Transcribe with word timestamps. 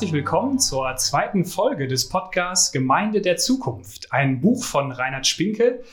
herzlich 0.00 0.14
willkommen 0.14 0.58
zur 0.58 0.96
zweiten 0.96 1.44
Folge 1.44 1.86
des 1.86 2.08
Podcasts 2.08 2.72
Gemeinde 2.72 3.20
der 3.20 3.36
Zukunft. 3.36 4.10
Ein 4.10 4.40
Buch 4.40 4.64
von 4.64 4.92
Reinhard 4.92 5.26
Spinkel, 5.26 5.84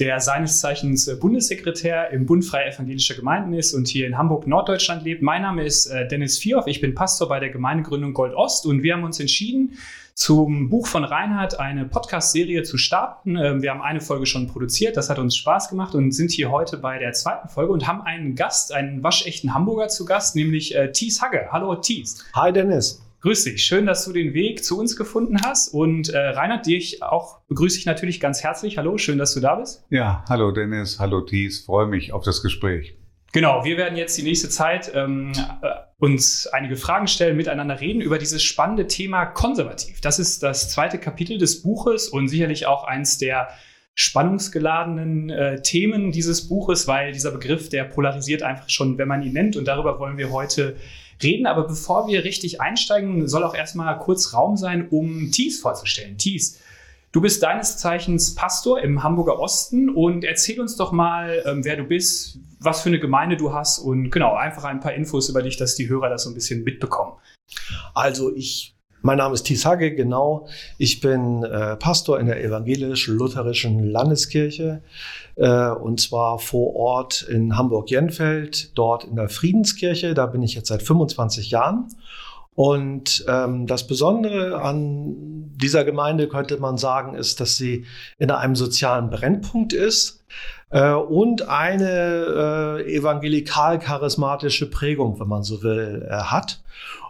der 0.00 0.18
seines 0.18 0.60
Zeichens 0.60 1.08
Bundessekretär 1.20 2.10
im 2.10 2.26
Bund 2.26 2.44
Freier 2.44 2.72
Evangelischer 2.74 3.14
Gemeinden 3.14 3.54
ist 3.54 3.72
und 3.72 3.86
hier 3.86 4.08
in 4.08 4.18
Hamburg, 4.18 4.48
Norddeutschland 4.48 5.04
lebt. 5.04 5.22
Mein 5.22 5.42
Name 5.42 5.62
ist 5.62 5.86
äh, 5.86 6.08
Dennis 6.08 6.38
Vierhoff, 6.38 6.66
ich 6.66 6.80
bin 6.80 6.96
Pastor 6.96 7.28
bei 7.28 7.38
der 7.38 7.50
Gemeindegründung 7.50 8.14
Gold 8.14 8.34
Ost 8.34 8.66
und 8.66 8.82
wir 8.82 8.94
haben 8.94 9.04
uns 9.04 9.20
entschieden, 9.20 9.78
zum 10.14 10.68
Buch 10.68 10.88
von 10.88 11.04
Reinhard 11.04 11.60
eine 11.60 11.84
Podcast-Serie 11.84 12.64
zu 12.64 12.78
starten. 12.78 13.36
Ähm, 13.36 13.62
wir 13.62 13.70
haben 13.70 13.80
eine 13.80 14.00
Folge 14.00 14.26
schon 14.26 14.48
produziert, 14.48 14.96
das 14.96 15.08
hat 15.08 15.20
uns 15.20 15.36
Spaß 15.36 15.68
gemacht 15.68 15.94
und 15.94 16.10
sind 16.10 16.32
hier 16.32 16.50
heute 16.50 16.78
bei 16.78 16.98
der 16.98 17.12
zweiten 17.12 17.48
Folge 17.48 17.72
und 17.72 17.86
haben 17.86 18.02
einen 18.02 18.34
Gast, 18.34 18.72
einen 18.72 19.04
waschechten 19.04 19.54
Hamburger 19.54 19.86
zu 19.86 20.04
Gast, 20.04 20.34
nämlich 20.34 20.74
äh, 20.74 20.90
Thies 20.90 21.22
Hagge. 21.22 21.46
Hallo 21.52 21.76
Thies. 21.76 22.24
Hi 22.34 22.52
Dennis. 22.52 23.00
Grüß 23.22 23.44
dich, 23.44 23.62
schön, 23.62 23.86
dass 23.86 24.04
du 24.04 24.12
den 24.12 24.34
Weg 24.34 24.64
zu 24.64 24.76
uns 24.76 24.96
gefunden 24.96 25.36
hast. 25.44 25.68
Und 25.68 26.08
äh, 26.08 26.18
Reinhard, 26.18 26.66
dich 26.66 27.04
auch 27.04 27.38
begrüße 27.46 27.78
ich 27.78 27.86
natürlich 27.86 28.18
ganz 28.18 28.42
herzlich. 28.42 28.78
Hallo, 28.78 28.98
schön, 28.98 29.16
dass 29.16 29.32
du 29.32 29.38
da 29.38 29.54
bist. 29.54 29.84
Ja, 29.90 30.24
hallo 30.28 30.50
Dennis, 30.50 30.98
hallo 30.98 31.20
Thies, 31.20 31.60
freue 31.60 31.86
mich 31.86 32.12
auf 32.12 32.24
das 32.24 32.42
Gespräch. 32.42 32.96
Genau, 33.32 33.64
wir 33.64 33.76
werden 33.76 33.96
jetzt 33.96 34.18
die 34.18 34.24
nächste 34.24 34.48
Zeit 34.48 34.90
ähm, 34.96 35.30
äh, 35.62 35.68
uns 35.98 36.48
einige 36.48 36.76
Fragen 36.76 37.06
stellen, 37.06 37.36
miteinander 37.36 37.80
reden 37.80 38.00
über 38.00 38.18
dieses 38.18 38.42
spannende 38.42 38.88
Thema 38.88 39.24
konservativ. 39.26 40.00
Das 40.00 40.18
ist 40.18 40.42
das 40.42 40.70
zweite 40.70 40.98
Kapitel 40.98 41.38
des 41.38 41.62
Buches 41.62 42.08
und 42.08 42.26
sicherlich 42.26 42.66
auch 42.66 42.82
eins 42.82 43.18
der 43.18 43.50
spannungsgeladenen 43.94 45.30
äh, 45.30 45.62
Themen 45.62 46.10
dieses 46.10 46.48
Buches, 46.48 46.88
weil 46.88 47.12
dieser 47.12 47.30
Begriff, 47.30 47.68
der 47.68 47.84
polarisiert 47.84 48.42
einfach 48.42 48.68
schon, 48.68 48.98
wenn 48.98 49.06
man 49.06 49.22
ihn 49.22 49.32
nennt. 49.32 49.54
Und 49.54 49.66
darüber 49.66 50.00
wollen 50.00 50.18
wir 50.18 50.32
heute 50.32 50.74
reden. 51.22 51.46
Aber 51.46 51.66
bevor 51.66 52.06
wir 52.06 52.24
richtig 52.24 52.60
einsteigen, 52.60 53.28
soll 53.28 53.44
auch 53.44 53.54
erstmal 53.54 53.98
kurz 53.98 54.34
Raum 54.34 54.56
sein, 54.56 54.88
um 54.88 55.30
Thies 55.30 55.60
vorzustellen. 55.60 56.18
Thies, 56.18 56.60
du 57.12 57.20
bist 57.20 57.42
deines 57.42 57.78
Zeichens 57.78 58.34
Pastor 58.34 58.80
im 58.80 59.02
Hamburger 59.02 59.38
Osten 59.38 59.90
und 59.90 60.24
erzähl 60.24 60.60
uns 60.60 60.76
doch 60.76 60.92
mal, 60.92 61.42
ähm, 61.46 61.64
wer 61.64 61.76
du 61.76 61.84
bist, 61.84 62.38
was 62.60 62.82
für 62.82 62.88
eine 62.88 63.00
Gemeinde 63.00 63.36
du 63.36 63.52
hast 63.52 63.78
und 63.78 64.10
genau, 64.10 64.34
einfach 64.34 64.64
ein 64.64 64.80
paar 64.80 64.94
Infos 64.94 65.28
über 65.28 65.42
dich, 65.42 65.56
dass 65.56 65.74
die 65.74 65.88
Hörer 65.88 66.08
das 66.08 66.24
so 66.24 66.30
ein 66.30 66.34
bisschen 66.34 66.64
mitbekommen. 66.64 67.12
Also 67.94 68.34
ich 68.34 68.74
mein 69.02 69.18
Name 69.18 69.34
ist 69.34 69.42
Thies 69.42 69.66
Hagge, 69.66 69.94
genau. 69.94 70.46
Ich 70.78 71.00
bin 71.00 71.42
äh, 71.42 71.76
Pastor 71.76 72.18
in 72.18 72.26
der 72.26 72.42
evangelisch-lutherischen 72.42 73.84
Landeskirche 73.84 74.82
äh, 75.36 75.68
und 75.68 76.00
zwar 76.00 76.38
vor 76.38 76.74
Ort 76.76 77.22
in 77.22 77.56
Hamburg-Jenfeld, 77.56 78.76
dort 78.78 79.04
in 79.04 79.16
der 79.16 79.28
Friedenskirche. 79.28 80.14
Da 80.14 80.26
bin 80.26 80.42
ich 80.42 80.54
jetzt 80.54 80.68
seit 80.68 80.82
25 80.82 81.50
Jahren. 81.50 81.88
Und 82.54 83.24
ähm, 83.28 83.66
das 83.66 83.86
Besondere 83.86 84.60
an 84.60 85.14
dieser 85.56 85.84
Gemeinde 85.84 86.28
könnte 86.28 86.58
man 86.58 86.76
sagen, 86.76 87.14
ist, 87.14 87.40
dass 87.40 87.56
sie 87.56 87.86
in 88.18 88.30
einem 88.30 88.56
sozialen 88.56 89.08
Brennpunkt 89.08 89.72
ist 89.72 90.22
äh, 90.68 90.92
und 90.92 91.48
eine 91.48 92.80
äh, 92.86 92.94
evangelikal-charismatische 92.96 94.68
Prägung, 94.68 95.18
wenn 95.18 95.28
man 95.28 95.42
so 95.42 95.62
will, 95.62 96.06
äh, 96.08 96.14
hat. 96.14 96.62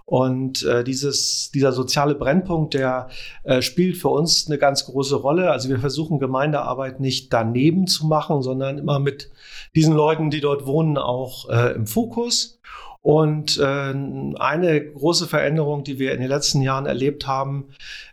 Und 0.05 0.65
äh, 0.65 0.85
dieses, 0.85 1.51
dieser 1.53 1.73
soziale 1.73 2.15
Brennpunkt, 2.15 2.75
der 2.75 3.09
äh, 3.45 3.63
spielt 3.63 3.97
für 3.97 4.09
uns 4.09 4.47
eine 4.47 4.59
ganz 4.59 4.85
große 4.85 5.17
Rolle. 5.17 5.51
Also 5.51 5.69
wir 5.69 5.79
versuchen 5.79 6.19
Gemeindearbeit 6.19 7.01
nicht 7.01 7.33
daneben 7.33 7.87
zu 7.87 8.07
machen, 8.07 8.43
sondern 8.43 8.79
immer 8.79 8.99
mit 8.99 9.31
diesen 9.75 9.95
Leuten, 9.95 10.31
die 10.31 10.41
dort 10.41 10.67
wohnen, 10.67 10.99
auch 10.99 11.49
äh, 11.49 11.75
im 11.75 11.87
Fokus. 11.87 12.59
Und 13.03 13.59
äh, 13.59 13.65
eine 13.65 14.93
große 14.93 15.27
Veränderung, 15.27 15.83
die 15.83 15.99
wir 15.99 16.13
in 16.13 16.21
den 16.21 16.29
letzten 16.29 16.63
Jahren 16.63 16.87
erlebt 16.87 17.27
haben, 17.27 17.65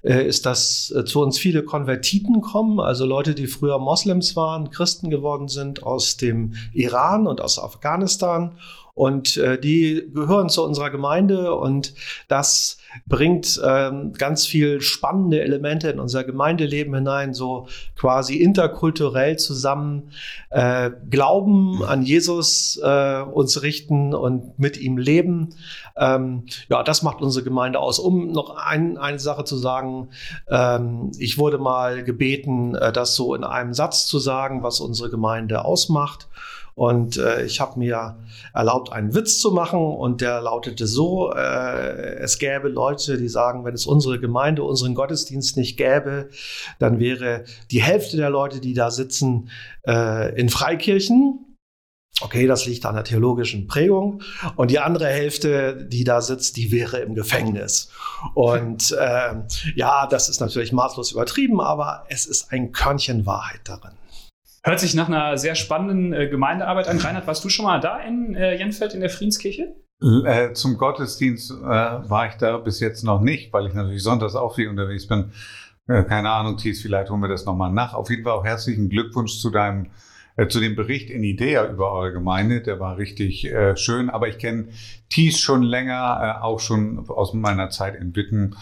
äh, 0.02 0.26
ist, 0.26 0.48
dass 0.48 0.92
äh, 0.98 1.06
zu 1.06 1.22
uns 1.22 1.38
viele 1.38 1.64
Konvertiten 1.64 2.42
kommen, 2.42 2.80
also 2.80 3.06
Leute, 3.06 3.36
die 3.36 3.46
früher 3.46 3.78
Moslems 3.78 4.36
waren, 4.36 4.72
Christen 4.72 5.12
geworden 5.12 5.48
sind 5.48 5.84
aus 5.84 6.18
dem 6.18 6.56
Iran 6.74 7.28
und 7.28 7.40
aus 7.40 7.60
Afghanistan 7.60 8.58
und 9.00 9.38
äh, 9.38 9.58
die 9.58 10.10
gehören 10.14 10.50
zu 10.50 10.62
unserer 10.62 10.90
Gemeinde 10.90 11.56
und 11.56 11.94
das 12.28 12.80
bringt 13.08 13.62
ähm, 13.66 14.12
ganz 14.12 14.46
viel 14.46 14.82
spannende 14.82 15.42
Elemente 15.42 15.90
in 15.90 16.02
unser 16.02 16.26
Gemeindeleben 16.26 16.94
hinein, 16.94 17.34
so 17.34 17.68
quasi 17.96 18.36
interkulturell 18.36 19.38
zusammen 19.38 20.12
äh, 20.50 20.92
Glauben 21.10 21.82
an 21.86 22.04
Jesus 22.04 22.78
äh, 22.84 23.22
uns 23.22 23.62
richten 23.62 24.14
und 24.14 24.60
mit 24.60 24.76
ihm 24.76 24.98
leben. 24.98 25.56
Ähm, 25.96 26.44
ja, 26.68 26.84
das 26.84 27.02
macht 27.02 27.22
unsere 27.22 27.46
Gemeinde 27.46 27.80
aus. 27.80 28.00
Um 28.00 28.34
noch 28.34 28.58
ein, 28.58 28.98
eine 28.98 29.20
Sache 29.20 29.46
zu 29.46 29.56
sagen, 29.56 30.10
ähm, 30.50 31.14
ich 31.18 31.38
wurde 31.38 31.58
mal 31.58 32.04
gebeten, 32.04 32.76
äh, 32.76 32.92
das 32.92 33.16
so 33.16 33.34
in 33.34 33.46
einem 33.46 33.74
Satz 33.74 34.08
zu 34.08 34.20
sagen, 34.20 34.62
was 34.62 34.82
unsere 34.82 35.10
Gemeinde 35.10 35.64
ausmacht. 35.64 36.28
Und 36.80 37.18
äh, 37.18 37.44
ich 37.44 37.60
habe 37.60 37.78
mir 37.78 38.16
erlaubt, 38.54 38.94
einen 38.94 39.14
Witz 39.14 39.42
zu 39.42 39.52
machen 39.52 39.82
und 39.82 40.22
der 40.22 40.40
lautete 40.40 40.88
so, 40.88 41.30
äh, 41.34 42.16
es 42.20 42.40
gäbe 42.40 42.70
Leute, 42.70 43.18
die 43.18 43.28
sagen, 43.28 43.66
wenn 43.66 43.74
es 43.74 43.86
unsere 43.86 44.18
Gemeinde, 44.18 44.64
unseren 44.64 44.96
Gottesdienst 44.96 45.58
nicht 45.58 45.76
gäbe, 45.76 46.30
dann 46.80 46.98
wäre 47.02 47.44
die 47.70 47.84
Hälfte 47.84 48.16
der 48.16 48.30
Leute, 48.30 48.62
die 48.62 48.74
da 48.74 48.92
sitzen, 48.92 49.50
äh, 49.86 50.34
in 50.40 50.48
Freikirchen. 50.48 51.58
Okay, 52.22 52.48
das 52.48 52.66
liegt 52.66 52.86
an 52.86 52.96
der 52.96 53.04
theologischen 53.04 53.68
Prägung. 53.68 54.22
Und 54.56 54.72
die 54.72 54.80
andere 54.80 55.08
Hälfte, 55.08 55.86
die 55.86 56.06
da 56.06 56.22
sitzt, 56.22 56.56
die 56.56 56.72
wäre 56.72 57.00
im 57.00 57.14
Gefängnis. 57.14 57.92
Und 58.36 58.94
äh, 58.94 59.36
ja, 59.76 60.08
das 60.08 60.30
ist 60.30 60.40
natürlich 60.40 60.72
maßlos 60.72 61.12
übertrieben, 61.12 61.60
aber 61.60 62.06
es 62.08 62.26
ist 62.26 62.54
ein 62.54 62.72
Körnchen 62.72 63.26
Wahrheit 63.26 63.60
darin. 63.66 63.92
Hört 64.64 64.80
sich 64.80 64.94
nach 64.94 65.08
einer 65.08 65.38
sehr 65.38 65.56
spannenden 65.56 66.14
äh, 66.14 66.28
Gemeindearbeit 66.28 66.88
an. 66.88 66.98
Reinhard, 66.98 67.28
warst 67.28 67.44
du 67.44 67.50
schon 67.50 67.66
mal 67.66 67.80
da 67.80 68.00
in 68.00 68.36
äh, 68.36 68.58
Jenfeld 68.58 68.94
in 68.94 69.00
der 69.00 69.10
Friedenskirche? 69.10 69.76
Äh, 70.02 70.54
zum 70.54 70.78
Gottesdienst 70.78 71.52
äh, 71.52 71.56
war 71.64 72.28
ich 72.28 72.36
da 72.36 72.58
bis 72.58 72.80
jetzt 72.80 73.04
noch 73.04 73.22
nicht, 73.22 73.52
weil 73.52 73.68
ich 73.68 73.74
natürlich 73.74 74.02
sonntags 74.02 74.36
auch 74.36 74.56
viel 74.56 74.70
unterwegs 74.70 75.08
bin. 75.08 75.32
Äh, 75.88 76.04
keine 76.04 76.30
Ahnung, 76.30 76.58
Thies, 76.58 76.82
vielleicht 76.82 77.10
holen 77.10 77.22
wir 77.22 77.28
das 77.28 77.46
nochmal 77.46 77.72
nach. 77.72 77.94
Auf 77.94 78.10
jeden 78.10 78.24
Fall 78.24 78.34
auch 78.34 78.46
herzlichen 78.46 78.90
Glückwunsch 78.90 79.40
zu 79.40 79.50
deinem 79.50 79.88
äh, 80.38 80.48
zu 80.48 80.62
dem 80.62 80.78
Bericht 80.78 81.10
in 81.10 81.24
Idea 81.24 81.66
über 81.70 81.92
eure 81.92 82.14
Gemeinde. 82.14 82.62
Der 82.62 82.80
war 82.80 82.98
richtig 82.98 83.50
schön. 83.76 84.10
Aber 84.10 84.30
ich 84.30 84.38
kenne 84.38 84.70
Thies 85.10 85.40
schon 85.40 85.64
länger, 85.64 86.44
auch 86.44 86.62
schon 86.62 87.10
aus 87.10 87.34
meiner 87.34 87.70
Zeit 87.70 87.96
in 87.96 88.16
Witten. 88.16 88.56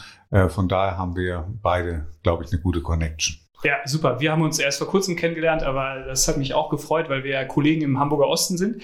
von 0.47 0.67
daher 0.67 0.97
haben 0.97 1.15
wir 1.15 1.47
beide, 1.61 2.07
glaube 2.23 2.43
ich, 2.43 2.51
eine 2.51 2.61
gute 2.61 2.81
Connection. 2.81 3.46
Ja, 3.63 3.77
super. 3.85 4.19
Wir 4.19 4.31
haben 4.31 4.43
uns 4.43 4.59
erst 4.59 4.77
vor 4.77 4.87
kurzem 4.87 5.15
kennengelernt, 5.15 5.63
aber 5.63 6.03
das 6.05 6.27
hat 6.27 6.37
mich 6.37 6.53
auch 6.53 6.69
gefreut, 6.69 7.09
weil 7.09 7.23
wir 7.23 7.31
ja 7.31 7.45
Kollegen 7.45 7.81
im 7.81 7.99
Hamburger 7.99 8.27
Osten 8.27 8.57
sind. 8.57 8.83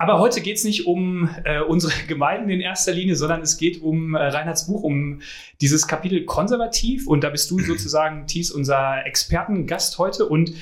Aber 0.00 0.20
heute 0.20 0.40
geht 0.40 0.56
es 0.56 0.64
nicht 0.64 0.86
um 0.86 1.28
äh, 1.44 1.60
unsere 1.60 1.92
Gemeinden 2.06 2.48
in 2.50 2.60
erster 2.60 2.92
Linie, 2.92 3.16
sondern 3.16 3.42
es 3.42 3.58
geht 3.58 3.82
um 3.82 4.14
äh, 4.14 4.22
Reinhards 4.22 4.66
Buch, 4.66 4.82
um 4.82 5.20
dieses 5.60 5.86
Kapitel 5.86 6.24
konservativ. 6.24 7.06
Und 7.06 7.22
da 7.22 7.30
bist 7.30 7.50
du 7.50 7.58
sozusagen, 7.66 8.26
Thies, 8.26 8.50
unser 8.50 9.04
Expertengast 9.04 9.98
heute. 9.98 10.24
Und 10.26 10.54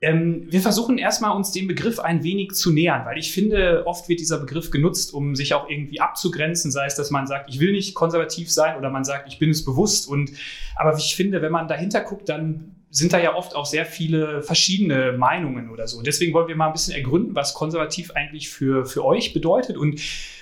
ähm, 0.00 0.46
wir 0.48 0.60
versuchen 0.60 0.96
erstmal 0.96 1.36
uns 1.36 1.50
dem 1.50 1.66
Begriff 1.66 1.98
ein 1.98 2.22
wenig 2.22 2.52
zu 2.52 2.72
nähern, 2.72 3.04
weil 3.04 3.18
ich 3.18 3.32
finde, 3.32 3.86
oft 3.86 4.08
wird 4.08 4.20
dieser 4.20 4.38
Begriff 4.38 4.70
genutzt, 4.70 5.12
um 5.12 5.34
sich 5.34 5.54
auch 5.54 5.68
irgendwie 5.68 6.00
abzugrenzen, 6.00 6.70
sei 6.70 6.86
es, 6.86 6.94
dass 6.94 7.10
man 7.10 7.26
sagt, 7.26 7.50
ich 7.50 7.58
will 7.58 7.72
nicht 7.72 7.94
konservativ 7.94 8.50
sein 8.50 8.76
oder 8.76 8.90
man 8.90 9.04
sagt, 9.04 9.28
ich 9.28 9.38
bin 9.38 9.50
es 9.50 9.64
bewusst. 9.64 10.06
Und 10.08 10.30
aber 10.76 10.96
ich 10.96 11.16
finde, 11.16 11.42
wenn 11.42 11.52
man 11.52 11.68
dahinter 11.68 12.00
guckt, 12.00 12.28
dann 12.28 12.76
sind 12.94 13.12
da 13.12 13.18
ja 13.18 13.34
oft 13.34 13.56
auch 13.56 13.66
sehr 13.66 13.86
viele 13.86 14.40
verschiedene 14.42 15.12
Meinungen 15.18 15.68
oder 15.68 15.88
so. 15.88 15.98
Und 15.98 16.06
deswegen 16.06 16.32
wollen 16.32 16.46
wir 16.46 16.54
mal 16.54 16.68
ein 16.68 16.72
bisschen 16.72 16.94
ergründen, 16.94 17.34
was 17.34 17.52
konservativ 17.52 18.12
eigentlich 18.12 18.48
für, 18.48 18.86
für 18.86 19.04
euch 19.04 19.32
bedeutet. 19.32 19.76
Und 19.76 20.00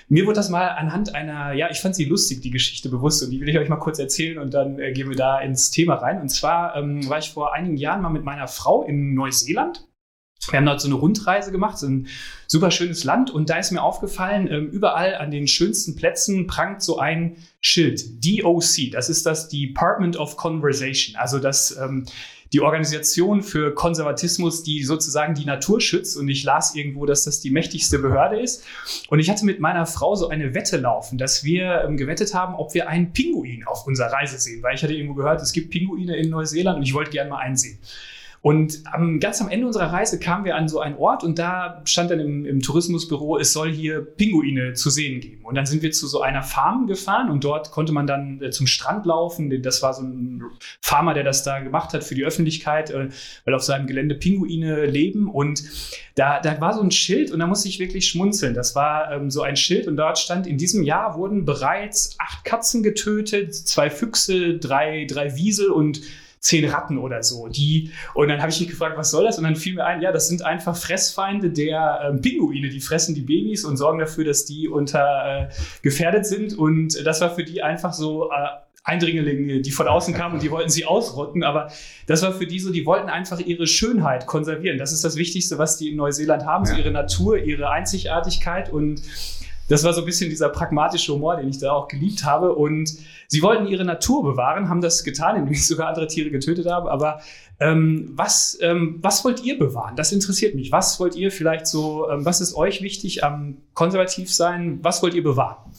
mir 0.08 0.26
wurde 0.26 0.34
das 0.34 0.50
mal 0.50 0.69
anhand 0.69 1.14
einer, 1.14 1.54
ja, 1.54 1.70
ich 1.70 1.81
fand 1.81 1.94
sie 1.94 2.04
lustig, 2.04 2.43
die 2.43 2.50
Geschichte 2.50 2.90
bewusst. 2.90 3.22
Und 3.22 3.31
die 3.31 3.40
will 3.40 3.49
ich 3.49 3.58
euch 3.58 3.70
mal 3.70 3.76
kurz 3.76 3.99
erzählen 3.99 4.38
und 4.38 4.52
dann 4.52 4.78
äh, 4.78 4.93
gehen 4.93 5.08
wir 5.08 5.16
da 5.16 5.40
ins 5.40 5.70
Thema 5.70 5.94
rein. 5.94 6.20
Und 6.20 6.28
zwar 6.28 6.76
ähm, 6.76 7.08
war 7.08 7.19
ich 7.19 7.31
vor 7.31 7.54
einigen 7.54 7.78
Jahren 7.78 8.02
mal 8.02 8.10
mit 8.10 8.22
meiner 8.22 8.49
Frau 8.49 8.82
in 8.82 9.14
Neuseeland. 9.14 9.87
Wir 10.50 10.58
haben 10.58 10.66
dort 10.66 10.80
so 10.80 10.88
eine 10.88 10.96
Rundreise 10.96 11.52
gemacht, 11.52 11.78
so 11.78 11.86
ein 11.86 12.08
super 12.46 12.70
schönes 12.70 13.04
Land. 13.04 13.30
Und 13.30 13.48
da 13.48 13.58
ist 13.58 13.70
mir 13.70 13.82
aufgefallen, 13.82 14.48
ähm, 14.50 14.68
überall 14.70 15.14
an 15.14 15.30
den 15.30 15.46
schönsten 15.46 15.94
Plätzen 15.94 16.46
prangt 16.46 16.82
so 16.82 16.98
ein 16.98 17.36
Schild, 17.60 18.24
DOC. 18.24 18.90
Das 18.90 19.08
ist 19.08 19.24
das 19.24 19.48
Department 19.48 20.16
of 20.16 20.36
Conversation. 20.36 21.16
Also 21.16 21.38
das 21.38 21.76
ähm, 21.76 22.06
die 22.52 22.60
Organisation 22.60 23.42
für 23.42 23.74
Konservatismus, 23.74 24.62
die 24.62 24.82
sozusagen 24.82 25.34
die 25.34 25.46
Natur 25.46 25.80
schützt. 25.80 26.16
Und 26.16 26.28
ich 26.28 26.44
las 26.44 26.74
irgendwo, 26.74 27.06
dass 27.06 27.24
das 27.24 27.40
die 27.40 27.50
mächtigste 27.50 27.98
Behörde 27.98 28.40
ist. 28.40 28.64
Und 29.08 29.20
ich 29.20 29.30
hatte 29.30 29.46
mit 29.46 29.58
meiner 29.60 29.86
Frau 29.86 30.14
so 30.16 30.28
eine 30.28 30.54
Wette 30.54 30.76
laufen, 30.76 31.16
dass 31.16 31.44
wir 31.44 31.84
ähm, 31.84 31.96
gewettet 31.96 32.34
haben, 32.34 32.54
ob 32.54 32.74
wir 32.74 32.88
einen 32.88 33.12
Pinguin 33.12 33.64
auf 33.64 33.86
unserer 33.86 34.12
Reise 34.12 34.38
sehen. 34.38 34.62
Weil 34.62 34.74
ich 34.74 34.82
hatte 34.82 34.92
irgendwo 34.92 35.14
gehört, 35.14 35.40
es 35.40 35.52
gibt 35.52 35.70
Pinguine 35.70 36.16
in 36.16 36.28
Neuseeland 36.28 36.76
und 36.78 36.82
ich 36.82 36.92
wollte 36.92 37.10
gerne 37.10 37.30
mal 37.30 37.38
einen 37.38 37.56
sehen. 37.56 37.78
Und 38.42 38.82
am, 38.90 39.20
ganz 39.20 39.40
am 39.40 39.48
Ende 39.48 39.68
unserer 39.68 39.92
Reise 39.92 40.18
kamen 40.18 40.44
wir 40.44 40.56
an 40.56 40.68
so 40.68 40.80
einen 40.80 40.96
Ort 40.96 41.22
und 41.22 41.38
da 41.38 41.80
stand 41.84 42.10
dann 42.10 42.18
im, 42.18 42.44
im, 42.44 42.60
Tourismusbüro, 42.60 43.38
es 43.38 43.52
soll 43.52 43.72
hier 43.72 44.00
Pinguine 44.00 44.72
zu 44.72 44.90
sehen 44.90 45.20
geben. 45.20 45.44
Und 45.44 45.54
dann 45.54 45.64
sind 45.64 45.80
wir 45.82 45.92
zu 45.92 46.08
so 46.08 46.22
einer 46.22 46.42
Farm 46.42 46.88
gefahren 46.88 47.30
und 47.30 47.44
dort 47.44 47.70
konnte 47.70 47.92
man 47.92 48.08
dann 48.08 48.42
äh, 48.42 48.50
zum 48.50 48.66
Strand 48.66 49.06
laufen. 49.06 49.62
Das 49.62 49.80
war 49.80 49.94
so 49.94 50.02
ein 50.02 50.42
Farmer, 50.80 51.14
der 51.14 51.22
das 51.22 51.44
da 51.44 51.60
gemacht 51.60 51.94
hat 51.94 52.02
für 52.02 52.16
die 52.16 52.24
Öffentlichkeit, 52.24 52.90
äh, 52.90 53.10
weil 53.44 53.54
auf 53.54 53.62
seinem 53.62 53.86
Gelände 53.86 54.16
Pinguine 54.16 54.86
leben. 54.86 55.30
Und 55.30 55.62
da, 56.16 56.40
da 56.40 56.60
war 56.60 56.74
so 56.74 56.82
ein 56.82 56.90
Schild 56.90 57.30
und 57.30 57.38
da 57.38 57.46
musste 57.46 57.68
ich 57.68 57.78
wirklich 57.78 58.08
schmunzeln. 58.08 58.54
Das 58.54 58.74
war 58.74 59.12
ähm, 59.12 59.30
so 59.30 59.42
ein 59.42 59.54
Schild 59.54 59.86
und 59.86 59.96
dort 59.96 60.18
stand, 60.18 60.48
in 60.48 60.58
diesem 60.58 60.82
Jahr 60.82 61.16
wurden 61.16 61.44
bereits 61.44 62.16
acht 62.18 62.44
Katzen 62.44 62.82
getötet, 62.82 63.54
zwei 63.54 63.88
Füchse, 63.88 64.58
drei, 64.58 65.06
drei 65.08 65.36
Wiesel 65.36 65.70
und 65.70 66.00
zehn 66.42 66.68
Ratten 66.68 66.98
oder 66.98 67.22
so. 67.22 67.46
Die, 67.46 67.92
und 68.14 68.28
dann 68.28 68.40
habe 68.40 68.50
ich 68.50 68.60
mich 68.60 68.68
gefragt, 68.68 68.98
was 68.98 69.12
soll 69.12 69.24
das? 69.24 69.38
Und 69.38 69.44
dann 69.44 69.56
fiel 69.56 69.74
mir 69.74 69.86
ein, 69.86 70.02
ja, 70.02 70.10
das 70.10 70.28
sind 70.28 70.42
einfach 70.44 70.76
Fressfeinde 70.76 71.50
der 71.50 72.00
ähm, 72.04 72.20
Pinguine. 72.20 72.68
Die 72.68 72.80
fressen 72.80 73.14
die 73.14 73.22
Babys 73.22 73.64
und 73.64 73.76
sorgen 73.76 74.00
dafür, 74.00 74.24
dass 74.24 74.44
die 74.44 74.68
unter 74.68 75.48
äh, 75.48 75.54
gefährdet 75.82 76.26
sind. 76.26 76.58
Und 76.58 77.06
das 77.06 77.20
war 77.20 77.34
für 77.34 77.44
die 77.44 77.62
einfach 77.62 77.92
so. 77.94 78.30
Äh, 78.30 78.34
Eindringlinge, 78.84 79.60
die 79.60 79.70
von 79.70 79.86
außen 79.86 80.12
kamen 80.12 80.34
und 80.34 80.42
die 80.42 80.50
wollten 80.50 80.68
sie 80.68 80.84
ausrotten, 80.84 81.44
aber 81.44 81.70
das 82.08 82.22
war 82.22 82.32
für 82.32 82.48
die 82.48 82.58
so, 82.58 82.72
die 82.72 82.84
wollten 82.84 83.08
einfach 83.08 83.38
ihre 83.38 83.68
Schönheit 83.68 84.26
konservieren. 84.26 84.76
Das 84.76 84.90
ist 84.90 85.04
das 85.04 85.14
Wichtigste, 85.14 85.56
was 85.56 85.76
die 85.76 85.90
in 85.90 85.96
Neuseeland 85.96 86.44
haben, 86.44 86.64
ja. 86.64 86.72
so 86.72 86.78
ihre 86.78 86.90
Natur, 86.90 87.38
ihre 87.38 87.70
Einzigartigkeit 87.70 88.72
und 88.72 89.00
das 89.72 89.84
war 89.84 89.94
so 89.94 90.02
ein 90.02 90.04
bisschen 90.04 90.28
dieser 90.28 90.50
pragmatische 90.50 91.14
Humor, 91.14 91.36
den 91.36 91.48
ich 91.48 91.58
da 91.58 91.72
auch 91.72 91.88
geliebt 91.88 92.24
habe. 92.24 92.54
Und 92.54 92.94
sie 93.26 93.40
wollten 93.40 93.66
ihre 93.66 93.86
Natur 93.86 94.22
bewahren, 94.22 94.69
haben 94.69 94.82
das 94.82 95.02
getan, 95.02 95.36
indem 95.36 95.54
sie 95.54 95.62
sogar 95.62 95.88
andere 95.88 96.06
Tiere 96.08 96.30
getötet 96.30 96.66
haben. 96.66 96.86
Aber 96.86 97.22
ähm, 97.58 98.10
was, 98.12 98.58
ähm, 98.60 98.98
was 99.00 99.24
wollt 99.24 99.42
ihr 99.42 99.58
bewahren? 99.58 99.96
Das 99.96 100.12
interessiert 100.12 100.54
mich. 100.54 100.72
Was 100.72 101.00
wollt 101.00 101.16
ihr 101.16 101.32
vielleicht 101.32 101.66
so, 101.66 102.10
ähm, 102.10 102.26
was 102.26 102.42
ist 102.42 102.54
euch 102.54 102.82
wichtig 102.82 103.24
am 103.24 103.62
konservativ 103.72 104.30
sein? 104.30 104.78
Was 104.82 105.02
wollt 105.02 105.14
ihr 105.14 105.22
bewahren? 105.22 105.72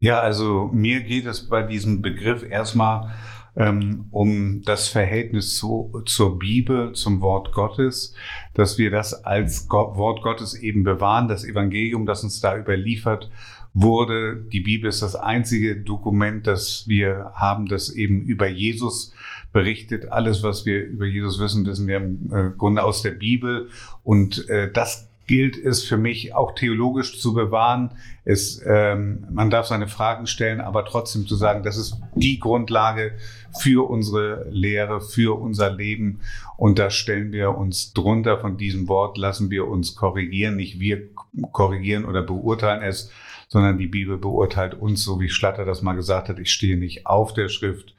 Ja, 0.00 0.20
also 0.20 0.70
mir 0.72 1.02
geht 1.02 1.26
es 1.26 1.50
bei 1.50 1.62
diesem 1.62 2.00
Begriff 2.00 2.42
erstmal 2.42 3.10
um 3.54 4.62
das 4.64 4.88
Verhältnis 4.88 5.56
zu, 5.56 6.02
zur 6.06 6.38
Bibel, 6.38 6.94
zum 6.94 7.20
Wort 7.20 7.52
Gottes, 7.52 8.14
dass 8.54 8.78
wir 8.78 8.90
das 8.90 9.24
als 9.24 9.68
Gott, 9.68 9.96
Wort 9.96 10.22
Gottes 10.22 10.54
eben 10.54 10.84
bewahren, 10.84 11.28
das 11.28 11.44
Evangelium, 11.44 12.06
das 12.06 12.24
uns 12.24 12.40
da 12.40 12.56
überliefert 12.56 13.30
wurde. 13.74 14.36
Die 14.36 14.60
Bibel 14.60 14.88
ist 14.88 15.02
das 15.02 15.16
einzige 15.16 15.76
Dokument, 15.76 16.46
das 16.46 16.88
wir 16.88 17.32
haben, 17.34 17.66
das 17.66 17.90
eben 17.90 18.22
über 18.22 18.48
Jesus 18.48 19.12
berichtet. 19.52 20.10
Alles, 20.10 20.42
was 20.42 20.64
wir 20.64 20.84
über 20.84 21.06
Jesus 21.06 21.38
wissen, 21.38 21.66
wissen 21.66 21.86
wir 21.86 21.98
im 21.98 22.32
äh, 22.32 22.50
Grunde 22.56 22.82
aus 22.82 23.02
der 23.02 23.12
Bibel. 23.12 23.68
Und 24.02 24.48
äh, 24.48 24.70
das 24.72 25.11
gilt 25.26 25.56
es 25.56 25.82
für 25.82 25.96
mich 25.96 26.34
auch 26.34 26.54
theologisch 26.54 27.18
zu 27.20 27.32
bewahren. 27.32 27.92
Es, 28.24 28.62
ähm, 28.66 29.26
man 29.30 29.50
darf 29.50 29.66
seine 29.66 29.88
Fragen 29.88 30.26
stellen, 30.26 30.60
aber 30.60 30.84
trotzdem 30.84 31.26
zu 31.26 31.36
sagen, 31.36 31.62
das 31.62 31.76
ist 31.76 31.96
die 32.14 32.38
Grundlage 32.38 33.16
für 33.60 33.88
unsere 33.88 34.46
Lehre, 34.50 35.00
für 35.00 35.38
unser 35.40 35.70
Leben. 35.70 36.20
Und 36.56 36.78
da 36.78 36.90
stellen 36.90 37.32
wir 37.32 37.56
uns 37.56 37.92
drunter 37.92 38.38
von 38.38 38.56
diesem 38.56 38.88
Wort, 38.88 39.16
lassen 39.16 39.50
wir 39.50 39.68
uns 39.68 39.94
korrigieren. 39.94 40.56
Nicht 40.56 40.80
wir 40.80 41.10
korrigieren 41.52 42.04
oder 42.04 42.22
beurteilen 42.22 42.82
es, 42.82 43.10
sondern 43.48 43.78
die 43.78 43.88
Bibel 43.88 44.18
beurteilt 44.18 44.74
uns, 44.74 45.04
so 45.04 45.20
wie 45.20 45.28
Schlatter 45.28 45.64
das 45.64 45.82
mal 45.82 45.94
gesagt 45.94 46.28
hat. 46.28 46.38
Ich 46.38 46.52
stehe 46.52 46.76
nicht 46.76 47.06
auf 47.06 47.32
der 47.34 47.48
Schrift, 47.48 47.94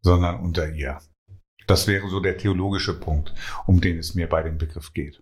sondern 0.00 0.40
unter 0.40 0.70
ihr. 0.72 0.98
Das 1.66 1.86
wäre 1.86 2.08
so 2.08 2.20
der 2.20 2.36
theologische 2.36 2.98
Punkt, 2.98 3.34
um 3.66 3.80
den 3.80 3.98
es 3.98 4.14
mir 4.14 4.28
bei 4.28 4.42
dem 4.42 4.58
Begriff 4.58 4.92
geht. 4.92 5.21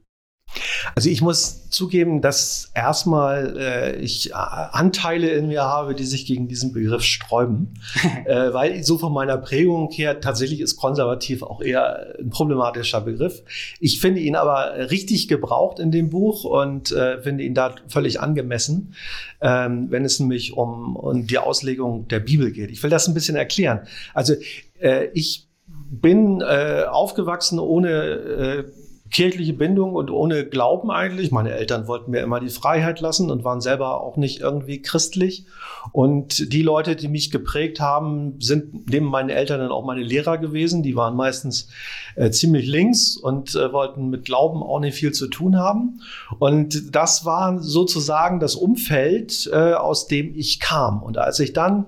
Also 0.95 1.09
ich 1.09 1.23
muss 1.23 1.69
zugeben, 1.71 2.21
dass 2.21 2.71
erstmal 2.75 3.57
äh, 3.57 3.97
ich 4.01 4.31
äh, 4.31 4.35
Anteile 4.35 5.31
in 5.31 5.49
mir 5.49 5.63
habe, 5.63 5.95
die 5.95 6.05
sich 6.05 6.27
gegen 6.27 6.49
diesen 6.49 6.73
Begriff 6.73 7.03
sträuben, 7.03 7.75
äh, 8.25 8.53
weil 8.53 8.83
so 8.83 8.99
von 8.99 9.13
meiner 9.13 9.39
Prägung 9.39 9.91
her 9.91 10.21
tatsächlich 10.21 10.61
ist 10.61 10.77
konservativ 10.77 11.43
auch 11.43 11.61
eher 11.61 12.15
ein 12.19 12.31
problematischer 12.31 13.01
Begriff. 13.01 13.43
Ich 13.79 14.01
finde 14.01 14.21
ihn 14.21 14.37
aber 14.37 14.91
richtig 14.91 15.29
gebraucht 15.29 15.79
in 15.79 15.91
dem 15.93 16.11
Buch 16.11 16.45
und 16.45 16.93
äh, 16.93 17.23
finde 17.23 17.45
ihn 17.45 17.55
da 17.55 17.75
völlig 17.89 18.21
angemessen, 18.21 18.95
ähm, 19.41 19.91
wenn 19.91 20.05
es 20.05 20.19
nämlich 20.19 20.57
um, 20.57 20.97
um 20.97 21.27
die 21.27 21.39
Auslegung 21.39 22.09
der 22.09 22.21
Bibel 22.21 22.51
geht. 22.51 22.71
Ich 22.71 22.83
will 22.83 22.91
das 22.91 23.07
ein 23.07 23.15
bisschen 23.15 23.37
erklären. 23.37 23.87
Also 24.15 24.35
äh, 24.81 25.09
ich 25.15 25.47
bin 25.91 26.41
äh, 26.41 26.85
aufgewachsen 26.89 27.59
ohne 27.59 27.91
äh, 27.91 28.65
kirchliche 29.11 29.53
Bindung 29.53 29.95
und 29.95 30.11
ohne 30.11 30.45
Glauben 30.45 30.91
eigentlich. 30.91 31.33
Meine 31.33 31.53
Eltern 31.53 31.89
wollten 31.89 32.13
mir 32.13 32.21
immer 32.21 32.39
die 32.39 32.49
Freiheit 32.49 33.01
lassen 33.01 33.31
und 33.31 33.43
waren 33.43 33.61
selber 33.61 34.01
auch 34.01 34.17
nicht 34.17 34.41
irgendwie 34.41 34.81
christlich. 34.83 35.47
Und 35.93 36.53
die 36.53 36.63
Leute, 36.63 36.95
die 36.95 37.09
mich 37.09 37.31
geprägt 37.31 37.81
haben, 37.81 38.37
sind 38.41 38.89
neben 38.89 39.07
meinen 39.07 39.31
Eltern 39.31 39.61
dann 39.61 39.73
auch 39.73 39.85
meine 39.85 40.03
Lehrer 40.03 40.39
gewesen. 40.39 40.83
Die 40.83 40.95
waren 40.95 41.17
meistens 41.17 41.69
äh, 42.15 42.31
ziemlich 42.31 42.67
links 42.67 43.17
und 43.17 43.55
äh, 43.57 43.73
wollten 43.73 44.11
mit 44.11 44.25
Glauben 44.25 44.63
auch 44.63 44.79
nicht 44.79 44.95
viel 44.95 45.13
zu 45.13 45.27
tun 45.27 45.57
haben. 45.57 46.01
Und 46.39 46.95
das 46.95 47.25
war 47.25 47.61
sozusagen 47.61 48.39
das 48.39 48.55
Umfeld, 48.55 49.51
äh, 49.53 49.73
aus 49.73 50.07
dem 50.07 50.37
ich 50.37 50.61
kam. 50.61 51.03
Und 51.03 51.19
als 51.19 51.41
ich 51.41 51.53
dann 51.53 51.87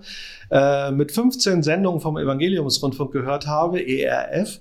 äh, 0.50 0.90
mit 0.90 1.12
15 1.12 1.62
Sendungen 1.62 2.00
vom 2.00 2.18
Evangeliumsrundfunk 2.18 3.12
gehört 3.12 3.46
habe, 3.46 3.80
ERF, 3.80 4.60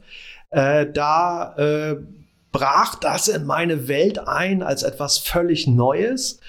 äh, 0.52 0.86
da 0.92 1.56
äh, 1.58 1.96
brach 2.52 2.96
das 2.96 3.30
in 3.30 3.46
meine 3.46 3.88
Welt 3.88 4.28
ein 4.28 4.62
als 4.62 4.84
etwas 4.84 5.18
völlig 5.18 5.68
Neues. 5.68 6.40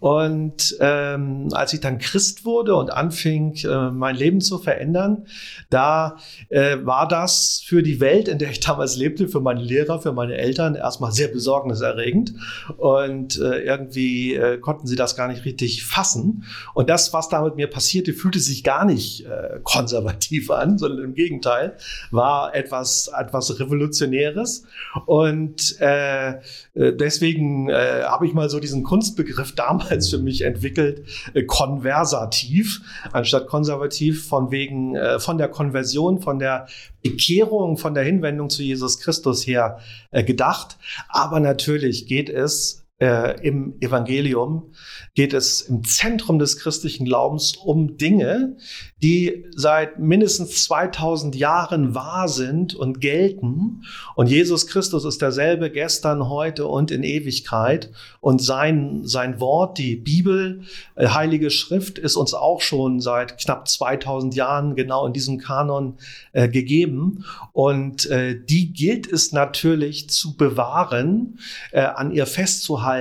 Und 0.00 0.76
ähm, 0.80 1.48
als 1.52 1.72
ich 1.72 1.80
dann 1.80 1.98
Christ 1.98 2.44
wurde 2.44 2.74
und 2.74 2.92
anfing, 2.92 3.54
äh, 3.64 3.90
mein 3.90 4.16
Leben 4.16 4.40
zu 4.40 4.58
verändern, 4.58 5.26
da 5.70 6.16
äh, 6.48 6.78
war 6.82 7.06
das 7.06 7.62
für 7.64 7.82
die 7.82 8.00
Welt, 8.00 8.26
in 8.26 8.38
der 8.38 8.50
ich 8.50 8.60
damals 8.60 8.96
lebte, 8.96 9.28
für 9.28 9.40
meine 9.40 9.62
Lehrer, 9.62 10.00
für 10.00 10.12
meine 10.12 10.36
Eltern 10.36 10.74
erstmal 10.74 11.12
sehr 11.12 11.28
besorgniserregend. 11.28 12.34
Und 12.76 13.38
äh, 13.38 13.60
irgendwie 13.60 14.34
äh, 14.34 14.58
konnten 14.58 14.86
sie 14.88 14.96
das 14.96 15.14
gar 15.14 15.28
nicht 15.28 15.44
richtig 15.44 15.84
fassen. 15.84 16.44
Und 16.74 16.90
das, 16.90 17.12
was 17.12 17.28
da 17.28 17.42
mit 17.42 17.54
mir 17.54 17.68
passierte, 17.68 18.12
fühlte 18.14 18.40
sich 18.40 18.64
gar 18.64 18.84
nicht 18.84 19.26
äh, 19.26 19.60
konservativ 19.62 20.50
an, 20.50 20.78
sondern 20.78 21.04
im 21.04 21.14
Gegenteil, 21.14 21.76
war 22.10 22.54
etwas, 22.54 23.12
etwas 23.16 23.60
Revolutionäres. 23.60 24.64
Und 25.06 25.51
und 25.52 25.80
äh, 25.80 26.30
äh, 26.30 26.40
deswegen 26.74 27.68
äh, 27.68 28.02
habe 28.04 28.26
ich 28.26 28.32
mal 28.32 28.48
so 28.48 28.58
diesen 28.58 28.82
Kunstbegriff 28.82 29.54
damals 29.56 30.08
für 30.08 30.18
mich 30.18 30.42
entwickelt, 30.42 31.04
äh, 31.34 31.42
konversativ, 31.42 32.80
anstatt 33.12 33.46
konservativ, 33.46 34.26
von 34.26 34.50
wegen 34.50 34.96
äh, 34.96 35.18
von 35.18 35.38
der 35.38 35.48
Konversion, 35.48 36.20
von 36.20 36.38
der 36.38 36.66
Bekehrung, 37.02 37.76
von 37.76 37.94
der 37.94 38.04
Hinwendung 38.04 38.48
zu 38.48 38.62
Jesus 38.62 38.98
Christus 39.00 39.46
her 39.46 39.78
äh, 40.10 40.24
gedacht. 40.24 40.78
Aber 41.08 41.40
natürlich 41.40 42.06
geht 42.06 42.30
es 42.30 42.81
äh, 43.02 43.40
im 43.44 43.74
Evangelium 43.80 44.72
geht 45.14 45.34
es 45.34 45.60
im 45.62 45.82
Zentrum 45.82 46.38
des 46.38 46.56
christlichen 46.56 47.04
Glaubens 47.04 47.56
um 47.56 47.96
Dinge, 47.96 48.56
die 49.02 49.44
seit 49.56 49.98
mindestens 49.98 50.62
2000 50.64 51.34
Jahren 51.34 51.96
wahr 51.96 52.28
sind 52.28 52.76
und 52.76 53.00
gelten. 53.00 53.82
Und 54.14 54.28
Jesus 54.28 54.68
Christus 54.68 55.04
ist 55.04 55.20
derselbe 55.20 55.68
gestern, 55.72 56.28
heute 56.28 56.68
und 56.68 56.92
in 56.92 57.02
Ewigkeit. 57.02 57.90
Und 58.20 58.40
sein, 58.40 59.00
sein 59.02 59.40
Wort, 59.40 59.78
die 59.78 59.96
Bibel, 59.96 60.62
äh, 60.94 61.08
Heilige 61.08 61.50
Schrift, 61.50 61.98
ist 61.98 62.14
uns 62.14 62.34
auch 62.34 62.60
schon 62.60 63.00
seit 63.00 63.36
knapp 63.38 63.66
2000 63.66 64.36
Jahren 64.36 64.76
genau 64.76 65.06
in 65.06 65.12
diesem 65.12 65.38
Kanon 65.38 65.94
äh, 66.32 66.48
gegeben. 66.48 67.24
Und 67.52 68.06
äh, 68.06 68.40
die 68.40 68.72
gilt 68.72 69.10
es 69.10 69.32
natürlich 69.32 70.08
zu 70.08 70.36
bewahren, 70.36 71.40
äh, 71.72 71.80
an 71.80 72.12
ihr 72.12 72.26
festzuhalten 72.26 72.91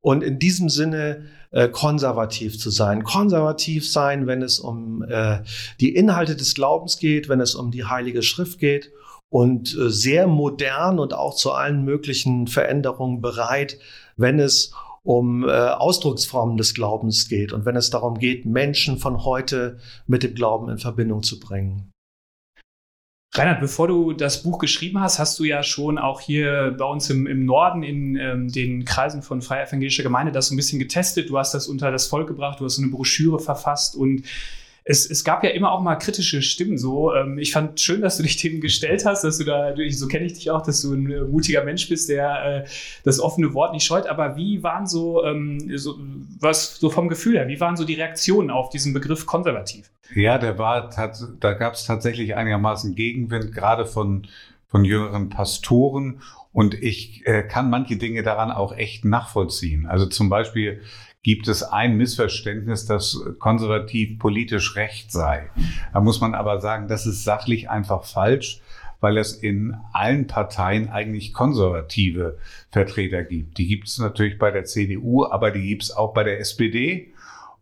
und 0.00 0.22
in 0.22 0.38
diesem 0.38 0.68
Sinne 0.68 1.26
äh, 1.50 1.68
konservativ 1.68 2.58
zu 2.58 2.70
sein. 2.70 3.02
Konservativ 3.02 3.90
sein, 3.90 4.26
wenn 4.26 4.42
es 4.42 4.58
um 4.60 5.02
äh, 5.02 5.42
die 5.80 5.94
Inhalte 5.94 6.36
des 6.36 6.54
Glaubens 6.54 6.98
geht, 6.98 7.28
wenn 7.28 7.40
es 7.40 7.54
um 7.54 7.70
die 7.70 7.84
Heilige 7.84 8.22
Schrift 8.22 8.58
geht 8.58 8.90
und 9.28 9.76
äh, 9.76 9.90
sehr 9.90 10.26
modern 10.26 10.98
und 10.98 11.14
auch 11.14 11.34
zu 11.34 11.52
allen 11.52 11.84
möglichen 11.84 12.46
Veränderungen 12.46 13.20
bereit, 13.20 13.78
wenn 14.16 14.38
es 14.38 14.72
um 15.02 15.48
äh, 15.48 15.50
Ausdrucksformen 15.50 16.56
des 16.56 16.74
Glaubens 16.74 17.28
geht 17.28 17.52
und 17.52 17.64
wenn 17.64 17.76
es 17.76 17.90
darum 17.90 18.18
geht, 18.18 18.44
Menschen 18.44 18.98
von 18.98 19.24
heute 19.24 19.78
mit 20.06 20.22
dem 20.22 20.34
Glauben 20.34 20.68
in 20.68 20.78
Verbindung 20.78 21.22
zu 21.22 21.40
bringen. 21.40 21.89
Reinhard, 23.32 23.60
bevor 23.60 23.86
du 23.86 24.12
das 24.12 24.42
Buch 24.42 24.58
geschrieben 24.58 25.00
hast, 25.00 25.20
hast 25.20 25.38
du 25.38 25.44
ja 25.44 25.62
schon 25.62 25.98
auch 25.98 26.20
hier 26.20 26.74
bei 26.76 26.84
uns 26.84 27.08
im, 27.10 27.28
im 27.28 27.44
Norden 27.44 27.84
in 27.84 28.16
ähm, 28.16 28.50
den 28.50 28.84
Kreisen 28.84 29.22
von 29.22 29.40
Freie 29.40 29.68
Evangelischer 29.68 30.02
Gemeinde 30.02 30.32
das 30.32 30.48
so 30.48 30.54
ein 30.54 30.56
bisschen 30.56 30.80
getestet. 30.80 31.30
Du 31.30 31.38
hast 31.38 31.54
das 31.54 31.68
unter 31.68 31.92
das 31.92 32.08
Volk 32.08 32.26
gebracht, 32.26 32.58
du 32.58 32.64
hast 32.64 32.78
eine 32.78 32.88
Broschüre 32.88 33.38
verfasst 33.38 33.94
und 33.94 34.24
es, 34.90 35.08
es 35.08 35.22
gab 35.22 35.44
ja 35.44 35.50
immer 35.50 35.70
auch 35.70 35.82
mal 35.82 35.94
kritische 35.94 36.42
Stimmen 36.42 36.76
so. 36.76 37.14
Ähm, 37.14 37.38
ich 37.38 37.52
fand 37.52 37.78
schön, 37.80 38.00
dass 38.00 38.16
du 38.16 38.24
dich 38.24 38.36
dem 38.38 38.60
gestellt 38.60 39.04
hast, 39.06 39.22
dass 39.22 39.38
du 39.38 39.44
da, 39.44 39.72
so 39.90 40.08
kenne 40.08 40.24
ich 40.24 40.32
dich 40.32 40.50
auch, 40.50 40.62
dass 40.62 40.82
du 40.82 40.92
ein 40.94 41.08
äh, 41.08 41.20
mutiger 41.20 41.62
Mensch 41.62 41.88
bist, 41.88 42.08
der 42.08 42.64
äh, 42.64 42.68
das 43.04 43.20
offene 43.20 43.54
Wort 43.54 43.72
nicht 43.72 43.84
scheut. 43.84 44.08
Aber 44.08 44.36
wie 44.36 44.64
waren 44.64 44.88
so, 44.88 45.24
ähm, 45.24 45.78
so, 45.78 45.96
was 46.40 46.76
so 46.76 46.90
vom 46.90 47.08
Gefühl 47.08 47.36
her, 47.36 47.46
wie 47.46 47.60
waren 47.60 47.76
so 47.76 47.84
die 47.84 47.94
Reaktionen 47.94 48.50
auf 48.50 48.70
diesen 48.70 48.92
Begriff 48.92 49.26
konservativ? 49.26 49.90
Ja, 50.12 50.38
der 50.38 50.58
war, 50.58 50.90
da 51.38 51.52
gab 51.52 51.74
es 51.74 51.84
tatsächlich 51.84 52.34
einigermaßen 52.34 52.96
Gegenwind, 52.96 53.54
gerade 53.54 53.86
von, 53.86 54.26
von 54.66 54.84
jüngeren 54.84 55.28
Pastoren. 55.28 56.20
Und 56.52 56.74
ich 56.74 57.24
äh, 57.26 57.44
kann 57.44 57.70
manche 57.70 57.96
Dinge 57.96 58.24
daran 58.24 58.50
auch 58.50 58.76
echt 58.76 59.04
nachvollziehen. 59.04 59.86
Also 59.86 60.06
zum 60.06 60.28
Beispiel 60.28 60.82
gibt 61.22 61.48
es 61.48 61.62
ein 61.62 61.96
Missverständnis, 61.96 62.86
dass 62.86 63.20
konservativ 63.38 64.18
politisch 64.18 64.76
recht 64.76 65.12
sei. 65.12 65.50
Da 65.92 66.00
muss 66.00 66.20
man 66.20 66.34
aber 66.34 66.60
sagen, 66.60 66.88
das 66.88 67.06
ist 67.06 67.24
sachlich 67.24 67.68
einfach 67.68 68.04
falsch, 68.04 68.60
weil 69.00 69.18
es 69.18 69.34
in 69.34 69.76
allen 69.92 70.26
Parteien 70.26 70.88
eigentlich 70.88 71.32
konservative 71.32 72.38
Vertreter 72.70 73.22
gibt. 73.22 73.58
Die 73.58 73.66
gibt 73.66 73.88
es 73.88 73.98
natürlich 73.98 74.38
bei 74.38 74.50
der 74.50 74.64
CDU, 74.64 75.24
aber 75.24 75.50
die 75.50 75.66
gibt 75.66 75.82
es 75.82 75.90
auch 75.90 76.14
bei 76.14 76.24
der 76.24 76.40
SPD 76.40 77.12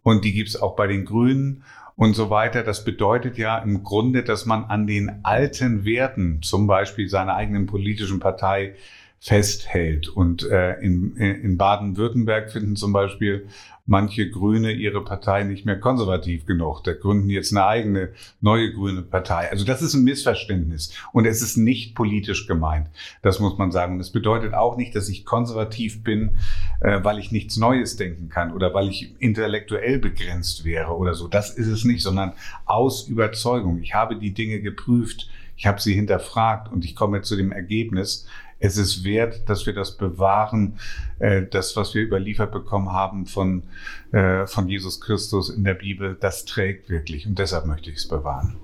und 0.02 0.24
die 0.24 0.32
gibt 0.32 0.48
es 0.48 0.60
auch 0.60 0.76
bei 0.76 0.86
den 0.86 1.04
Grünen 1.04 1.64
und 1.96 2.14
so 2.14 2.30
weiter. 2.30 2.62
Das 2.62 2.84
bedeutet 2.84 3.38
ja 3.38 3.58
im 3.58 3.82
Grunde, 3.82 4.22
dass 4.22 4.46
man 4.46 4.64
an 4.64 4.86
den 4.86 5.24
alten 5.24 5.84
Werten, 5.84 6.42
zum 6.42 6.68
Beispiel 6.68 7.08
seiner 7.08 7.34
eigenen 7.34 7.66
politischen 7.66 8.20
Partei, 8.20 8.74
festhält. 9.20 10.08
Und 10.08 10.48
äh, 10.48 10.74
in, 10.80 11.16
in 11.16 11.56
Baden-Württemberg 11.56 12.50
finden 12.52 12.76
zum 12.76 12.92
Beispiel 12.92 13.48
manche 13.88 14.30
Grüne 14.30 14.72
ihre 14.72 15.02
Partei 15.02 15.44
nicht 15.44 15.64
mehr 15.64 15.80
konservativ 15.80 16.44
genug. 16.44 16.84
Da 16.84 16.92
gründen 16.92 17.30
jetzt 17.30 17.52
eine 17.52 17.66
eigene 17.66 18.10
neue 18.40 18.72
grüne 18.72 19.02
Partei. 19.02 19.50
Also 19.50 19.64
das 19.64 19.82
ist 19.82 19.94
ein 19.94 20.04
Missverständnis 20.04 20.92
und 21.12 21.24
es 21.24 21.42
ist 21.42 21.56
nicht 21.56 21.94
politisch 21.94 22.46
gemeint. 22.46 22.88
Das 23.22 23.40
muss 23.40 23.56
man 23.56 23.72
sagen. 23.72 23.94
Und 23.94 24.00
es 24.00 24.12
bedeutet 24.12 24.52
auch 24.52 24.76
nicht, 24.76 24.94
dass 24.94 25.08
ich 25.08 25.24
konservativ 25.24 26.04
bin, 26.04 26.36
äh, 26.80 27.02
weil 27.02 27.18
ich 27.18 27.32
nichts 27.32 27.56
Neues 27.56 27.96
denken 27.96 28.28
kann 28.28 28.52
oder 28.52 28.74
weil 28.74 28.88
ich 28.88 29.14
intellektuell 29.20 29.98
begrenzt 29.98 30.64
wäre 30.64 30.94
oder 30.94 31.14
so. 31.14 31.26
Das 31.26 31.50
ist 31.50 31.68
es 31.68 31.84
nicht, 31.84 32.02
sondern 32.02 32.34
aus 32.66 33.08
Überzeugung. 33.08 33.80
Ich 33.82 33.94
habe 33.94 34.16
die 34.16 34.34
Dinge 34.34 34.60
geprüft. 34.60 35.30
Ich 35.56 35.66
habe 35.66 35.80
sie 35.80 35.94
hinterfragt 35.94 36.70
und 36.70 36.84
ich 36.84 36.94
komme 36.94 37.22
zu 37.22 37.34
dem 37.34 37.50
Ergebnis, 37.50 38.28
es 38.60 38.76
ist 38.76 39.04
wert, 39.04 39.48
dass 39.48 39.66
wir 39.66 39.72
das 39.72 39.96
bewahren, 39.96 40.78
äh, 41.18 41.42
das, 41.42 41.76
was 41.76 41.94
wir 41.94 42.02
überliefert 42.02 42.52
bekommen 42.52 42.92
haben 42.92 43.26
von, 43.26 43.62
äh, 44.12 44.46
von 44.46 44.68
Jesus 44.68 45.00
Christus 45.00 45.50
in 45.50 45.64
der 45.64 45.74
Bibel, 45.74 46.16
das 46.20 46.44
trägt 46.44 46.90
wirklich 46.90 47.26
und 47.26 47.38
deshalb 47.38 47.66
möchte 47.66 47.90
ich 47.90 47.96
es 47.96 48.08
bewahren. 48.08 48.56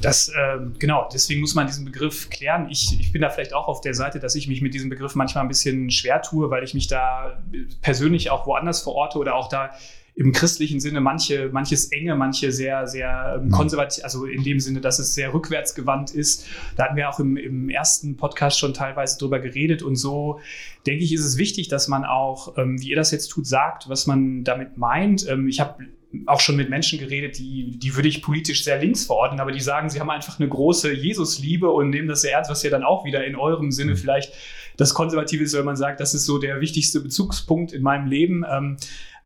Das, 0.00 0.28
äh, 0.28 0.58
genau, 0.78 1.08
deswegen 1.12 1.40
muss 1.40 1.54
man 1.54 1.66
diesen 1.66 1.84
Begriff 1.84 2.30
klären. 2.30 2.68
Ich, 2.70 2.98
ich 3.00 3.12
bin 3.12 3.22
da 3.22 3.30
vielleicht 3.30 3.54
auch 3.54 3.68
auf 3.68 3.80
der 3.80 3.94
Seite, 3.94 4.20
dass 4.20 4.34
ich 4.34 4.48
mich 4.48 4.60
mit 4.60 4.74
diesem 4.74 4.90
Begriff 4.90 5.14
manchmal 5.14 5.44
ein 5.44 5.48
bisschen 5.48 5.90
schwer 5.90 6.20
tue, 6.20 6.50
weil 6.50 6.62
ich 6.62 6.74
mich 6.74 6.88
da 6.88 7.42
persönlich 7.80 8.30
auch 8.30 8.46
woanders 8.46 8.82
verorte 8.82 9.18
oder 9.18 9.34
auch 9.34 9.48
da 9.48 9.70
im 10.18 10.32
christlichen 10.32 10.80
Sinne 10.80 11.00
manche, 11.00 11.48
manches 11.52 11.92
enge, 11.92 12.16
manche 12.16 12.50
sehr, 12.50 12.88
sehr 12.88 13.40
ähm, 13.40 13.50
konservativ, 13.52 14.02
also 14.02 14.24
in 14.24 14.42
dem 14.42 14.58
Sinne, 14.58 14.80
dass 14.80 14.98
es 14.98 15.14
sehr 15.14 15.32
rückwärtsgewandt 15.32 16.10
ist. 16.10 16.44
Da 16.76 16.84
hatten 16.86 16.96
wir 16.96 17.08
auch 17.08 17.20
im, 17.20 17.36
im 17.36 17.70
ersten 17.70 18.16
Podcast 18.16 18.58
schon 18.58 18.74
teilweise 18.74 19.16
drüber 19.16 19.38
geredet 19.38 19.80
und 19.80 19.94
so 19.94 20.40
denke 20.88 21.04
ich, 21.04 21.12
ist 21.12 21.24
es 21.24 21.38
wichtig, 21.38 21.68
dass 21.68 21.86
man 21.86 22.04
auch, 22.04 22.58
ähm, 22.58 22.80
wie 22.80 22.90
ihr 22.90 22.96
das 22.96 23.12
jetzt 23.12 23.28
tut, 23.28 23.46
sagt, 23.46 23.88
was 23.88 24.08
man 24.08 24.42
damit 24.42 24.76
meint. 24.76 25.24
Ähm, 25.28 25.46
ich 25.46 25.60
habe 25.60 25.84
auch 26.26 26.40
schon 26.40 26.56
mit 26.56 26.68
Menschen 26.68 26.98
geredet, 26.98 27.38
die, 27.38 27.78
die 27.78 27.94
würde 27.94 28.08
ich 28.08 28.20
politisch 28.20 28.64
sehr 28.64 28.80
links 28.80 29.04
verordnen, 29.04 29.38
aber 29.38 29.52
die 29.52 29.60
sagen, 29.60 29.88
sie 29.88 30.00
haben 30.00 30.10
einfach 30.10 30.40
eine 30.40 30.48
große 30.48 30.92
Jesusliebe 30.94 31.70
und 31.70 31.90
nehmen 31.90 32.08
das 32.08 32.22
sehr 32.22 32.32
ernst, 32.32 32.50
was 32.50 32.64
ja 32.64 32.70
dann 32.70 32.82
auch 32.82 33.04
wieder 33.04 33.24
in 33.24 33.36
eurem 33.36 33.70
Sinne 33.70 33.92
mhm. 33.92 33.96
vielleicht 33.96 34.32
das 34.76 34.94
Konservative 34.94 35.44
ist, 35.44 35.54
wenn 35.54 35.64
man 35.64 35.76
sagt, 35.76 36.00
das 36.00 36.14
ist 36.14 36.24
so 36.24 36.38
der 36.38 36.60
wichtigste 36.60 37.00
Bezugspunkt 37.00 37.72
in 37.72 37.82
meinem 37.82 38.06
Leben. 38.08 38.44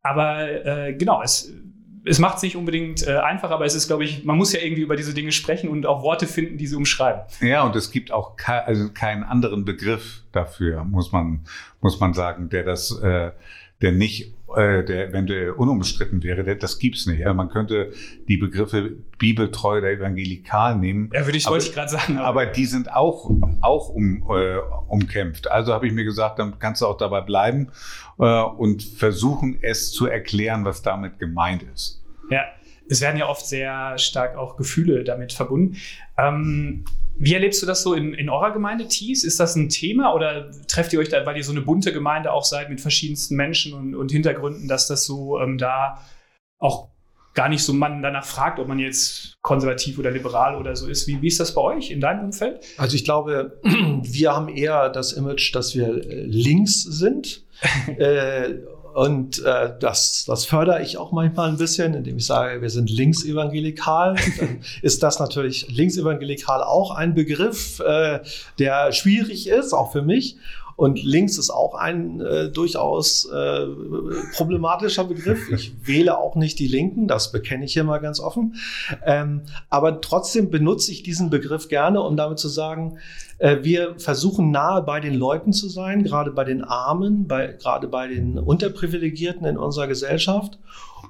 Aber 0.02 0.48
äh, 0.66 0.94
genau, 0.94 1.22
es, 1.22 1.52
es 2.04 2.18
macht 2.18 2.38
es 2.38 2.42
nicht 2.42 2.56
unbedingt 2.56 3.06
äh, 3.06 3.18
einfach, 3.18 3.50
aber 3.50 3.64
es 3.64 3.74
ist, 3.74 3.86
glaube 3.86 4.04
ich, 4.04 4.24
man 4.24 4.36
muss 4.36 4.52
ja 4.52 4.60
irgendwie 4.60 4.82
über 4.82 4.96
diese 4.96 5.14
Dinge 5.14 5.32
sprechen 5.32 5.68
und 5.68 5.86
auch 5.86 6.02
Worte 6.02 6.26
finden, 6.26 6.58
die 6.58 6.66
sie 6.66 6.76
umschreiben. 6.76 7.22
Ja, 7.40 7.62
und 7.62 7.76
es 7.76 7.90
gibt 7.90 8.10
auch 8.10 8.36
ke 8.36 8.64
also 8.64 8.88
keinen 8.92 9.22
anderen 9.22 9.64
Begriff 9.64 10.24
dafür, 10.32 10.84
muss 10.84 11.12
man, 11.12 11.44
muss 11.80 12.00
man 12.00 12.14
sagen, 12.14 12.48
der 12.48 12.64
das, 12.64 12.90
äh, 13.00 13.30
der 13.82 13.92
nicht 13.92 14.32
äh, 14.56 14.84
der, 14.84 15.12
wenn 15.12 15.26
der 15.26 15.58
unumstritten 15.58 16.22
wäre, 16.22 16.56
das 16.56 16.78
gibt's 16.78 17.06
nicht. 17.06 17.20
Ja, 17.20 17.32
man 17.32 17.48
könnte 17.48 17.92
die 18.28 18.36
Begriffe 18.36 18.92
bibeltreu 19.18 19.78
oder 19.78 19.90
evangelikal 19.90 20.76
nehmen. 20.76 21.10
Ja, 21.12 21.24
würde 21.24 21.38
ich, 21.38 21.46
aber, 21.46 21.54
wollte 21.54 21.66
ich 21.66 21.74
gerade 21.74 21.90
sagen. 21.90 22.18
Aber. 22.18 22.42
aber. 22.42 22.46
die 22.46 22.66
sind 22.66 22.92
auch, 22.92 23.30
auch 23.60 23.88
um, 23.88 24.22
äh, 24.30 24.58
umkämpft. 24.88 25.50
Also 25.50 25.72
habe 25.72 25.86
ich 25.86 25.92
mir 25.92 26.04
gesagt, 26.04 26.38
dann 26.38 26.58
kannst 26.58 26.82
du 26.82 26.86
auch 26.86 26.96
dabei 26.96 27.22
bleiben 27.22 27.68
äh, 28.18 28.42
und 28.42 28.82
versuchen, 28.82 29.58
es 29.62 29.92
zu 29.92 30.06
erklären, 30.06 30.64
was 30.64 30.82
damit 30.82 31.18
gemeint 31.18 31.64
ist. 31.74 32.02
Ja, 32.30 32.42
es 32.88 33.00
werden 33.00 33.16
ja 33.16 33.28
oft 33.28 33.46
sehr 33.46 33.96
stark 33.98 34.36
auch 34.36 34.56
Gefühle 34.56 35.04
damit 35.04 35.32
verbunden. 35.32 35.76
Ähm, 36.18 36.84
wie 37.22 37.34
erlebst 37.34 37.62
du 37.62 37.66
das 37.66 37.84
so 37.84 37.94
in, 37.94 38.14
in 38.14 38.28
eurer 38.28 38.50
Gemeinde, 38.50 38.88
Thies? 38.88 39.22
Ist 39.22 39.38
das 39.38 39.54
ein 39.54 39.68
Thema 39.68 40.12
oder 40.12 40.50
trefft 40.66 40.92
ihr 40.92 40.98
euch 40.98 41.08
da, 41.08 41.24
weil 41.24 41.36
ihr 41.36 41.44
so 41.44 41.52
eine 41.52 41.60
bunte 41.60 41.92
Gemeinde 41.92 42.32
auch 42.32 42.44
seid 42.44 42.68
mit 42.68 42.80
verschiedensten 42.80 43.36
Menschen 43.36 43.74
und, 43.74 43.94
und 43.94 44.10
Hintergründen, 44.10 44.66
dass 44.66 44.88
das 44.88 45.04
so 45.04 45.38
ähm, 45.38 45.56
da 45.56 46.04
auch 46.58 46.88
gar 47.34 47.48
nicht 47.48 47.62
so 47.62 47.72
man 47.72 48.02
danach 48.02 48.24
fragt, 48.24 48.58
ob 48.58 48.66
man 48.66 48.80
jetzt 48.80 49.40
konservativ 49.40 50.00
oder 50.00 50.10
liberal 50.10 50.56
oder 50.56 50.74
so 50.74 50.88
ist. 50.88 51.06
Wie, 51.06 51.22
wie 51.22 51.28
ist 51.28 51.38
das 51.38 51.54
bei 51.54 51.60
euch 51.60 51.92
in 51.92 52.00
deinem 52.00 52.24
Umfeld? 52.24 52.64
Also 52.76 52.96
ich 52.96 53.04
glaube, 53.04 53.60
wir 53.62 54.34
haben 54.34 54.48
eher 54.48 54.88
das 54.88 55.12
Image, 55.12 55.54
dass 55.54 55.76
wir 55.76 55.92
links 55.92 56.82
sind. 56.82 57.44
äh, 57.98 58.54
und 58.94 59.42
äh, 59.44 59.72
das, 59.80 60.24
das 60.26 60.44
fördere 60.44 60.82
ich 60.82 60.98
auch 60.98 61.12
manchmal 61.12 61.48
ein 61.48 61.56
bisschen, 61.56 61.94
indem 61.94 62.18
ich 62.18 62.26
sage, 62.26 62.60
wir 62.60 62.70
sind 62.70 62.90
linksevangelikal. 62.90 64.16
Dann 64.38 64.60
ist 64.82 65.02
das 65.02 65.18
natürlich 65.18 65.68
linksevangelikal 65.70 66.62
auch 66.62 66.90
ein 66.90 67.14
Begriff, 67.14 67.80
äh, 67.80 68.20
der 68.58 68.92
schwierig 68.92 69.48
ist, 69.48 69.72
auch 69.72 69.92
für 69.92 70.02
mich. 70.02 70.36
Und 70.82 71.00
links 71.04 71.38
ist 71.38 71.50
auch 71.50 71.76
ein 71.76 72.20
äh, 72.20 72.50
durchaus 72.50 73.26
äh, 73.26 73.66
problematischer 74.34 75.04
Begriff. 75.04 75.48
Ich 75.52 75.86
wähle 75.86 76.18
auch 76.18 76.34
nicht 76.34 76.58
die 76.58 76.66
Linken, 76.66 77.06
das 77.06 77.30
bekenne 77.30 77.66
ich 77.66 77.72
hier 77.72 77.84
mal 77.84 77.98
ganz 77.98 78.18
offen. 78.18 78.56
Ähm, 79.06 79.42
aber 79.70 80.00
trotzdem 80.00 80.50
benutze 80.50 80.90
ich 80.90 81.04
diesen 81.04 81.30
Begriff 81.30 81.68
gerne, 81.68 82.02
um 82.02 82.16
damit 82.16 82.40
zu 82.40 82.48
sagen, 82.48 82.98
äh, 83.38 83.58
wir 83.62 83.94
versuchen 84.00 84.50
nahe 84.50 84.82
bei 84.82 84.98
den 84.98 85.14
Leuten 85.14 85.52
zu 85.52 85.68
sein, 85.68 86.02
gerade 86.02 86.32
bei 86.32 86.42
den 86.42 86.64
Armen, 86.64 87.28
bei, 87.28 87.56
gerade 87.62 87.86
bei 87.86 88.08
den 88.08 88.36
Unterprivilegierten 88.36 89.46
in 89.46 89.58
unserer 89.58 89.86
Gesellschaft. 89.86 90.58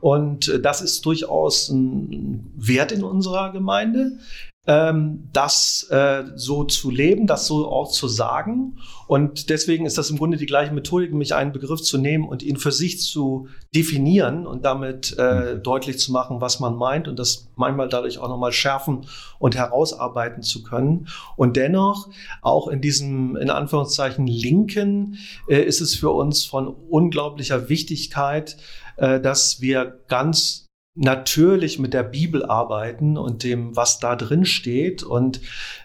Und 0.02 0.48
äh, 0.48 0.60
das 0.60 0.82
ist 0.82 1.06
durchaus 1.06 1.70
ein 1.70 2.52
Wert 2.58 2.92
in 2.92 3.02
unserer 3.02 3.52
Gemeinde 3.52 4.18
ähm, 4.66 5.28
das 5.32 5.88
äh, 5.90 6.22
so 6.36 6.62
zu 6.62 6.90
leben, 6.90 7.26
das 7.26 7.46
so 7.46 7.68
auch 7.68 7.90
zu 7.90 8.06
sagen. 8.06 8.78
Und 9.08 9.50
deswegen 9.50 9.86
ist 9.86 9.98
das 9.98 10.10
im 10.10 10.18
Grunde 10.18 10.36
die 10.36 10.46
gleiche 10.46 10.72
Methodik, 10.72 11.10
nämlich 11.10 11.34
einen 11.34 11.52
Begriff 11.52 11.82
zu 11.82 11.98
nehmen 11.98 12.28
und 12.28 12.44
ihn 12.44 12.56
für 12.56 12.70
sich 12.70 13.00
zu 13.00 13.48
definieren 13.74 14.46
und 14.46 14.64
damit 14.64 15.16
äh, 15.18 15.54
mhm. 15.54 15.62
deutlich 15.64 15.98
zu 15.98 16.12
machen, 16.12 16.40
was 16.40 16.60
man 16.60 16.76
meint 16.76 17.08
und 17.08 17.18
das 17.18 17.48
manchmal 17.56 17.88
dadurch 17.88 18.18
auch 18.18 18.28
nochmal 18.28 18.52
schärfen 18.52 19.06
und 19.40 19.56
herausarbeiten 19.56 20.42
zu 20.44 20.62
können. 20.62 21.08
Und 21.36 21.56
dennoch, 21.56 22.08
auch 22.40 22.68
in 22.68 22.80
diesem, 22.80 23.36
in 23.36 23.50
Anführungszeichen, 23.50 24.28
Linken, 24.28 25.18
äh, 25.48 25.60
ist 25.60 25.80
es 25.80 25.96
für 25.96 26.10
uns 26.10 26.44
von 26.44 26.68
unglaublicher 26.68 27.68
Wichtigkeit, 27.68 28.56
äh, 28.96 29.20
dass 29.20 29.60
wir 29.60 29.98
ganz 30.06 30.68
natürlich 30.94 31.78
mit 31.78 31.94
der 31.94 32.02
Bibel 32.02 32.44
arbeiten 32.44 33.16
und 33.16 33.44
dem, 33.44 33.74
was 33.74 33.98
da 33.98 34.14
drin 34.14 34.44
steht. 34.44 35.02
Und 35.02 35.40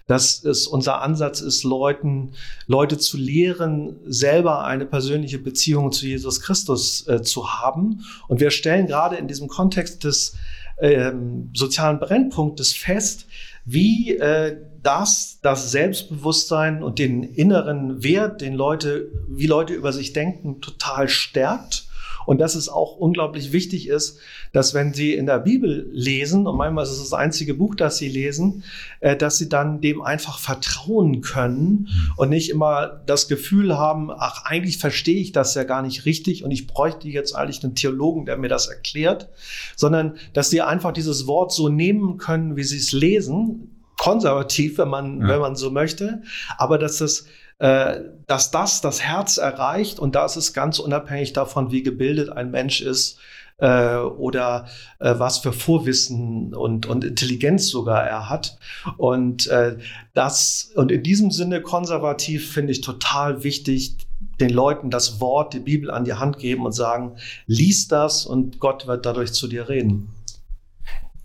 dass 0.06 0.44
es 0.44 0.68
unser 0.68 1.02
Ansatz 1.02 1.40
ist, 1.40 1.64
Leuten, 1.64 2.34
Leute 2.68 2.98
zu 2.98 3.18
lehren, 3.18 3.98
selber 4.06 4.66
eine 4.66 4.86
persönliche 4.86 5.40
Beziehung 5.40 5.92
zu 5.92 6.06
Jesus 6.06 6.42
Christus 6.42 7.08
äh, 7.08 7.22
zu 7.22 7.54
haben. 7.54 8.04
Und 8.28 8.42
wir 8.42 8.52
stellen 8.52 8.88
gerade 8.88 9.16
in 9.16 9.28
diesem 9.28 9.48
Kontext 9.48 10.04
des 10.04 10.36
ähm, 10.80 11.52
sozialen 11.54 12.00
Brennpunktes 12.00 12.74
fest, 12.74 13.28
wie 13.64 14.16
äh, 14.18 14.58
das, 14.84 15.40
das 15.42 15.72
Selbstbewusstsein 15.72 16.84
und 16.84 17.00
den 17.00 17.24
inneren 17.24 18.04
Wert, 18.04 18.42
den 18.42 18.54
Leute, 18.54 19.10
wie 19.28 19.48
Leute 19.48 19.74
über 19.74 19.92
sich 19.94 20.14
denken, 20.14 20.62
total 20.62 21.08
stärkt 21.10 21.87
Und 22.28 22.40
dass 22.40 22.56
es 22.56 22.68
auch 22.68 22.98
unglaublich 22.98 23.54
wichtig 23.54 23.88
ist, 23.88 24.20
dass 24.52 24.74
wenn 24.74 24.94
Sie 24.94 25.14
in 25.14 25.28
der 25.28 25.40
Bibel 25.40 25.90
lesen, 25.94 26.46
und 26.46 26.58
manchmal 26.58 26.84
ist 26.84 26.92
es 26.92 27.00
das 27.00 27.14
einzige 27.14 27.54
Buch, 27.54 27.74
das 27.74 28.00
Sie 28.00 28.10
lesen, 28.10 28.66
äh, 29.00 29.16
dass 29.16 29.38
Sie 29.38 29.48
dann 29.48 29.80
dem 29.80 30.02
einfach 30.02 30.38
vertrauen 30.38 31.22
können 31.22 31.88
und 32.18 32.28
nicht 32.28 32.50
immer 32.50 33.02
das 33.06 33.30
Gefühl 33.30 33.78
haben, 33.78 34.12
ach, 34.12 34.44
eigentlich 34.44 34.78
verstehe 34.78 35.22
ich 35.22 35.32
das 35.32 35.56
ja 35.56 35.64
gar 35.64 35.82
nicht 35.82 36.04
richtig 36.04 36.44
und 36.44 36.52
ich 36.52 36.68
bräuchte 36.68 37.08
jetzt 37.08 37.34
eigentlich 37.34 37.64
einen 37.64 37.76
Theologen, 37.76 38.26
der 38.26 38.36
mir 38.36 38.50
das 38.50 38.68
erklärt, 38.68 39.30
sondern 39.78 40.18
dass 40.34 40.50
Sie 40.50 40.62
einfach 40.62 40.92
dieses 40.92 41.28
Wort 41.28 41.54
so 41.54 41.70
nehmen 41.70 42.18
können, 42.18 42.58
wie 42.58 42.64
Sie 42.64 42.78
es 42.78 42.92
lesen, 42.92 43.72
konservativ, 43.98 44.80
wenn 44.80 44.90
man, 44.90 45.22
ja. 45.22 45.30
wenn 45.30 45.40
man 45.40 45.56
so 45.56 45.72
möchte, 45.72 46.24
aber 46.58 46.78
dass 46.78 46.98
das 46.98 47.26
äh, 47.60 48.02
dass 48.28 48.52
das 48.52 48.82
das 48.82 49.02
Herz 49.02 49.38
erreicht 49.38 50.00
und 50.00 50.16
da 50.16 50.26
ist 50.26 50.36
es 50.36 50.54
ganz 50.54 50.80
unabhängig 50.80 51.34
davon, 51.34 51.72
wie 51.72 51.84
gebildet 51.84 52.30
ein 52.30 52.52
Mensch 52.52 52.82
ist 52.82 53.20
äh, 53.58 53.96
oder 53.98 54.68
äh, 55.00 55.16
was 55.18 55.40
für 55.40 55.54
Vorwissen 55.54 56.54
und, 56.54 56.86
und 56.86 57.04
Intelligenz 57.04 57.70
sogar 57.70 58.04
er 58.06 58.30
hat. 58.30 58.58
Und 58.98 59.48
äh, 59.48 59.78
das 60.14 60.72
und 60.76 60.92
in 60.92 61.04
diesem 61.04 61.32
Sinne 61.32 61.62
konservativ 61.62 62.52
finde 62.52 62.72
ich 62.72 62.82
total 62.82 63.44
wichtig, 63.44 63.98
den 64.40 64.50
Leuten 64.50 64.90
das 64.90 65.20
Wort, 65.20 65.54
die 65.54 65.60
Bibel 65.60 65.92
an 65.92 66.06
die 66.06 66.14
Hand 66.14 66.38
geben 66.38 66.66
und 66.66 66.74
sagen, 66.74 67.18
lies 67.46 67.88
das 67.88 68.26
und 68.26 68.60
Gott 68.60 68.88
wird 68.88 69.06
dadurch 69.06 69.34
zu 69.34 69.48
dir 69.48 69.70
reden. 69.70 70.10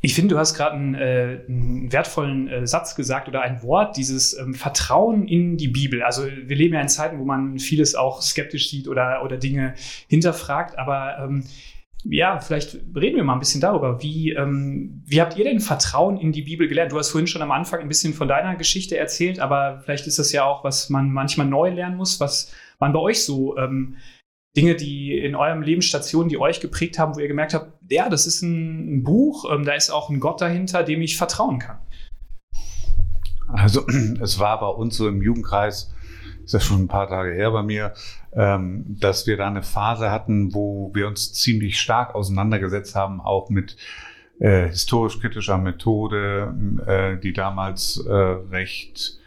Ich 0.05 0.15
finde, 0.15 0.35
du 0.35 0.39
hast 0.39 0.55
gerade 0.55 0.75
einen, 0.75 0.95
äh, 0.97 1.45
einen, 1.49 1.93
wertvollen 1.93 2.49
äh, 2.49 2.67
Satz 2.67 2.97
gesagt 2.97 3.29
oder 3.29 3.41
ein 3.43 3.63
Wort, 3.63 3.97
dieses 3.97 4.37
ähm, 4.37 4.53
Vertrauen 4.53 5.29
in 5.29 5.57
die 5.57 5.69
Bibel. 5.69 6.03
Also 6.03 6.27
wir 6.27 6.57
leben 6.57 6.75
ja 6.75 6.81
in 6.81 6.89
Zeiten, 6.89 7.21
wo 7.21 7.25
man 7.25 7.61
vieles 7.61 7.95
auch 7.95 8.21
skeptisch 8.21 8.69
sieht 8.69 8.89
oder, 8.89 9.23
oder 9.25 9.37
Dinge 9.37 9.75
hinterfragt, 10.09 10.77
aber 10.77 11.19
ähm, 11.23 11.45
ja, 12.05 12.41
vielleicht 12.41 12.75
reden 12.97 13.15
wir 13.15 13.23
mal 13.23 13.35
ein 13.35 13.39
bisschen 13.39 13.61
darüber. 13.61 14.03
Wie, 14.03 14.33
ähm, 14.33 15.05
wie 15.07 15.21
habt 15.21 15.37
ihr 15.37 15.45
denn 15.45 15.61
Vertrauen 15.61 16.19
in 16.19 16.33
die 16.33 16.43
Bibel 16.43 16.67
gelernt? 16.67 16.91
Du 16.91 16.99
hast 16.99 17.11
vorhin 17.11 17.29
schon 17.29 17.43
am 17.43 17.53
Anfang 17.53 17.79
ein 17.79 17.87
bisschen 17.87 18.13
von 18.13 18.27
deiner 18.27 18.57
Geschichte 18.57 18.99
erzählt, 18.99 19.39
aber 19.39 19.83
vielleicht 19.85 20.09
ist 20.09 20.19
das 20.19 20.33
ja 20.33 20.45
auch, 20.45 20.65
was 20.65 20.91
man 20.91 21.13
manchmal 21.13 21.47
neu 21.47 21.71
lernen 21.71 21.97
muss, 21.97 22.19
was 22.19 22.53
man 22.81 22.93
bei 22.93 22.99
euch 22.99 23.25
so 23.25 23.57
ähm, 23.57 23.99
Dinge, 24.57 24.75
die 24.75 25.17
in 25.17 25.35
eurem 25.35 25.63
Leben 25.63 25.83
Stationen, 25.83 26.29
die 26.29 26.39
euch 26.39 26.61
geprägt 26.61 26.99
haben, 26.99 27.15
wo 27.15 27.21
ihr 27.21 27.29
gemerkt 27.29 27.55
habt, 27.55 27.73
ja, 27.91 28.09
das 28.09 28.27
ist 28.27 28.43
ein, 28.43 29.03
Buch, 29.03 29.51
ähm, 29.51 29.65
da 29.65 29.73
ist 29.73 29.91
auch 29.91 30.11
ein 30.11 30.21
Gott 30.21 30.41
dahinter, 30.41 30.83
dem 30.83 31.01
ich 31.01 31.17
vertrauen 31.17 31.59
kann? 31.59 31.79
Also 33.49 33.87
es 34.21 34.39
war 34.39 34.61
bei 34.61 34.67
uns 34.67 34.97
so 34.97 35.09
im 35.09 35.23
Jugendkreis, 35.23 35.95
ist 36.45 36.53
ja 36.53 36.61
schon 36.61 36.83
ein 36.83 36.89
paar 36.89 37.09
Tage 37.09 37.33
her 37.35 37.51
bei 37.51 37.63
mir, 37.63 37.95
ähm, 38.35 38.85
dass 39.01 39.27
wir 39.27 39.39
da 39.39 39.47
eine 39.47 39.63
Phase 39.63 40.11
hatten, 40.11 40.53
wo 40.53 40.91
wir 40.95 41.07
uns 41.07 41.33
ziemlich 41.33 41.81
stark 41.81 42.15
auseinandergesetzt 42.15 42.95
haben, 42.95 43.21
auch 43.21 43.49
mit 43.49 43.77
äh, 44.39 44.69
historisch-kritischer 44.69 45.57
Methode, 45.57 46.55
äh, 46.87 47.21
die 47.21 47.33
damals 47.33 48.05
äh, 48.07 48.13
recht 48.13 49.19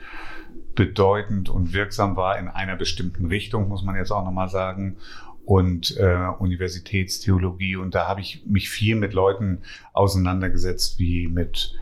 bedeutend 0.76 1.50
und 1.50 1.74
wirksam 1.74 2.16
war 2.16 2.38
in 2.38 2.48
einer 2.48 2.76
bestimmten 2.76 3.26
Richtung, 3.26 3.68
muss 3.68 3.84
man 3.84 3.96
jetzt 3.96 4.12
auch 4.12 4.24
nochmal 4.24 4.50
sagen. 4.50 4.98
Und 5.46 5.96
äh, 5.98 6.28
Universitätstheologie. 6.40 7.76
Und 7.76 7.94
da 7.94 8.08
habe 8.08 8.20
ich 8.20 8.44
mich 8.48 8.68
viel 8.68 8.96
mit 8.96 9.14
Leuten 9.14 9.60
auseinandergesetzt, 9.94 10.98
wie 10.98 11.28
mit 11.28 11.76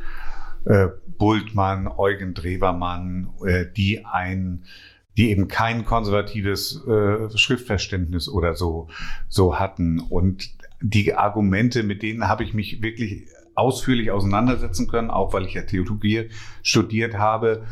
äh, 0.66 0.88
Bultmann, 1.18 1.88
Eugen 1.88 2.34
Drewermann, 2.34 3.30
äh, 3.46 3.66
die 3.76 4.06
ein 4.06 4.66
die 5.16 5.30
eben 5.30 5.48
kein 5.48 5.86
konservatives 5.86 6.84
äh, 6.88 7.30
Schriftverständnis 7.38 8.28
oder 8.28 8.56
so 8.56 8.88
so 9.30 9.60
hatten 9.60 10.00
und 10.00 10.50
die 10.82 11.14
Argumente, 11.14 11.84
mit 11.84 12.02
denen 12.02 12.28
habe 12.28 12.44
ich 12.44 12.54
mich 12.54 12.82
wirklich 12.82 13.28
ausführlich 13.56 14.12
auseinandersetzen 14.12 14.88
können, 14.88 15.12
auch 15.12 15.34
weil 15.34 15.46
ich 15.46 15.54
ja 15.54 15.62
Theologie 15.62 16.30
studiert 16.64 17.16
habe 17.18 17.64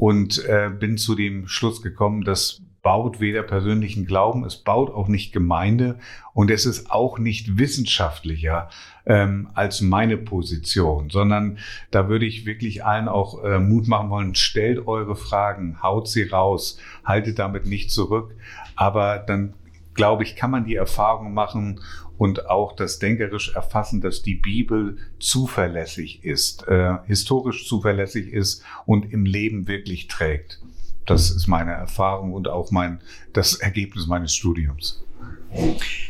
und 0.00 0.42
äh, 0.46 0.70
bin 0.70 0.96
zu 0.96 1.14
dem 1.14 1.46
Schluss 1.46 1.82
gekommen, 1.82 2.24
das 2.24 2.62
baut 2.80 3.20
weder 3.20 3.42
persönlichen 3.42 4.06
Glauben, 4.06 4.46
es 4.46 4.56
baut 4.56 4.88
auch 4.88 5.08
nicht 5.08 5.30
Gemeinde 5.30 5.98
und 6.32 6.50
es 6.50 6.64
ist 6.64 6.90
auch 6.90 7.18
nicht 7.18 7.58
wissenschaftlicher 7.58 8.70
ähm, 9.04 9.50
als 9.52 9.82
meine 9.82 10.16
Position, 10.16 11.10
sondern 11.10 11.58
da 11.90 12.08
würde 12.08 12.24
ich 12.24 12.46
wirklich 12.46 12.82
allen 12.82 13.08
auch 13.08 13.44
äh, 13.44 13.58
Mut 13.58 13.88
machen 13.88 14.08
wollen, 14.08 14.34
stellt 14.34 14.86
eure 14.86 15.16
Fragen, 15.16 15.82
haut 15.82 16.08
sie 16.08 16.22
raus, 16.22 16.78
haltet 17.04 17.38
damit 17.38 17.66
nicht 17.66 17.90
zurück, 17.90 18.34
aber 18.76 19.18
dann 19.18 19.52
glaube 19.92 20.22
ich, 20.22 20.34
kann 20.34 20.50
man 20.50 20.64
die 20.64 20.76
Erfahrung 20.76 21.34
machen 21.34 21.80
und 22.20 22.50
auch 22.50 22.76
das 22.76 22.98
denkerisch 22.98 23.54
erfassen, 23.54 24.02
dass 24.02 24.22
die 24.22 24.34
Bibel 24.34 24.98
zuverlässig 25.20 26.22
ist, 26.22 26.68
äh, 26.68 26.98
historisch 27.06 27.66
zuverlässig 27.66 28.30
ist 28.30 28.62
und 28.84 29.10
im 29.10 29.24
Leben 29.24 29.66
wirklich 29.66 30.06
trägt. 30.06 30.60
Das 31.06 31.30
ist 31.30 31.46
meine 31.46 31.72
Erfahrung 31.72 32.34
und 32.34 32.46
auch 32.46 32.70
mein, 32.72 33.00
das 33.32 33.54
Ergebnis 33.54 34.06
meines 34.06 34.34
Studiums. 34.34 35.02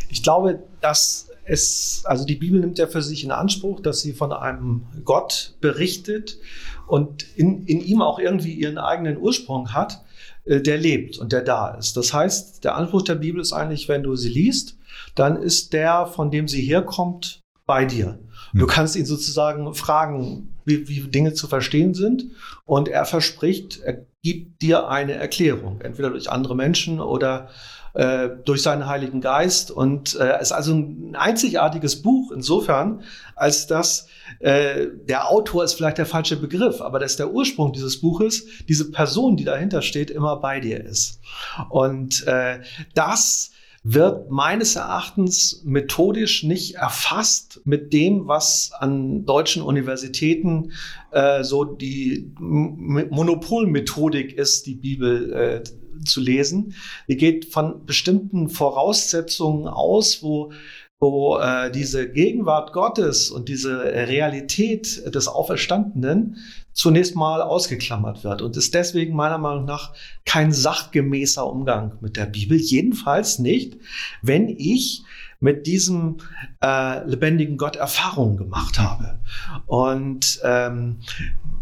Ich 0.08 0.24
glaube, 0.24 0.64
dass 0.80 1.28
es, 1.44 2.02
also 2.04 2.26
die 2.26 2.34
Bibel 2.34 2.58
nimmt 2.58 2.80
ja 2.80 2.88
für 2.88 3.02
sich 3.02 3.22
in 3.22 3.30
Anspruch, 3.30 3.78
dass 3.78 4.00
sie 4.00 4.12
von 4.12 4.32
einem 4.32 4.86
Gott 5.04 5.54
berichtet 5.60 6.38
und 6.88 7.24
in, 7.36 7.66
in 7.66 7.80
ihm 7.80 8.02
auch 8.02 8.18
irgendwie 8.18 8.54
ihren 8.54 8.78
eigenen 8.78 9.16
Ursprung 9.16 9.74
hat, 9.74 10.02
äh, 10.44 10.60
der 10.60 10.76
lebt 10.76 11.18
und 11.18 11.30
der 11.30 11.42
da 11.42 11.68
ist. 11.68 11.96
Das 11.96 12.12
heißt, 12.12 12.64
der 12.64 12.74
Anspruch 12.74 13.02
der 13.02 13.14
Bibel 13.14 13.40
ist 13.40 13.52
eigentlich, 13.52 13.88
wenn 13.88 14.02
du 14.02 14.16
sie 14.16 14.30
liest, 14.30 14.76
dann 15.20 15.36
ist 15.36 15.72
der, 15.72 16.06
von 16.06 16.30
dem 16.30 16.48
sie 16.48 16.62
herkommt, 16.62 17.40
bei 17.66 17.84
dir. 17.84 18.18
Du 18.52 18.62
hm. 18.62 18.66
kannst 18.66 18.96
ihn 18.96 19.06
sozusagen 19.06 19.72
fragen, 19.74 20.56
wie, 20.64 20.88
wie 20.88 21.00
Dinge 21.08 21.34
zu 21.34 21.46
verstehen 21.46 21.94
sind. 21.94 22.24
Und 22.64 22.88
er 22.88 23.04
verspricht, 23.04 23.80
er 23.80 24.06
gibt 24.22 24.60
dir 24.62 24.88
eine 24.88 25.12
Erklärung, 25.12 25.80
entweder 25.82 26.10
durch 26.10 26.30
andere 26.30 26.56
Menschen 26.56 27.00
oder 27.00 27.48
äh, 27.94 28.28
durch 28.44 28.62
seinen 28.62 28.86
Heiligen 28.86 29.20
Geist. 29.20 29.70
Und 29.70 30.14
es 30.14 30.20
äh, 30.20 30.40
ist 30.40 30.52
also 30.52 30.74
ein 30.74 31.14
einzigartiges 31.16 32.02
Buch 32.02 32.32
insofern, 32.32 33.02
als 33.36 33.66
dass 33.66 34.08
äh, 34.40 34.86
der 35.08 35.28
Autor 35.28 35.64
ist 35.64 35.74
vielleicht 35.74 35.98
der 35.98 36.06
falsche 36.06 36.36
Begriff, 36.36 36.80
aber 36.80 36.98
dass 36.98 37.16
der 37.16 37.32
Ursprung 37.32 37.72
dieses 37.72 38.00
Buches, 38.00 38.46
diese 38.68 38.90
Person, 38.90 39.36
die 39.36 39.44
dahinter 39.44 39.82
steht, 39.82 40.10
immer 40.10 40.36
bei 40.36 40.60
dir 40.60 40.84
ist. 40.84 41.20
Und 41.68 42.26
äh, 42.26 42.60
das 42.94 43.52
wird 43.82 44.30
meines 44.30 44.76
Erachtens 44.76 45.62
methodisch 45.64 46.42
nicht 46.42 46.74
erfasst 46.74 47.62
mit 47.64 47.94
dem, 47.94 48.28
was 48.28 48.72
an 48.78 49.24
deutschen 49.24 49.62
Universitäten 49.62 50.72
äh, 51.12 51.42
so 51.44 51.64
die 51.64 52.30
Monopolmethodik 52.38 54.34
ist, 54.34 54.66
die 54.66 54.74
Bibel 54.74 55.32
äh, 55.32 55.62
zu 56.04 56.20
lesen. 56.20 56.74
Die 57.08 57.16
geht 57.16 57.46
von 57.46 57.86
bestimmten 57.86 58.50
Voraussetzungen 58.50 59.66
aus, 59.66 60.22
wo 60.22 60.52
wo 61.00 61.38
äh, 61.38 61.70
diese 61.72 62.10
Gegenwart 62.10 62.74
Gottes 62.74 63.30
und 63.30 63.48
diese 63.48 63.82
Realität 63.82 65.14
des 65.14 65.28
Auferstandenen 65.28 66.36
zunächst 66.74 67.16
mal 67.16 67.40
ausgeklammert 67.40 68.22
wird 68.22 68.42
und 68.42 68.56
ist 68.56 68.74
deswegen 68.74 69.16
meiner 69.16 69.38
Meinung 69.38 69.64
nach 69.64 69.94
kein 70.26 70.52
sachgemäßer 70.52 71.50
Umgang 71.50 71.96
mit 72.02 72.16
der 72.16 72.26
Bibel. 72.26 72.58
Jedenfalls 72.58 73.38
nicht, 73.38 73.78
wenn 74.22 74.48
ich 74.48 75.02
mit 75.40 75.66
diesem 75.66 76.18
äh, 76.62 77.02
lebendigen 77.08 77.56
Gott 77.56 77.76
Erfahrungen 77.76 78.36
gemacht 78.36 78.78
habe. 78.78 79.18
Und 79.66 80.40
ähm, 80.44 80.98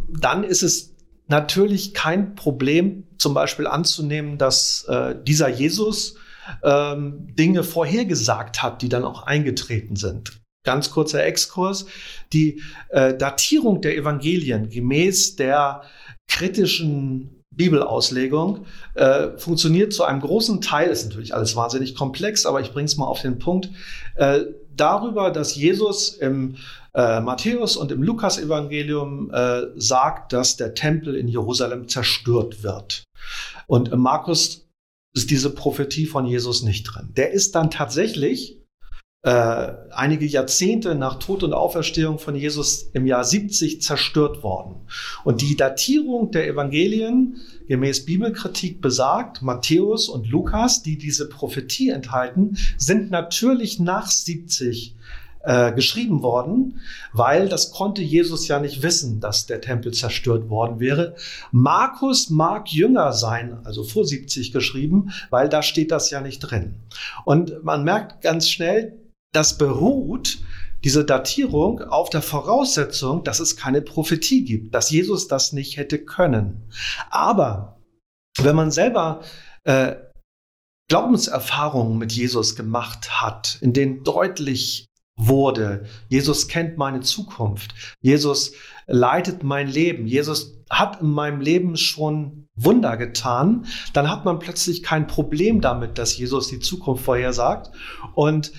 dann 0.09 0.43
ist 0.43 0.63
es 0.63 0.95
natürlich 1.29 1.95
kein 1.95 2.35
Problem, 2.35 3.05
zum 3.19 3.35
Beispiel 3.35 3.69
anzunehmen, 3.69 4.37
dass 4.37 4.85
äh, 4.89 5.15
dieser 5.25 5.49
Jesus 5.49 6.17
ähm, 6.63 7.35
Dinge 7.35 7.63
vorhergesagt 7.63 8.63
hat, 8.63 8.83
die 8.83 8.89
dann 8.89 9.05
auch 9.05 9.25
eingetreten 9.25 9.97
sind. 9.97 10.41
Ganz 10.65 10.91
kurzer 10.91 11.25
Exkurs. 11.25 11.87
Die 12.33 12.63
äh, 12.91 13.15
Datierung 13.15 13.81
der 13.81 13.97
Evangelien 13.97 14.69
gemäß 14.69 15.37
der 15.37 15.83
kritischen 16.29 17.43
Bibelauslegung 17.59 18.67
äh, 18.95 19.37
funktioniert 19.37 19.93
zu 19.93 20.05
einem 20.05 20.21
großen 20.21 20.61
Teil, 20.61 20.91
ist 20.91 21.05
natürlich 21.05 21.35
alles 21.35 21.57
wahnsinnig 21.57 21.95
komplex, 21.95 22.47
aber 22.47 22.61
ich 22.61 22.73
bringe 22.73 22.87
es 22.87 22.97
mal 22.97 23.07
auf 23.07 23.21
den 23.21 23.39
Punkt, 23.39 23.71
äh, 24.15 24.41
darüber, 24.77 25.31
dass 25.31 25.57
Jesus 25.57 26.11
im 26.11 26.57
äh, 26.95 27.21
Matthäus 27.21 27.77
und 27.77 27.91
im 27.91 28.03
Lukas-Evangelium 28.03 29.31
äh, 29.33 29.63
sagt, 29.77 30.33
dass 30.33 30.57
der 30.57 30.75
Tempel 30.75 31.17
in 31.17 31.29
Jerusalem 31.29 31.89
zerstört 31.89 32.63
wird. 32.63 33.05
Und 33.67 33.89
im 33.89 34.01
Markus 34.01 34.68
ist 35.15 35.31
diese 35.31 35.51
Prophetie 35.51 36.07
von 36.07 36.27
Jesus 36.27 36.63
nicht 36.63 36.85
drin. 36.85 37.11
Der 37.17 37.33
ist 37.33 37.55
dann 37.55 37.71
tatsächlich 37.71 38.59
äh, 39.23 39.73
einige 39.91 40.27
Jahrzehnte 40.27 40.95
nach 40.95 41.19
Tod 41.19 41.43
und 41.43 41.53
Auferstehung 41.53 42.19
von 42.19 42.37
Jesus 42.37 42.91
im 42.93 43.05
Jahr 43.05 43.25
70 43.25 43.83
zerstört 43.83 44.45
worden. 44.45 44.87
Und 45.25 45.41
die 45.41 45.57
Datierung 45.57 46.31
der 46.31 46.47
Evangelien 46.47 47.37
gemäß 47.67 48.05
Bibelkritik 48.05 48.81
besagt, 48.81 49.43
Matthäus 49.43 50.09
und 50.09 50.29
Lukas, 50.29 50.83
die 50.83 50.99
diese 50.99 51.29
Prophetie 51.29 51.91
enthalten, 51.91 52.57
sind 52.77 53.11
natürlich 53.11 53.81
nach 53.81 54.09
70 54.09 54.95
äh, 55.41 55.73
geschrieben 55.73 56.23
worden, 56.23 56.81
weil 57.13 57.49
das 57.49 57.71
konnte 57.71 58.03
Jesus 58.03 58.49
ja 58.49 58.59
nicht 58.59 58.83
wissen, 58.83 59.21
dass 59.21 59.47
der 59.47 59.61
Tempel 59.61 59.93
zerstört 59.93 60.49
worden 60.49 60.81
wäre. 60.81 61.15
Markus 61.53 62.31
mag 62.31 62.69
jünger 62.69 63.13
sein, 63.13 63.59
also 63.65 63.85
vor 63.85 64.05
70 64.05 64.53
geschrieben, 64.53 65.13
weil 65.31 65.49
da 65.49 65.63
steht 65.63 65.91
das 65.91 66.11
ja 66.11 66.21
nicht 66.21 66.41
drin. 66.41 66.77
Und 67.25 67.65
man 67.65 67.85
merkt 67.85 68.21
ganz 68.23 68.49
schnell, 68.49 68.99
das 69.33 69.59
beruht, 69.59 70.39
diese 70.85 71.05
Datierung, 71.05 71.81
auf 71.83 72.09
der 72.11 72.23
Voraussetzung, 72.23 73.25
dass 73.25 73.41
es 73.41 73.57
keine 73.57 73.83
Prophetie 73.83 74.45
gibt, 74.45 74.75
dass 74.75 74.91
Jesus 74.91 75.27
das 75.27 75.53
nicht 75.53 75.77
hätte 75.77 75.99
können. 75.99 76.69
Aber 77.11 77.81
wenn 78.39 78.55
man 78.55 78.71
selber 78.71 79.23
äh, 79.65 79.97
Glaubenserfahrungen 80.89 81.99
mit 81.99 82.13
Jesus 82.13 82.57
gemacht 82.57 83.21
hat, 83.21 83.59
in 83.61 83.73
denen 83.73 84.05
deutlich 84.05 84.88
wurde, 85.19 85.85
Jesus 86.09 86.49
kennt 86.49 86.79
meine 86.79 87.01
Zukunft, 87.01 87.75
Jesus 88.01 88.53
leitet 88.87 89.43
mein 89.43 89.69
Leben, 89.69 90.07
Jesus 90.07 90.59
hat 90.71 91.03
in 91.03 91.11
meinem 91.11 91.41
Leben 91.41 91.77
schon 91.77 92.48
Wunder 92.61 92.97
getan, 92.97 93.67
dann 93.93 94.11
hat 94.11 94.25
man 94.25 94.39
plötzlich 94.39 94.83
kein 94.83 95.07
Problem 95.07 95.61
damit, 95.61 95.99
dass 95.99 96.17
Jesus 96.17 96.49
die 96.49 96.61
Zukunft 96.61 97.05
vorhersagt 97.05 97.71
und 98.15 98.53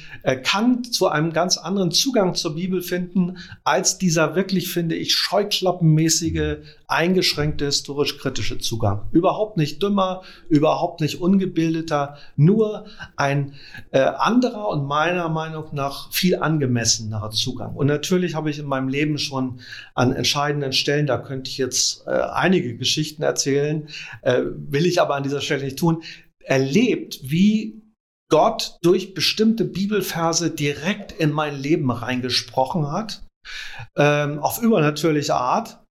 kann 0.43 0.83
zu 0.83 1.07
einem 1.07 1.33
ganz 1.33 1.57
anderen 1.57 1.91
Zugang 1.91 2.35
zur 2.35 2.55
Bibel 2.55 2.81
finden, 2.81 3.37
als 3.63 3.97
dieser 3.97 4.35
wirklich, 4.35 4.71
finde 4.71 4.95
ich, 4.95 5.13
scheuklappenmäßige, 5.13 6.57
eingeschränkte 6.87 7.65
historisch-kritische 7.65 8.57
Zugang. 8.57 9.07
Überhaupt 9.11 9.57
nicht 9.57 9.81
dümmer, 9.83 10.23
überhaupt 10.49 11.01
nicht 11.01 11.21
ungebildeter, 11.21 12.17
nur 12.35 12.85
ein 13.15 13.53
äh, 13.91 13.99
anderer 13.99 14.69
und 14.69 14.85
meiner 14.87 15.29
Meinung 15.29 15.65
nach 15.73 16.11
viel 16.11 16.37
angemessenerer 16.37 17.29
Zugang. 17.31 17.75
Und 17.75 17.87
natürlich 17.87 18.33
habe 18.33 18.49
ich 18.49 18.59
in 18.59 18.65
meinem 18.65 18.87
Leben 18.87 19.17
schon 19.19 19.59
an 19.93 20.13
entscheidenden 20.13 20.73
Stellen, 20.73 21.05
da 21.05 21.17
könnte 21.17 21.51
ich 21.51 21.57
jetzt 21.57 22.07
äh, 22.07 22.11
einige 22.11 22.75
Geschichten 22.75 23.21
erzählen, 23.21 23.88
äh, 24.21 24.41
will 24.43 24.85
ich 24.85 25.01
aber 25.01 25.15
an 25.15 25.23
dieser 25.23 25.41
Stelle 25.41 25.63
nicht 25.63 25.79
tun, 25.79 26.03
erlebt, 26.39 27.19
wie 27.23 27.81
Gott 28.29 28.77
durch 28.81 29.13
bestimmte 29.13 29.65
Bibelverse 29.65 30.51
direkt 30.51 31.11
in 31.11 31.31
mein 31.31 31.55
Leben 31.55 31.89
reingesprochen 31.91 32.91
hat, 32.91 33.25
ähm, 33.97 34.39
auf 34.39 34.61
übernatürliche 34.61 35.35
Art 35.35 35.83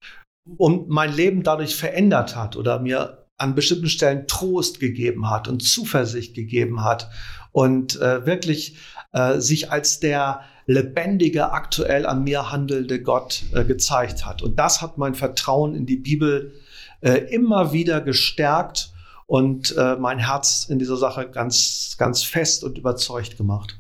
und 0.58 0.90
mein 0.90 1.14
Leben 1.14 1.44
dadurch 1.44 1.76
verändert 1.76 2.36
hat 2.36 2.56
oder 2.56 2.80
mir 2.80 3.26
an 3.38 3.56
bestimmten 3.56 3.90
Stellen 3.90 4.28
Trost 4.28 4.80
gegeben 4.80 5.30
hat 5.30 5.48
und 5.48 5.62
Zuversicht 5.62 6.36
gegeben 6.36 6.84
hat 6.84 7.10
und 7.52 8.00
äh, 8.02 8.26
wirklich 8.26 8.78
äh, 9.14 9.40
sich 9.40 9.72
als 9.72 10.00
der 10.00 10.42
lebendige, 10.66 11.52
aktuell 11.52 12.06
an 12.06 12.24
mir 12.24 12.52
handelnde 12.52 13.02
Gott 13.02 13.44
äh, 13.54 13.64
gezeigt 13.64 14.26
hat. 14.26 14.42
Und 14.42 14.60
das 14.60 14.82
hat 14.82 14.98
mein 14.98 15.16
Vertrauen 15.16 15.76
in 15.76 15.86
die 15.86 15.96
Bibel 15.96 16.54
äh, 17.02 17.18
immer 17.34 17.74
wieder 17.74 18.02
gestärkt 18.02 18.92
und 19.26 19.76
äh, 19.78 19.96
mein 19.98 20.20
Herz 20.20 20.66
in 20.70 20.80
dieser 20.80 20.98
Sache 20.98 21.30
ganz, 21.30 21.96
ganz 21.98 22.24
fest 22.24 22.64
und 22.64 22.78
überzeugt 22.78 23.38
gemacht. 23.38 23.80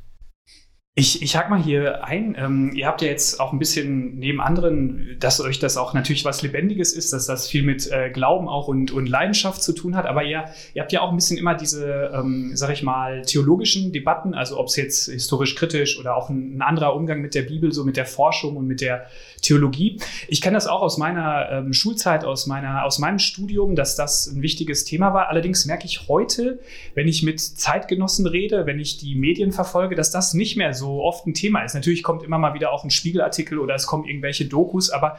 Ich, 1.00 1.22
ich 1.22 1.38
hake 1.38 1.52
mal 1.52 1.62
hier 1.62 2.04
ein. 2.06 2.36
Ähm, 2.40 2.72
ihr 2.74 2.88
habt 2.88 3.04
ja 3.04 3.08
jetzt 3.08 3.40
auch 3.40 3.54
ein 3.54 3.60
bisschen 3.60 4.18
neben 4.18 4.42
anderen, 4.42 5.16
dass 5.20 5.40
euch 5.40 5.60
das 5.60 5.78
auch 5.78 5.94
natürlich 5.94 6.26
was 6.26 6.42
Lebendiges 6.42 6.92
ist, 6.92 7.14
dass 7.14 7.28
das 7.28 7.48
viel 7.48 7.62
mit 7.62 7.88
äh, 7.92 8.10
Glauben 8.10 8.50
auch 8.50 8.68
und, 8.68 8.90
und 8.90 9.08
Leidenschaft 9.08 9.62
zu 9.62 9.74
tun 9.74 9.96
hat. 9.96 10.08
Aber 10.08 10.24
ihr, 10.24 10.46
ihr 10.74 10.82
habt 10.82 10.92
ja 10.92 11.02
auch 11.02 11.12
ein 11.12 11.16
bisschen 11.16 11.38
immer 11.38 11.54
diese, 11.54 12.12
ähm, 12.16 12.54
sag 12.56 12.72
ich 12.72 12.82
mal, 12.82 13.22
theologischen 13.22 13.94
Debatten, 13.94 14.34
also 14.34 14.58
ob 14.58 14.70
es 14.70 14.76
jetzt 14.76 15.06
historisch 15.06 15.54
kritisch 15.54 16.00
oder 16.00 16.16
auch 16.16 16.32
ein, 16.32 16.58
ein, 16.58 16.62
anderer 16.64 16.96
Umgang 16.96 17.22
mit 17.22 17.36
der 17.36 17.44
Bibel, 17.44 17.72
so 17.72 17.84
mit 17.84 17.96
der 17.96 18.08
Forschung 18.08 18.58
und 18.58 18.66
mit 18.66 18.82
der 18.82 19.06
Theologie. 19.42 20.00
Ich 20.28 20.42
kenne 20.42 20.56
das 20.56 20.68
auch 20.68 20.82
aus 20.82 20.98
meiner 20.98 21.50
ähm, 21.52 21.74
Schulzeit, 21.74 22.26
aus, 22.26 22.48
meiner, 22.48 22.84
aus 22.84 23.00
meinem 23.00 23.20
Studium, 23.20 23.76
dass 23.76 23.96
das 23.96 24.28
ein 24.28 24.42
wichtiges 24.42 24.84
Thema 24.84 25.14
war. 25.14 25.30
Allerdings 25.30 25.66
merke 25.66 25.86
ich 25.86 26.08
heute, 26.08 26.60
wenn 26.96 27.08
ich 27.08 27.24
mit 27.24 27.40
Zeitgenossen 27.40 28.26
rede, 28.28 28.66
wenn 28.66 28.80
ich 28.80 28.98
die 28.98 29.16
Medien 29.16 29.52
verfolge, 29.52 29.96
dass 29.96 30.12
das 30.12 30.34
nicht 30.34 30.58
mehr 30.58 30.74
so 30.74 31.04
oft 31.04 31.28
ein 31.28 31.34
Thema 31.34 31.64
ist. 31.64 31.76
Natürlich 31.76 32.04
kommt 32.04 32.24
immer 32.24 32.38
mal 32.38 32.54
wieder 32.54 32.72
auch 32.72 32.84
ein 32.84 32.90
Spiegelartikel 32.90 33.60
oder 33.60 33.76
es 33.76 33.88
kommen 33.88 34.06
irgendwelche 34.06 34.46
Dokus, 34.46 34.90
aber 34.90 35.18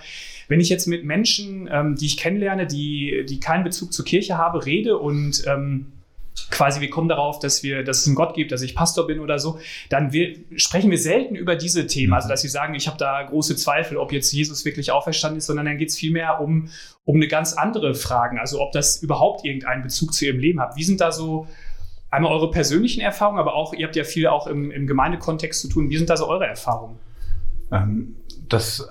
wenn 0.48 0.61
ich 0.61 0.68
jetzt 0.68 0.87
mit 0.87 1.04
Menschen, 1.04 1.68
ähm, 1.70 1.94
die 1.94 2.07
ich 2.07 2.16
kennenlerne, 2.16 2.66
die, 2.66 3.24
die 3.28 3.38
keinen 3.38 3.64
Bezug 3.64 3.92
zur 3.92 4.04
Kirche 4.04 4.38
habe, 4.38 4.64
rede 4.64 4.98
und 4.98 5.44
ähm, 5.46 5.92
quasi 6.51 6.81
wir 6.81 6.90
kommen 6.90 7.09
darauf, 7.09 7.38
dass 7.38 7.62
wir, 7.62 7.85
dass 7.85 7.98
es 7.98 8.07
einen 8.07 8.16
Gott 8.16 8.35
gibt, 8.35 8.53
dass 8.53 8.62
ich 8.62 8.74
Pastor 8.74 9.07
bin 9.07 9.20
oder 9.20 9.38
so, 9.38 9.59
dann 9.88 10.12
wir, 10.12 10.37
sprechen 10.57 10.90
wir 10.90 10.98
selten 10.98 11.35
über 11.35 11.57
diese 11.57 11.87
Themen. 11.87 12.12
Also 12.12 12.29
dass 12.29 12.42
sie 12.42 12.48
sagen, 12.48 12.74
ich 12.74 12.87
habe 12.87 12.98
da 12.98 13.22
große 13.22 13.57
Zweifel, 13.57 13.96
ob 13.96 14.12
jetzt 14.12 14.33
Jesus 14.33 14.64
wirklich 14.64 14.90
auferstanden 14.90 15.38
ist, 15.38 15.46
sondern 15.46 15.66
dann 15.66 15.79
geht 15.79 15.88
es 15.90 15.96
vielmehr 15.96 16.40
um, 16.40 16.70
um 17.05 17.16
eine 17.16 17.29
ganz 17.29 17.53
andere 17.53 17.94
Frage. 17.94 18.40
Also 18.40 18.61
ob 18.61 18.72
das 18.72 19.03
überhaupt 19.03 19.44
irgendeinen 19.44 19.83
Bezug 19.83 20.14
zu 20.14 20.27
ihrem 20.27 20.38
Leben 20.38 20.61
hat. 20.61 20.77
Wie 20.77 20.85
sind 20.85 21.01
da 21.01 21.12
so 21.12 21.46
einmal 22.11 22.33
eure 22.33 22.51
persönlichen 22.51 23.01
Erfahrungen, 23.01 23.38
aber 23.38 23.55
auch, 23.55 23.74
ihr 23.74 23.87
habt 23.87 23.96
ja 23.96 24.05
viel 24.05 24.27
auch 24.27 24.46
im, 24.46 24.70
im 24.70 24.87
Gemeindekontext 24.87 25.61
zu 25.61 25.68
tun. 25.68 25.90
Wie 25.90 25.96
sind 25.96 26.11
da 26.11 26.16
so 26.16 26.29
eure 26.29 26.46
Erfahrungen? 26.46 26.98
Ähm, 27.70 28.16
das 28.48 28.88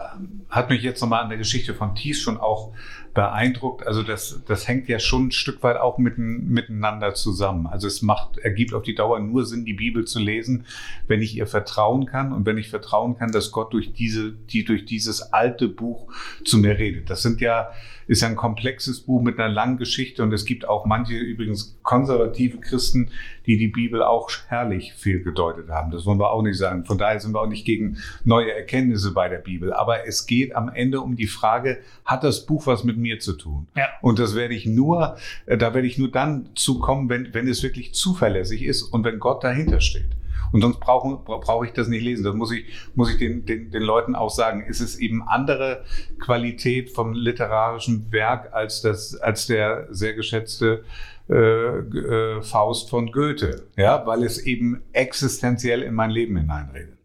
hat 0.49 0.69
mich 0.69 0.83
jetzt 0.83 1.01
nochmal 1.01 1.23
an 1.23 1.29
der 1.29 1.38
Geschichte 1.38 1.73
von 1.73 1.95
Thies 1.95 2.21
schon 2.21 2.38
auch 2.38 2.73
beeindruckt. 3.17 3.88
Also 3.88 4.03
das, 4.03 4.43
das 4.45 4.67
hängt 4.67 4.88
ja 4.88 4.99
schon 4.99 5.30
ein 5.30 5.32
Stück 5.32 5.63
weit 5.63 5.77
auch 5.77 5.97
mit, 5.97 6.19
miteinander 6.19 7.15
zusammen. 7.15 7.65
Also 7.65 7.88
es 7.88 8.03
macht, 8.03 8.38
ergibt 8.38 8.75
auf 8.75 8.84
die 8.84 8.93
Dauer 8.93 9.19
nur 9.19 9.43
Sinn, 9.43 9.65
die 9.65 9.73
Bibel 9.73 10.06
zu 10.06 10.19
lesen, 10.19 10.65
wenn 11.08 11.23
ich 11.23 11.36
ihr 11.36 11.47
vertrauen 11.47 12.06
kann 12.06 12.32
und 12.32 12.45
wenn 12.45 12.60
ich 12.60 12.69
vertrauen 12.69 13.17
kann, 13.17 13.32
dass 13.32 13.51
Gott 13.51 13.73
durch 13.73 13.91
diese, 13.91 14.34
die 14.34 14.65
durch 14.65 14.86
dieses 14.86 15.34
alte 15.34 15.67
Buch 15.67 16.13
zu 16.45 16.60
mir 16.60 16.77
redet. 16.77 17.10
Das 17.10 17.23
sind 17.23 17.41
ja 17.41 17.71
ist 18.08 18.21
ja 18.21 18.30
ein 18.30 18.36
komplexes 18.36 19.01
Buch 19.01 19.21
mit 19.21 19.38
einer 19.38 19.49
langen 19.49 19.77
Geschichte 19.77 20.23
und 20.23 20.34
es 20.34 20.45
gibt 20.45 20.67
auch 20.67 20.86
manche 20.86 21.15
übrigens 21.15 21.77
konservative 21.84 22.58
Christen, 22.60 23.12
die 23.45 23.58
die 23.58 23.67
Bibel 23.67 24.01
auch 24.01 24.30
herrlich 24.47 24.93
viel 24.93 25.21
gedeutet 25.23 25.69
haben. 25.69 25.91
Das 25.91 26.06
wollen 26.06 26.19
wir 26.19 26.32
auch 26.32 26.41
nicht 26.41 26.58
sagen. 26.58 26.86
Von 26.86 26.97
daher 26.97 27.19
sind 27.19 27.34
wir 27.34 27.41
auch 27.41 27.47
nicht 27.47 27.65
gegen 27.65 27.97
neue 28.23 28.53
Erkenntnisse 28.53 29.13
bei 29.13 29.30
der 29.30 29.39
Bibel. 29.39 29.73
Aber 29.73 30.08
es 30.08 30.25
geht 30.25 30.56
am 30.56 30.69
Ende 30.69 31.01
um 31.01 31.15
die 31.15 31.27
Frage, 31.27 31.80
hat 32.06 32.23
das 32.23 32.45
Buch 32.45 32.65
was 32.65 32.84
mit 32.84 32.97
mir 32.97 33.07
zu 33.15 33.34
tun? 33.34 33.67
Ja. 33.76 33.88
Und 34.02 34.20
das 34.20 34.36
werde 34.36 34.54
ich 34.54 34.65
nur, 34.65 35.17
äh, 35.46 35.58
da 35.58 35.74
werde 35.74 35.88
ich 35.88 35.98
nur 35.98 36.12
dann 36.12 36.50
zukommen, 36.56 37.10
wenn, 37.10 37.34
wenn 37.34 37.48
es 37.48 37.63
wirklich 37.63 37.93
zuverlässig 37.93 38.63
ist 38.63 38.84
und 38.84 39.04
wenn 39.04 39.20
Gott 39.20 39.43
dahinter 39.43 39.82
steht. 39.82 40.17
Und 40.52 40.62
sonst 40.62 40.80
brauche 40.80 41.17
brauch 41.17 41.63
ich 41.65 41.74
das 41.74 41.88
nicht 41.88 42.04
lesen. 42.04 42.24
Das 42.24 42.34
muss 42.34 42.52
ich, 42.52 42.65
muss 42.96 43.12
ich 43.12 43.17
den, 43.17 43.46
den, 43.46 43.72
den 43.72 43.82
Leuten 43.82 44.15
auch 44.15 44.30
sagen. 44.30 44.65
Es 44.67 44.80
ist 44.80 44.98
eben 45.00 45.22
andere 45.24 45.84
Qualität 46.20 46.89
vom 46.89 47.13
literarischen 47.13 48.12
Werk 48.12 48.54
als, 48.54 48.82
das, 48.82 49.15
als 49.15 49.48
der 49.48 49.88
sehr 49.89 50.13
geschätzte 50.13 50.84
äh, 51.30 51.34
äh, 51.34 52.41
Faust 52.41 52.89
von 52.89 53.12
Goethe, 53.12 53.67
ja, 53.76 54.06
weil 54.06 54.24
es 54.24 54.39
eben 54.39 54.82
existenziell 54.93 55.82
in 55.82 55.93
mein 55.93 56.10
Leben 56.10 56.38
hineinredet. 56.38 56.98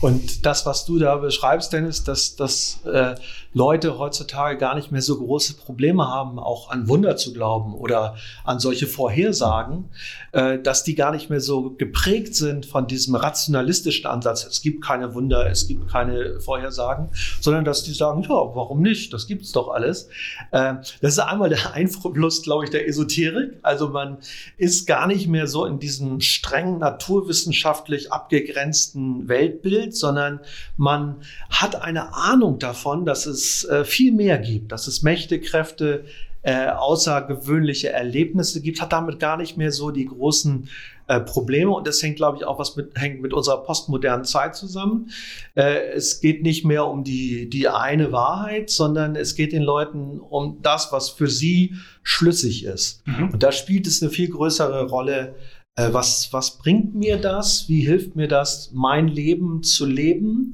Und 0.00 0.44
das, 0.44 0.66
was 0.66 0.84
du 0.84 0.98
da 0.98 1.16
beschreibst, 1.16 1.72
Dennis, 1.72 2.04
dass, 2.04 2.36
dass 2.36 2.84
äh, 2.84 3.14
Leute 3.56 3.96
heutzutage 3.96 4.58
gar 4.58 4.74
nicht 4.74 4.92
mehr 4.92 5.00
so 5.00 5.16
große 5.16 5.54
Probleme 5.54 6.06
haben, 6.06 6.38
auch 6.38 6.68
an 6.68 6.88
Wunder 6.88 7.16
zu 7.16 7.32
glauben 7.32 7.74
oder 7.74 8.16
an 8.44 8.58
solche 8.58 8.86
Vorhersagen, 8.86 9.86
äh, 10.32 10.58
dass 10.58 10.84
die 10.84 10.94
gar 10.94 11.10
nicht 11.10 11.30
mehr 11.30 11.40
so 11.40 11.70
geprägt 11.70 12.34
sind 12.34 12.66
von 12.66 12.86
diesem 12.86 13.14
rationalistischen 13.14 14.04
Ansatz. 14.04 14.44
Es 14.44 14.60
gibt 14.60 14.84
keine 14.84 15.14
Wunder, 15.14 15.48
es 15.50 15.66
gibt 15.66 15.90
keine 15.90 16.38
Vorhersagen, 16.38 17.08
sondern 17.40 17.64
dass 17.64 17.82
die 17.82 17.94
sagen, 17.94 18.24
ja, 18.24 18.28
warum 18.28 18.82
nicht? 18.82 19.14
Das 19.14 19.26
gibt's 19.26 19.52
doch 19.52 19.68
alles. 19.68 20.10
Äh, 20.50 20.74
das 21.00 21.14
ist 21.14 21.18
einmal 21.18 21.48
der 21.48 21.72
Einfluss, 21.72 22.42
glaube 22.42 22.64
ich, 22.64 22.70
der 22.70 22.86
Esoterik. 22.86 23.58
Also 23.62 23.88
man 23.88 24.18
ist 24.58 24.86
gar 24.86 25.06
nicht 25.06 25.28
mehr 25.28 25.46
so 25.46 25.64
in 25.64 25.78
diesem 25.78 26.20
streng 26.20 26.76
naturwissenschaftlich 26.76 28.12
abgegrenzten 28.12 29.28
Weltbild, 29.28 29.96
sondern 29.96 30.40
man 30.76 31.22
hat 31.48 31.80
eine 31.80 32.12
Ahnung 32.12 32.58
davon, 32.58 33.06
dass 33.06 33.24
es 33.24 33.45
es 33.46 33.64
äh, 33.64 33.84
viel 33.84 34.12
mehr 34.12 34.38
gibt, 34.38 34.72
dass 34.72 34.86
es 34.86 35.02
Mächte, 35.02 35.40
Kräfte, 35.40 36.04
äh, 36.42 36.68
außergewöhnliche 36.68 37.90
Erlebnisse 37.90 38.60
gibt, 38.60 38.80
hat 38.80 38.92
damit 38.92 39.18
gar 39.18 39.36
nicht 39.36 39.56
mehr 39.56 39.72
so 39.72 39.90
die 39.90 40.06
großen 40.06 40.68
äh, 41.08 41.20
Probleme. 41.20 41.70
Und 41.70 41.86
das 41.86 42.02
hängt, 42.02 42.16
glaube 42.16 42.36
ich, 42.38 42.44
auch 42.44 42.58
was 42.58 42.76
mit, 42.76 42.92
hängt 42.94 43.20
mit 43.20 43.32
unserer 43.32 43.64
postmodernen 43.64 44.24
Zeit 44.24 44.54
zusammen. 44.54 45.10
Äh, 45.54 45.92
es 45.94 46.20
geht 46.20 46.42
nicht 46.42 46.64
mehr 46.64 46.86
um 46.86 47.02
die, 47.02 47.50
die 47.50 47.68
eine 47.68 48.12
Wahrheit, 48.12 48.70
sondern 48.70 49.16
es 49.16 49.34
geht 49.34 49.52
den 49.52 49.62
Leuten 49.62 50.20
um 50.20 50.62
das, 50.62 50.92
was 50.92 51.10
für 51.10 51.28
sie 51.28 51.74
schlüssig 52.02 52.64
ist. 52.64 53.06
Mhm. 53.06 53.30
Und 53.32 53.42
da 53.42 53.50
spielt 53.50 53.86
es 53.86 54.00
eine 54.00 54.10
viel 54.10 54.28
größere 54.28 54.88
Rolle, 54.88 55.34
Äh, 55.78 55.92
was, 55.92 56.32
was 56.32 56.58
bringt 56.58 56.94
mir 56.94 57.18
das? 57.18 57.68
Wie 57.68 57.84
hilft 57.84 58.16
mir 58.16 58.28
das, 58.28 58.70
mein 58.72 59.08
Leben 59.08 59.62
zu 59.62 59.84
leben? 59.84 60.52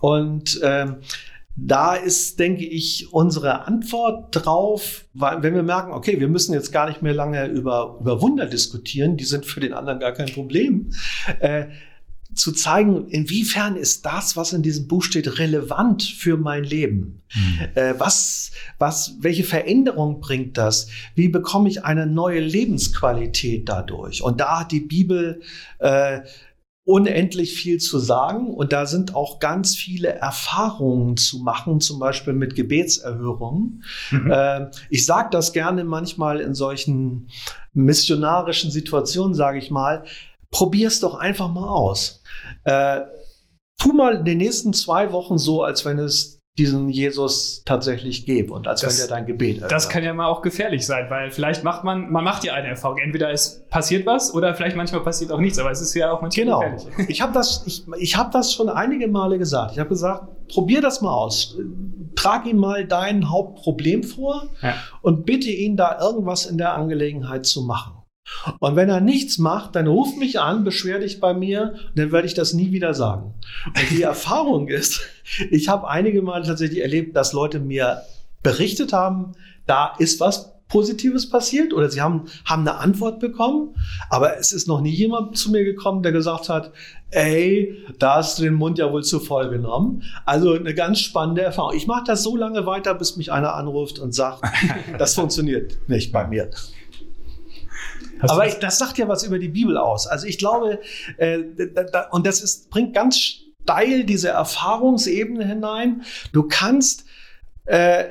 Und 0.00 0.60
ähm, 0.62 0.96
da 1.60 1.94
ist, 1.94 2.38
denke 2.38 2.64
ich, 2.64 3.12
unsere 3.12 3.66
Antwort 3.66 4.28
drauf, 4.30 5.04
weil 5.14 5.42
wenn 5.42 5.54
wir 5.54 5.62
merken, 5.62 5.92
okay, 5.92 6.20
wir 6.20 6.28
müssen 6.28 6.52
jetzt 6.52 6.72
gar 6.72 6.88
nicht 6.88 7.02
mehr 7.02 7.14
lange 7.14 7.46
über, 7.46 7.98
über 8.00 8.22
Wunder 8.22 8.46
diskutieren, 8.46 9.16
die 9.16 9.24
sind 9.24 9.44
für 9.44 9.60
den 9.60 9.72
anderen 9.72 9.98
gar 9.98 10.12
kein 10.12 10.28
Problem, 10.28 10.92
äh, 11.40 11.66
zu 12.34 12.52
zeigen, 12.52 13.08
inwiefern 13.08 13.76
ist 13.76 14.04
das, 14.04 14.36
was 14.36 14.52
in 14.52 14.62
diesem 14.62 14.86
Buch 14.86 15.02
steht, 15.02 15.38
relevant 15.38 16.02
für 16.02 16.36
mein 16.36 16.62
Leben? 16.62 17.22
Mhm. 17.34 17.60
Äh, 17.74 17.94
was, 17.98 18.52
was, 18.78 19.16
welche 19.20 19.44
Veränderung 19.44 20.20
bringt 20.20 20.56
das? 20.58 20.88
Wie 21.14 21.28
bekomme 21.28 21.68
ich 21.68 21.84
eine 21.84 22.06
neue 22.06 22.40
Lebensqualität 22.40 23.68
dadurch? 23.68 24.22
Und 24.22 24.40
da 24.40 24.60
hat 24.60 24.72
die 24.72 24.80
Bibel 24.80 25.40
äh, 25.78 26.20
unendlich 26.88 27.52
viel 27.52 27.78
zu 27.78 27.98
sagen 27.98 28.54
und 28.54 28.72
da 28.72 28.86
sind 28.86 29.14
auch 29.14 29.40
ganz 29.40 29.76
viele 29.76 30.08
Erfahrungen 30.08 31.18
zu 31.18 31.40
machen, 31.40 31.82
zum 31.82 31.98
Beispiel 31.98 32.32
mit 32.32 32.54
Gebetserhörungen. 32.54 33.84
Mhm. 34.10 34.30
Äh, 34.30 34.70
ich 34.88 35.04
sage 35.04 35.28
das 35.30 35.52
gerne 35.52 35.84
manchmal 35.84 36.40
in 36.40 36.54
solchen 36.54 37.28
missionarischen 37.74 38.70
Situationen, 38.70 39.34
sage 39.34 39.58
ich 39.58 39.70
mal, 39.70 40.04
probier's 40.50 41.00
doch 41.00 41.14
einfach 41.14 41.50
mal 41.52 41.68
aus. 41.68 42.22
Äh, 42.64 43.02
tu 43.78 43.92
mal 43.92 44.14
in 44.14 44.24
den 44.24 44.38
nächsten 44.38 44.72
zwei 44.72 45.12
Wochen 45.12 45.36
so, 45.36 45.62
als 45.62 45.84
wenn 45.84 45.98
es 45.98 46.37
diesen 46.58 46.88
Jesus 46.88 47.62
tatsächlich 47.64 48.26
gebe 48.26 48.52
und 48.52 48.66
als 48.66 48.80
das, 48.80 48.98
wenn 48.98 49.04
er 49.04 49.08
dein 49.08 49.26
Gebet 49.26 49.56
erhört. 49.56 49.72
Das 49.72 49.88
kann 49.88 50.02
ja 50.02 50.12
mal 50.12 50.26
auch 50.26 50.42
gefährlich 50.42 50.84
sein, 50.84 51.06
weil 51.08 51.30
vielleicht 51.30 51.62
macht 51.62 51.84
man, 51.84 52.10
man 52.10 52.24
macht 52.24 52.42
ja 52.42 52.54
eine 52.54 52.68
Erfahrung. 52.68 52.98
Entweder 52.98 53.30
es 53.30 53.64
passiert 53.70 54.04
was 54.06 54.34
oder 54.34 54.54
vielleicht 54.54 54.76
manchmal 54.76 55.02
passiert 55.02 55.30
auch 55.30 55.38
nichts, 55.38 55.58
aber 55.58 55.70
es 55.70 55.80
ist 55.80 55.94
ja 55.94 56.10
auch 56.10 56.20
manchmal 56.20 56.44
genau. 56.44 56.60
gefährlich. 56.60 57.08
Ich 57.08 57.22
habe 57.22 57.32
das, 57.32 57.62
ich, 57.66 57.84
ich 57.98 58.16
hab 58.16 58.32
das 58.32 58.52
schon 58.52 58.68
einige 58.68 59.08
Male 59.08 59.38
gesagt. 59.38 59.72
Ich 59.72 59.78
habe 59.78 59.88
gesagt, 59.88 60.24
probier 60.48 60.80
das 60.80 61.00
mal 61.00 61.14
aus. 61.14 61.56
Trag 62.16 62.44
ihm 62.46 62.56
mal 62.56 62.84
dein 62.84 63.30
Hauptproblem 63.30 64.02
vor 64.02 64.48
ja. 64.60 64.74
und 65.02 65.24
bitte 65.24 65.50
ihn 65.50 65.76
da 65.76 66.00
irgendwas 66.00 66.46
in 66.46 66.58
der 66.58 66.74
Angelegenheit 66.74 67.46
zu 67.46 67.62
machen. 67.62 67.97
Und 68.58 68.76
wenn 68.76 68.88
er 68.88 69.00
nichts 69.00 69.38
macht, 69.38 69.76
dann 69.76 69.86
ruf 69.86 70.16
mich 70.16 70.40
an, 70.40 70.64
beschwer 70.64 70.98
dich 70.98 71.20
bei 71.20 71.34
mir, 71.34 71.74
dann 71.94 72.12
werde 72.12 72.26
ich 72.26 72.34
das 72.34 72.52
nie 72.52 72.72
wieder 72.72 72.94
sagen. 72.94 73.34
Und 73.66 73.90
die 73.90 74.02
Erfahrung 74.02 74.68
ist, 74.68 75.00
ich 75.50 75.68
habe 75.68 75.88
einige 75.88 76.22
Mal 76.22 76.42
tatsächlich 76.42 76.80
erlebt, 76.80 77.16
dass 77.16 77.32
Leute 77.32 77.60
mir 77.60 78.02
berichtet 78.42 78.92
haben, 78.92 79.32
da 79.66 79.94
ist 79.98 80.20
was 80.20 80.54
Positives 80.68 81.30
passiert 81.30 81.72
oder 81.72 81.90
sie 81.90 82.00
haben, 82.00 82.24
haben 82.44 82.68
eine 82.68 82.78
Antwort 82.78 83.20
bekommen, 83.20 83.74
aber 84.10 84.38
es 84.38 84.52
ist 84.52 84.68
noch 84.68 84.80
nie 84.80 84.90
jemand 84.90 85.36
zu 85.36 85.50
mir 85.50 85.64
gekommen, 85.64 86.02
der 86.02 86.12
gesagt 86.12 86.50
hat, 86.50 86.72
ey, 87.10 87.74
da 87.98 88.16
hast 88.16 88.38
du 88.38 88.42
den 88.42 88.54
Mund 88.54 88.78
ja 88.78 88.92
wohl 88.92 89.02
zu 89.02 89.18
voll 89.18 89.48
genommen. 89.48 90.02
Also 90.26 90.52
eine 90.52 90.74
ganz 90.74 91.00
spannende 91.00 91.42
Erfahrung. 91.42 91.74
Ich 91.74 91.86
mache 91.86 92.04
das 92.06 92.22
so 92.22 92.36
lange 92.36 92.66
weiter, 92.66 92.94
bis 92.94 93.16
mich 93.16 93.32
einer 93.32 93.54
anruft 93.54 93.98
und 93.98 94.14
sagt, 94.14 94.42
das 94.98 95.14
funktioniert 95.14 95.78
nicht 95.88 96.12
bei 96.12 96.26
mir. 96.26 96.50
Hast 98.20 98.30
Aber 98.30 98.46
ich, 98.46 98.54
das 98.54 98.78
sagt 98.78 98.98
ja 98.98 99.08
was 99.08 99.22
über 99.22 99.38
die 99.38 99.48
Bibel 99.48 99.76
aus. 99.76 100.06
Also 100.06 100.26
ich 100.26 100.38
glaube, 100.38 100.80
äh, 101.16 101.38
da, 101.92 102.08
und 102.10 102.26
das 102.26 102.40
ist, 102.40 102.70
bringt 102.70 102.94
ganz 102.94 103.18
steil 103.18 104.04
diese 104.04 104.28
Erfahrungsebene 104.28 105.44
hinein. 105.44 106.02
Du 106.32 106.44
kannst 106.44 107.04
äh, 107.66 108.06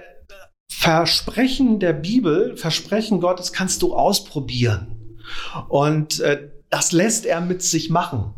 Versprechen 0.70 1.80
der 1.80 1.93
Bibel, 1.93 2.56
Versprechen 2.58 3.20
Gottes 3.20 3.54
kannst 3.54 3.82
du 3.82 3.96
ausprobieren. 3.96 5.17
Und 5.70 6.20
äh, 6.20 6.50
das 6.70 6.91
lässt 6.91 7.26
er 7.26 7.41
mit 7.41 7.63
sich 7.63 7.89
machen. 7.89 8.34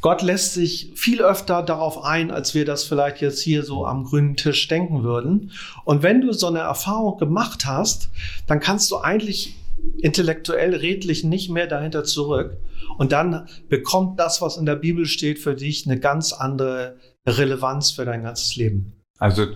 Gott 0.00 0.22
lässt 0.22 0.54
sich 0.54 0.92
viel 0.94 1.20
öfter 1.20 1.62
darauf 1.62 2.04
ein, 2.04 2.30
als 2.30 2.54
wir 2.54 2.64
das 2.64 2.84
vielleicht 2.84 3.20
jetzt 3.20 3.42
hier 3.42 3.64
so 3.64 3.84
am 3.84 4.04
grünen 4.04 4.36
Tisch 4.36 4.66
denken 4.68 5.02
würden. 5.02 5.52
Und 5.84 6.02
wenn 6.02 6.22
du 6.22 6.32
so 6.32 6.46
eine 6.46 6.60
Erfahrung 6.60 7.18
gemacht 7.18 7.66
hast, 7.66 8.08
dann 8.46 8.60
kannst 8.60 8.90
du 8.90 8.98
eigentlich 8.98 9.56
intellektuell 9.98 10.74
redlich 10.74 11.24
nicht 11.24 11.50
mehr 11.50 11.66
dahinter 11.66 12.04
zurück. 12.04 12.56
Und 12.98 13.12
dann 13.12 13.46
bekommt 13.68 14.18
das, 14.18 14.40
was 14.42 14.56
in 14.56 14.66
der 14.66 14.76
Bibel 14.76 15.06
steht, 15.06 15.38
für 15.38 15.54
dich 15.54 15.86
eine 15.86 15.98
ganz 15.98 16.32
andere 16.32 16.96
Relevanz 17.26 17.90
für 17.90 18.04
dein 18.04 18.22
ganzes 18.22 18.56
Leben. 18.56 18.92
Also 19.18 19.46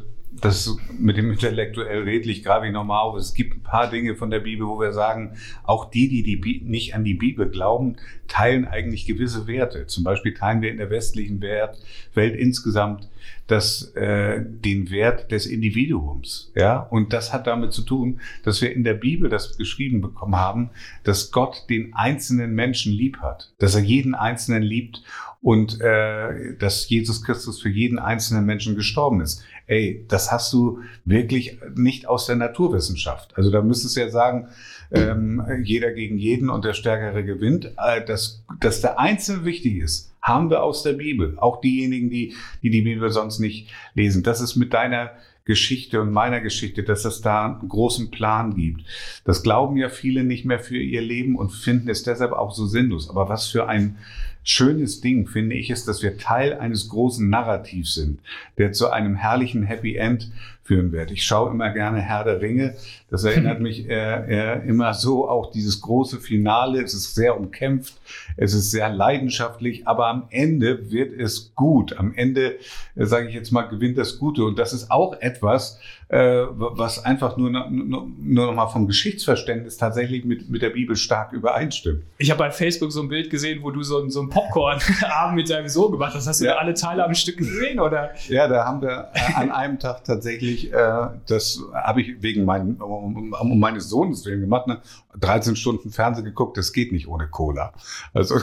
das 0.41 0.77
mit 0.99 1.17
dem 1.17 1.31
intellektuell 1.31 2.03
redlich 2.03 2.43
grabe 2.43 2.67
ich 2.67 2.73
nochmal 2.73 3.03
auf. 3.03 3.17
Es 3.17 3.35
gibt 3.35 3.55
ein 3.55 3.63
paar 3.63 3.89
Dinge 3.89 4.17
von 4.17 4.31
der 4.31 4.41
Bibel, 4.41 4.67
wo 4.67 4.81
wir 4.81 4.93
sagen, 4.93 5.37
auch 5.63 5.91
die, 5.91 6.09
die, 6.09 6.23
die 6.41 6.63
nicht 6.65 6.95
an 6.95 7.05
die 7.05 7.15
Bibel 7.15 7.49
glauben, 7.49 7.97
teilen 8.27 8.67
eigentlich 8.67 9.07
gewisse 9.07 9.47
Werte. 9.47 9.87
Zum 9.87 10.05
Beispiel 10.05 10.35
teilen 10.35 10.61
wir 10.61 10.71
in 10.71 10.79
der 10.79 10.91
westlichen 10.91 11.41
Welt 11.41 12.37
insgesamt 12.37 13.09
das, 13.47 13.93
äh, 13.95 14.41
den 14.43 14.91
Wert 14.91 15.31
des 15.31 15.47
Individuums. 15.47 16.53
Ja, 16.55 16.79
und 16.79 17.13
das 17.13 17.33
hat 17.33 17.47
damit 17.47 17.73
zu 17.73 17.83
tun, 17.83 18.21
dass 18.43 18.63
wir 18.63 18.73
in 18.73 18.85
der 18.85 18.95
Bibel 18.95 19.29
das 19.29 19.57
geschrieben 19.57 20.01
bekommen 20.01 20.37
haben, 20.37 20.71
dass 21.03 21.31
Gott 21.31 21.67
den 21.69 21.95
einzelnen 21.95 22.55
Menschen 22.55 22.93
lieb 22.93 23.19
hat, 23.19 23.53
dass 23.59 23.75
er 23.75 23.83
jeden 23.83 24.15
Einzelnen 24.15 24.63
liebt 24.63 25.03
und 25.45 25.79
äh, 25.83 26.57
dass 26.59 26.89
Jesus 26.89 27.23
Christus 27.23 27.61
für 27.61 27.69
jeden 27.69 27.99
einzelnen 27.99 28.47
Menschen 28.47 28.77
gestorben 28.77 29.21
ist. 29.21 29.45
Ey, 29.67 30.05
das 30.09 30.33
hast 30.33 30.51
du 30.55 30.79
wirklich 31.05 31.59
nicht 31.75 32.09
aus 32.09 32.25
der 32.25 32.37
Naturwissenschaft. 32.37 33.37
Also 33.37 33.51
da 33.51 33.61
müsstest 33.61 33.97
du 33.97 34.01
ja 34.01 34.09
sagen, 34.09 34.49
ähm, 34.91 35.43
jeder 35.63 35.93
gegen 35.93 36.17
jeden 36.17 36.49
und 36.49 36.65
der 36.65 36.73
Stärkere 36.73 37.25
gewinnt. 37.25 37.73
Äh, 37.77 38.05
dass, 38.05 38.43
dass 38.61 38.81
der 38.81 38.99
Einzelne 38.99 39.45
wichtig 39.45 39.77
ist, 39.79 40.14
haben 40.25 40.49
wir 40.49 40.63
aus 40.63 40.83
der 40.83 40.95
Bibel. 40.95 41.37
Auch 41.39 41.61
diejenigen, 41.61 42.09
die, 42.09 42.35
die 42.63 42.71
die 42.71 42.81
Bibel 42.81 43.11
sonst 43.11 43.41
nicht 43.41 43.71
lesen. 43.95 44.23
Das 44.23 44.41
ist 44.41 44.57
mit 44.57 44.73
deiner 44.73 45.11
Geschichte 45.45 46.01
und 46.01 46.13
meiner 46.13 46.41
Geschichte, 46.41 46.83
dass 46.83 47.05
es 47.05 47.21
da 47.21 47.45
einen 47.45 47.69
großen 47.69 48.11
Plan 48.11 48.55
gibt. 48.55 48.85
Das 49.25 49.43
glauben 49.43 49.77
ja 49.77 49.91
viele 49.91 50.25
nicht 50.25 50.47
mehr 50.47 50.59
für 50.59 50.79
ihr 50.79 51.03
Leben 51.03 51.37
und 51.37 51.51
finden 51.51 51.91
es 51.91 52.03
deshalb 52.05 52.33
auch 52.33 52.55
so 52.55 52.65
sinnlos. 52.65 53.11
Aber 53.11 53.29
was 53.29 53.49
für 53.49 53.69
ein 53.69 53.99
schönes 54.45 55.01
Ding, 55.01 55.27
finde 55.27 55.57
ich, 55.57 55.71
ist, 55.71 55.89
dass 55.89 56.03
wir 56.03 56.19
Teil 56.19 56.55
eines 56.55 56.89
großen 56.89 57.29
Narrativs 57.29 57.95
sind, 57.95 58.21
der 58.59 58.73
zu 58.73 58.91
einem 58.91 59.17
herrlichen 59.17 59.65
Happy 59.65 59.97
End 59.97 60.31
führen 60.65 60.93
wird. 60.93 61.11
Ich 61.11 61.25
schaue 61.25 61.51
immer 61.51 61.71
gerne 61.71 62.01
Herr 62.01 62.25
der 62.25 62.41
Ringe. 62.41 62.75
Das 63.11 63.25
erinnert 63.25 63.61
mich 63.61 63.89
äh, 63.89 64.55
äh, 64.55 64.67
immer 64.67 64.95
so 64.95 65.29
auch 65.29 65.51
dieses 65.51 65.81
große 65.81 66.19
Finale. 66.21 66.83
Es 66.83 66.95
ist 66.95 67.15
sehr 67.15 67.39
umkämpft, 67.39 67.95
es 68.37 68.55
ist 68.55 68.71
sehr 68.71 68.89
leidenschaftlich, 68.89 69.87
aber 69.87 70.09
am 70.09 70.25
Ende 70.31 70.91
wird 70.91 71.13
es 71.13 71.55
gut. 71.55 71.97
Am 71.99 72.15
Ende, 72.15 72.57
äh, 72.97 73.05
sage 73.05 73.29
ich 73.29 73.35
jetzt 73.35 73.53
mal, 73.53 73.63
gewinnt 73.63 73.99
das 73.99 74.19
Gute. 74.19 74.45
Und 74.45 74.59
das 74.59 74.73
ist 74.73 74.91
auch 74.91 75.21
etwas, 75.21 75.79
äh, 76.09 76.45
was 76.49 77.05
einfach 77.05 77.37
nur, 77.37 77.51
nur, 77.51 78.09
nur 78.19 78.47
noch 78.47 78.55
mal 78.55 78.69
vom 78.69 78.87
Geschichtsverständnis 78.87 79.77
tatsächlich 79.77 80.25
mit, 80.25 80.49
mit 80.51 80.63
der 80.63 80.71
Bibel 80.71 80.97
stark 80.97 81.33
übereinstimmt. 81.33 82.03
Ich 82.19 82.31
habe 82.31 82.39
bei 82.39 82.51
Facebook 82.51 82.93
so 82.93 83.03
ein 83.03 83.09
Bild 83.09 83.31
gesehen, 83.31 83.63
wo 83.63 83.71
du 83.71 83.83
so, 83.83 84.09
so 84.09 84.21
einen 84.21 84.29
Popcorn-Abend 84.31 85.35
mit 85.35 85.51
deinem 85.51 85.69
Sohn 85.69 85.93
gemacht 85.93 86.15
hast. 86.15 86.27
Hast 86.27 86.41
du 86.41 86.47
ja. 86.47 86.57
alle 86.57 86.75
Teile 86.75 87.05
am 87.05 87.15
Stück 87.15 87.39
gesehen? 87.39 87.81
Oder? 87.81 88.11
Ja, 88.29 88.49
da 88.49 88.65
haben 88.65 88.83
wir 88.83 89.11
äh, 89.15 89.35
an 89.35 89.51
einem 89.51 89.79
Tag 89.79 90.05
tatsächlich, 90.05 90.73
äh, 90.73 91.09
das 91.27 91.63
habe 91.73 92.03
ich 92.03 92.23
wegen 92.23 92.45
meinem, 92.45 92.77
um, 92.77 93.33
um 93.33 93.59
meines 93.59 93.89
Sohnes 93.89 94.25
willen 94.27 94.41
gemacht, 94.41 94.67
ne? 94.67 94.81
13 95.21 95.57
Stunden 95.57 95.91
Fernsehen 95.91 96.25
geguckt, 96.25 96.57
das 96.57 96.73
geht 96.73 96.93
nicht 96.93 97.09
ohne 97.09 97.29
Cola. 97.29 97.73
Also 98.13 98.37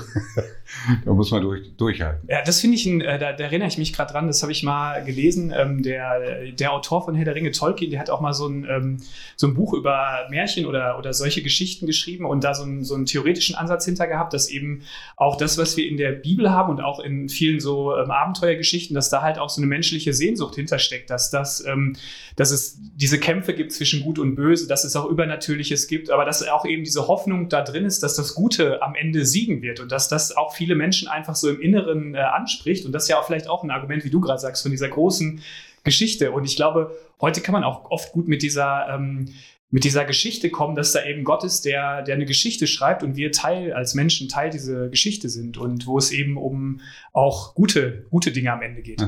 da 1.05 1.13
muss 1.13 1.31
man 1.31 1.41
durch, 1.41 1.75
durchhalten. 1.75 2.27
Ja, 2.29 2.43
das 2.43 2.61
finde 2.61 2.77
ich, 2.77 2.85
ein, 2.85 3.01
äh, 3.01 3.19
da, 3.19 3.33
da, 3.33 3.43
erinnere 3.43 3.67
ich 3.67 3.77
mich 3.77 3.93
gerade 3.93 4.13
dran, 4.13 4.27
das 4.27 4.41
habe 4.41 4.51
ich 4.51 4.63
mal 4.63 5.03
gelesen. 5.03 5.53
Ähm, 5.55 5.83
der, 5.83 6.51
der 6.51 6.71
Autor 6.71 7.03
von 7.03 7.15
Herr 7.15 7.25
der 7.25 7.35
Ringe, 7.35 7.50
Tolkien, 7.51 7.91
der 7.91 7.99
hat 7.99 8.09
auch 8.09 8.21
mal 8.21 8.33
so 8.33 8.47
ein, 8.47 8.65
ähm, 8.69 8.97
so 9.35 9.47
ein 9.47 9.53
Buch 9.53 9.73
über 9.73 10.27
Märchen 10.29 10.65
oder, 10.65 10.97
oder 10.97 11.13
solche 11.13 11.41
Geschichten 11.41 11.85
geschrieben 11.85 12.25
und 12.25 12.43
da 12.43 12.53
so, 12.53 12.63
ein, 12.63 12.83
so 12.83 12.95
einen 12.95 13.05
theoretischen 13.05 13.55
Ansatz 13.55 13.85
hinter 13.85 14.07
gehabt, 14.07 14.33
dass 14.33 14.49
eben 14.49 14.83
auch 15.15 15.37
das, 15.37 15.57
was 15.57 15.77
wir 15.77 15.87
in 15.87 15.97
der 15.97 16.11
Bibel 16.11 16.51
haben 16.51 16.69
und 16.71 16.81
auch 16.81 16.99
in 16.99 17.29
vielen 17.29 17.59
so 17.59 17.95
ähm, 17.95 18.11
Abenteuergeschichten, 18.11 18.95
dass 18.95 19.09
da 19.09 19.21
halt 19.21 19.39
auch 19.39 19.49
so 19.49 19.61
eine 19.61 19.67
menschliche 19.67 20.13
Sehnsucht 20.13 20.55
hintersteckt, 20.55 21.09
dass, 21.09 21.29
das, 21.29 21.65
ähm, 21.65 21.95
dass 22.35 22.51
es 22.51 22.79
diese 22.95 23.19
Kämpfe 23.19 23.53
gibt 23.53 23.71
zwischen 23.71 24.03
Gut 24.03 24.19
und 24.19 24.35
Böse, 24.35 24.67
dass 24.67 24.83
es 24.83 24.95
auch 24.95 25.05
Übernatürliches 25.09 25.87
gibt, 25.87 26.09
aber 26.09 26.25
dass 26.25 26.47
auch 26.47 26.65
eben 26.65 26.83
diese 26.83 27.07
Hoffnung 27.07 27.49
da 27.49 27.61
drin 27.61 27.85
ist, 27.85 28.03
dass 28.03 28.15
das 28.15 28.35
Gute 28.35 28.81
am 28.81 28.95
Ende 28.95 29.25
siegen 29.25 29.61
wird 29.61 29.79
und 29.79 29.91
dass 29.91 30.09
das 30.09 30.35
auch 30.35 30.55
viele 30.55 30.75
Menschen 30.75 31.07
einfach 31.07 31.35
so 31.35 31.49
im 31.49 31.61
Inneren 31.61 32.15
äh, 32.15 32.19
anspricht 32.19 32.85
und 32.85 32.91
das 32.91 33.07
ja 33.07 33.19
auch 33.19 33.25
vielleicht 33.25 33.47
auch 33.47 33.63
ein 33.63 33.71
Argument, 33.71 34.03
wie 34.03 34.09
du 34.09 34.21
gerade 34.21 34.39
sagst, 34.39 34.63
von 34.63 34.71
dieser 34.71 34.89
großen 34.89 35.41
Geschichte. 35.83 36.31
Und 36.31 36.45
ich 36.45 36.55
glaube, 36.55 36.95
heute 37.19 37.41
kann 37.41 37.53
man 37.53 37.63
auch 37.63 37.89
oft 37.89 38.11
gut 38.11 38.27
mit 38.27 38.41
dieser, 38.41 38.87
ähm, 38.89 39.33
mit 39.69 39.85
dieser 39.85 40.03
Geschichte 40.03 40.49
kommen, 40.49 40.75
dass 40.75 40.91
da 40.91 41.03
eben 41.05 41.23
Gott 41.23 41.43
ist, 41.43 41.63
der, 41.63 42.01
der 42.01 42.15
eine 42.15 42.25
Geschichte 42.25 42.67
schreibt 42.67 43.03
und 43.03 43.15
wir 43.15 43.31
Teil, 43.31 43.73
als 43.73 43.93
Menschen 43.93 44.27
Teil 44.27 44.49
dieser 44.49 44.89
Geschichte 44.89 45.29
sind 45.29 45.57
und 45.57 45.87
wo 45.87 45.97
es 45.97 46.11
eben 46.11 46.37
um 46.37 46.81
auch 47.13 47.55
gute, 47.55 48.05
gute 48.09 48.31
Dinge 48.31 48.51
am 48.51 48.61
Ende 48.61 48.81
geht. 48.81 49.01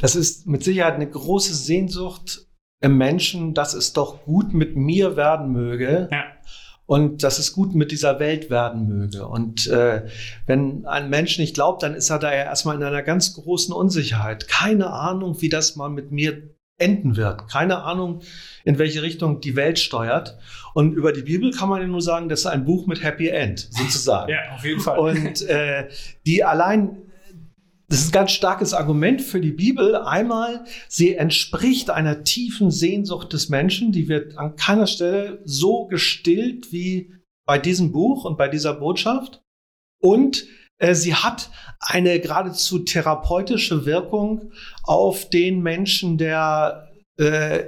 Das 0.00 0.14
ist 0.14 0.46
mit 0.46 0.62
Sicherheit 0.62 0.94
eine 0.94 1.08
große 1.08 1.54
Sehnsucht 1.54 2.46
im 2.82 2.98
Menschen, 2.98 3.54
dass 3.54 3.72
es 3.72 3.94
doch 3.94 4.24
gut 4.24 4.52
mit 4.52 4.76
mir 4.76 5.16
werden 5.16 5.52
möge. 5.52 6.08
Ja. 6.12 6.24
Und 6.92 7.22
dass 7.22 7.38
es 7.38 7.54
gut 7.54 7.74
mit 7.74 7.90
dieser 7.90 8.20
Welt 8.20 8.50
werden 8.50 8.86
möge. 8.86 9.26
Und 9.26 9.66
äh, 9.66 10.02
wenn 10.44 10.84
ein 10.84 11.08
Mensch 11.08 11.38
nicht 11.38 11.54
glaubt, 11.54 11.82
dann 11.82 11.94
ist 11.94 12.10
er 12.10 12.18
da 12.18 12.28
ja 12.28 12.42
erstmal 12.42 12.76
in 12.76 12.82
einer 12.82 13.02
ganz 13.02 13.32
großen 13.32 13.72
Unsicherheit. 13.72 14.46
Keine 14.46 14.90
Ahnung, 14.90 15.40
wie 15.40 15.48
das 15.48 15.74
mal 15.74 15.88
mit 15.88 16.12
mir 16.12 16.50
enden 16.76 17.16
wird. 17.16 17.48
Keine 17.48 17.82
Ahnung, 17.84 18.20
in 18.64 18.78
welche 18.78 19.00
Richtung 19.00 19.40
die 19.40 19.56
Welt 19.56 19.78
steuert. 19.78 20.36
Und 20.74 20.92
über 20.92 21.14
die 21.14 21.22
Bibel 21.22 21.50
kann 21.50 21.70
man 21.70 21.80
ja 21.80 21.86
nur 21.86 22.02
sagen, 22.02 22.28
das 22.28 22.40
ist 22.40 22.46
ein 22.46 22.66
Buch 22.66 22.86
mit 22.86 23.02
Happy 23.02 23.28
End, 23.28 23.68
sozusagen. 23.70 24.30
ja, 24.30 24.54
auf 24.54 24.62
jeden 24.62 24.80
Fall. 24.80 24.98
Und 24.98 25.48
äh, 25.48 25.88
die 26.26 26.44
allein 26.44 26.98
das 27.92 28.00
ist 28.00 28.08
ein 28.08 28.12
ganz 28.12 28.32
starkes 28.32 28.72
Argument 28.72 29.20
für 29.20 29.38
die 29.38 29.52
Bibel. 29.52 29.96
Einmal, 29.96 30.64
sie 30.88 31.14
entspricht 31.14 31.90
einer 31.90 32.24
tiefen 32.24 32.70
Sehnsucht 32.70 33.34
des 33.34 33.50
Menschen, 33.50 33.92
die 33.92 34.08
wird 34.08 34.38
an 34.38 34.56
keiner 34.56 34.86
Stelle 34.86 35.42
so 35.44 35.88
gestillt 35.88 36.72
wie 36.72 37.12
bei 37.44 37.58
diesem 37.58 37.92
Buch 37.92 38.24
und 38.24 38.38
bei 38.38 38.48
dieser 38.48 38.72
Botschaft. 38.72 39.42
Und 40.00 40.46
äh, 40.78 40.94
sie 40.94 41.14
hat 41.14 41.50
eine 41.80 42.18
geradezu 42.18 42.78
therapeutische 42.78 43.84
Wirkung 43.84 44.52
auf 44.84 45.28
den 45.28 45.60
Menschen, 45.60 46.16
der 46.16 46.88
äh, 47.18 47.64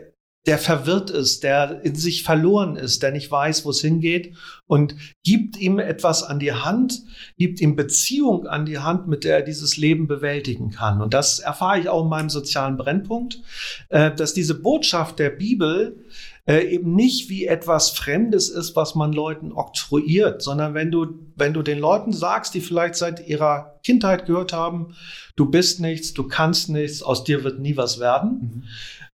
der 0.46 0.59
verwirrt 0.59 1.11
ist, 1.11 1.42
der 1.42 1.85
in 1.85 1.94
sich 1.94 2.22
verloren 2.22 2.76
ist, 2.76 3.02
der 3.02 3.12
nicht 3.12 3.30
weiß, 3.30 3.64
wo 3.64 3.70
es 3.70 3.80
hingeht 3.80 4.35
und 4.66 4.94
gibt 5.24 5.57
ihm 5.57 5.78
etwas 5.78 6.22
an 6.22 6.38
die 6.38 6.52
Hand, 6.52 7.02
gibt 7.38 7.61
ihm 7.61 7.76
Beziehung 7.76 8.46
an 8.46 8.66
die 8.66 8.78
Hand, 8.78 9.09
mit 9.09 9.24
der 9.24 9.37
er 9.37 9.42
dieses 9.42 9.78
Leben 9.78 10.07
bewältigen 10.07 10.70
kann. 10.70 11.00
Und 11.00 11.14
das 11.14 11.38
erfahre 11.38 11.80
ich 11.80 11.88
auch 11.88 12.02
in 12.02 12.11
meinem 12.11 12.28
sozialen 12.28 12.76
Brennpunkt, 12.76 13.40
äh, 13.88 14.14
dass 14.14 14.35
diese 14.35 14.61
Botschaft 14.61 15.18
der 15.18 15.30
Bibel 15.30 16.04
äh, 16.46 16.61
eben 16.74 16.94
nicht 16.94 17.30
wie 17.30 17.46
etwas 17.46 17.90
Fremdes 17.90 18.50
ist, 18.50 18.76
was 18.76 18.94
man 18.94 19.14
Leuten 19.14 19.50
oktroyiert, 19.50 20.42
sondern 20.42 20.74
wenn 20.74 20.90
du, 20.90 21.07
wenn 21.37 21.54
du 21.54 21.62
den 21.62 21.78
Leuten 21.78 22.12
sagst, 22.12 22.52
die 22.52 22.61
vielleicht 22.61 22.96
seit 22.96 23.26
ihrer 23.26 23.80
Kindheit 23.83 24.26
gehört 24.26 24.52
haben, 24.52 24.94
du 25.37 25.50
bist 25.50 25.80
nichts, 25.80 26.12
du 26.12 26.28
kannst 26.28 26.68
nichts, 26.68 27.02
aus 27.02 27.24
dir 27.24 27.44
wird 27.44 27.61
nie 27.61 27.78
was 27.78 27.98
werden. 27.98 28.30
Mhm. 28.40 28.64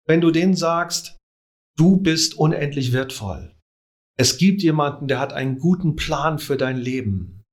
Wenn 0.07 0.23
du 0.23 0.31
denen 0.31 0.55
sagst, 0.55 1.18
Du 1.79 1.97
bist 1.97 2.35
unendlich 2.37 2.93
wertvoll. 2.93 3.55
Es 4.19 4.37
gibt 4.37 4.63
jemanden, 4.63 5.07
der 5.07 5.21
hat 5.21 5.33
einen 5.33 5.59
guten 5.59 5.95
Plan 5.95 6.41
für 6.41 6.57
dein 6.57 6.77
Leben. 6.77 7.45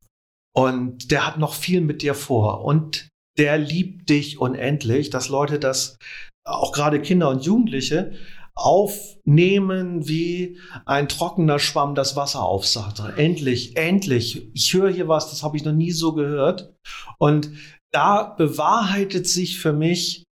Und 0.55 1.11
der 1.11 1.27
hat 1.27 1.38
noch 1.38 1.53
viel 1.53 1.81
mit 1.81 2.01
dir 2.01 2.15
vor. 2.15 2.63
Und 2.63 3.07
der 3.38 3.59
liebt 3.59 4.09
dich 4.09 4.39
unendlich, 4.39 5.11
dass 5.11 5.29
Leute 5.29 5.59
das, 5.59 5.99
auch 6.43 6.71
gerade 6.71 7.01
Kinder 7.01 7.29
und 7.29 7.45
Jugendliche, 7.45 8.13
aufnehmen 8.55 10.07
wie 10.07 10.57
ein 10.85 11.07
trockener 11.07 11.59
Schwamm 11.59 11.93
das 11.93 12.15
Wasser 12.15 12.41
aufsagt. 12.43 13.01
Endlich, 13.17 13.77
endlich. 13.77 14.49
Ich 14.55 14.73
höre 14.73 14.89
hier 14.89 15.07
was, 15.07 15.29
das 15.29 15.43
habe 15.43 15.57
ich 15.57 15.65
noch 15.65 15.73
nie 15.73 15.91
so 15.91 16.13
gehört. 16.13 16.73
Und 17.19 17.51
da 17.91 18.23
bewahrheitet 18.23 19.27
sich 19.27 19.59
für 19.59 19.73
mich 19.73 20.24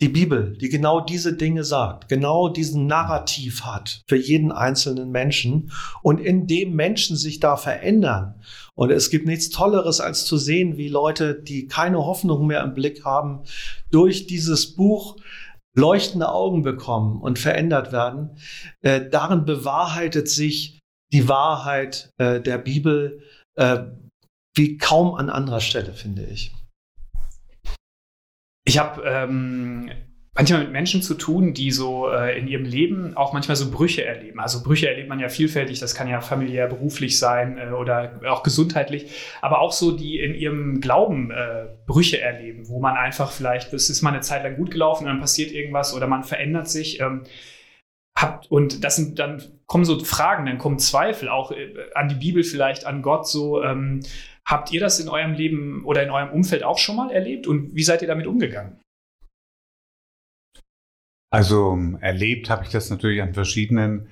die 0.00 0.08
Bibel, 0.08 0.56
die 0.56 0.70
genau 0.70 1.00
diese 1.00 1.36
Dinge 1.36 1.62
sagt, 1.62 2.08
genau 2.08 2.48
diesen 2.48 2.86
Narrativ 2.86 3.64
hat 3.64 4.02
für 4.08 4.16
jeden 4.16 4.50
einzelnen 4.50 5.10
Menschen 5.10 5.72
und 6.02 6.20
in 6.20 6.46
dem 6.46 6.74
Menschen 6.74 7.16
sich 7.16 7.38
da 7.38 7.56
verändern. 7.56 8.40
Und 8.74 8.90
es 8.90 9.10
gibt 9.10 9.26
nichts 9.26 9.50
Tolleres, 9.50 10.00
als 10.00 10.24
zu 10.24 10.38
sehen, 10.38 10.78
wie 10.78 10.88
Leute, 10.88 11.34
die 11.34 11.66
keine 11.66 11.98
Hoffnung 11.98 12.46
mehr 12.46 12.64
im 12.64 12.72
Blick 12.72 13.04
haben, 13.04 13.42
durch 13.90 14.26
dieses 14.26 14.74
Buch 14.74 15.16
leuchtende 15.76 16.30
Augen 16.30 16.62
bekommen 16.62 17.20
und 17.20 17.38
verändert 17.38 17.92
werden. 17.92 18.38
Äh, 18.80 19.08
darin 19.10 19.44
bewahrheitet 19.44 20.28
sich 20.28 20.78
die 21.12 21.28
Wahrheit 21.28 22.10
äh, 22.18 22.40
der 22.40 22.58
Bibel 22.58 23.22
äh, 23.56 23.84
wie 24.56 24.78
kaum 24.78 25.14
an 25.14 25.30
anderer 25.30 25.60
Stelle, 25.60 25.92
finde 25.92 26.24
ich. 26.24 26.52
Ich 28.70 28.78
habe 28.78 29.02
ähm, 29.04 29.90
manchmal 30.32 30.60
mit 30.60 30.70
Menschen 30.70 31.02
zu 31.02 31.14
tun, 31.14 31.54
die 31.54 31.72
so 31.72 32.08
äh, 32.08 32.38
in 32.38 32.46
ihrem 32.46 32.64
Leben 32.64 33.16
auch 33.16 33.32
manchmal 33.32 33.56
so 33.56 33.68
Brüche 33.68 34.04
erleben. 34.04 34.38
Also 34.38 34.62
Brüche 34.62 34.88
erlebt 34.88 35.08
man 35.08 35.18
ja 35.18 35.28
vielfältig, 35.28 35.80
das 35.80 35.96
kann 35.96 36.06
ja 36.06 36.20
familiär, 36.20 36.68
beruflich 36.68 37.18
sein 37.18 37.58
äh, 37.58 37.72
oder 37.72 38.20
auch 38.28 38.44
gesundheitlich, 38.44 39.10
aber 39.42 39.58
auch 39.58 39.72
so, 39.72 39.90
die 39.90 40.20
in 40.20 40.36
ihrem 40.36 40.80
Glauben 40.80 41.32
äh, 41.32 41.66
Brüche 41.84 42.20
erleben, 42.20 42.68
wo 42.68 42.78
man 42.78 42.96
einfach 42.96 43.32
vielleicht, 43.32 43.72
es 43.72 43.90
ist 43.90 44.02
mal 44.02 44.10
eine 44.10 44.20
Zeit 44.20 44.44
lang 44.44 44.54
gut 44.54 44.70
gelaufen, 44.70 45.06
dann 45.06 45.18
passiert 45.18 45.50
irgendwas 45.50 45.92
oder 45.92 46.06
man 46.06 46.22
verändert 46.22 46.68
sich. 46.68 47.00
Ähm, 47.00 47.24
habt, 48.16 48.52
und 48.52 48.84
das 48.84 48.94
sind 48.94 49.18
dann 49.18 49.42
kommen 49.66 49.84
so 49.84 49.98
Fragen, 49.98 50.46
dann 50.46 50.58
kommen 50.58 50.78
Zweifel 50.78 51.28
auch 51.28 51.50
äh, 51.50 51.74
an 51.96 52.08
die 52.08 52.14
Bibel 52.14 52.44
vielleicht, 52.44 52.86
an 52.86 53.02
Gott 53.02 53.26
so. 53.26 53.64
Ähm, 53.64 54.04
Habt 54.50 54.72
ihr 54.72 54.80
das 54.80 54.98
in 54.98 55.08
eurem 55.08 55.34
Leben 55.34 55.84
oder 55.84 56.02
in 56.02 56.10
eurem 56.10 56.30
Umfeld 56.30 56.64
auch 56.64 56.78
schon 56.78 56.96
mal 56.96 57.12
erlebt 57.12 57.46
und 57.46 57.72
wie 57.74 57.84
seid 57.84 58.02
ihr 58.02 58.08
damit 58.08 58.26
umgegangen? 58.26 58.80
Also 61.32 61.78
erlebt 62.00 62.50
habe 62.50 62.64
ich 62.64 62.70
das 62.70 62.90
natürlich 62.90 63.22
an 63.22 63.32
verschiedenen 63.32 64.08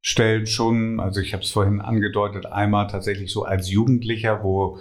Stellen 0.00 0.46
schon. 0.46 1.00
Also 1.00 1.20
ich 1.20 1.32
habe 1.32 1.42
es 1.42 1.50
vorhin 1.50 1.80
angedeutet, 1.80 2.46
einmal 2.46 2.86
tatsächlich 2.86 3.32
so 3.32 3.42
als 3.42 3.68
Jugendlicher, 3.68 4.44
wo 4.44 4.78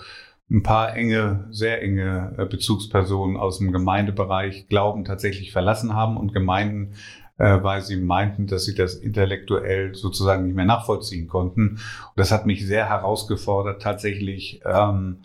ein 0.52 0.62
paar 0.62 0.96
enge, 0.96 1.48
sehr 1.50 1.82
enge 1.82 2.36
äh, 2.38 2.46
Bezugspersonen 2.46 3.36
aus 3.36 3.58
dem 3.58 3.72
Gemeindebereich 3.72 4.68
Glauben 4.68 5.06
tatsächlich 5.06 5.52
verlassen 5.52 5.96
haben 5.96 6.18
und 6.18 6.34
Gemeinden 6.34 6.94
äh, 7.40 7.64
weil 7.64 7.82
sie 7.82 7.96
meinten, 7.96 8.48
dass 8.48 8.66
sie 8.66 8.76
das 8.76 8.96
intellektuell 8.96 9.96
sozusagen 9.96 10.46
nicht 10.46 10.56
mehr 10.56 10.66
nachvollziehen 10.66 11.28
konnten. 11.28 11.70
Und 11.70 12.18
das 12.18 12.32
hat 12.32 12.46
mich 12.46 12.68
sehr 12.68 12.88
herausgefordert, 12.90 13.82
tatsächlich 13.82 14.62
ähm, 14.66 15.20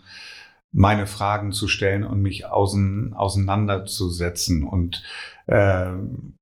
meine 0.71 1.07
Fragen 1.07 1.51
zu 1.51 1.67
stellen 1.67 2.03
und 2.03 2.21
mich 2.21 2.45
außen, 2.45 3.13
auseinanderzusetzen. 3.13 4.63
Und 4.63 5.03
äh, 5.47 5.87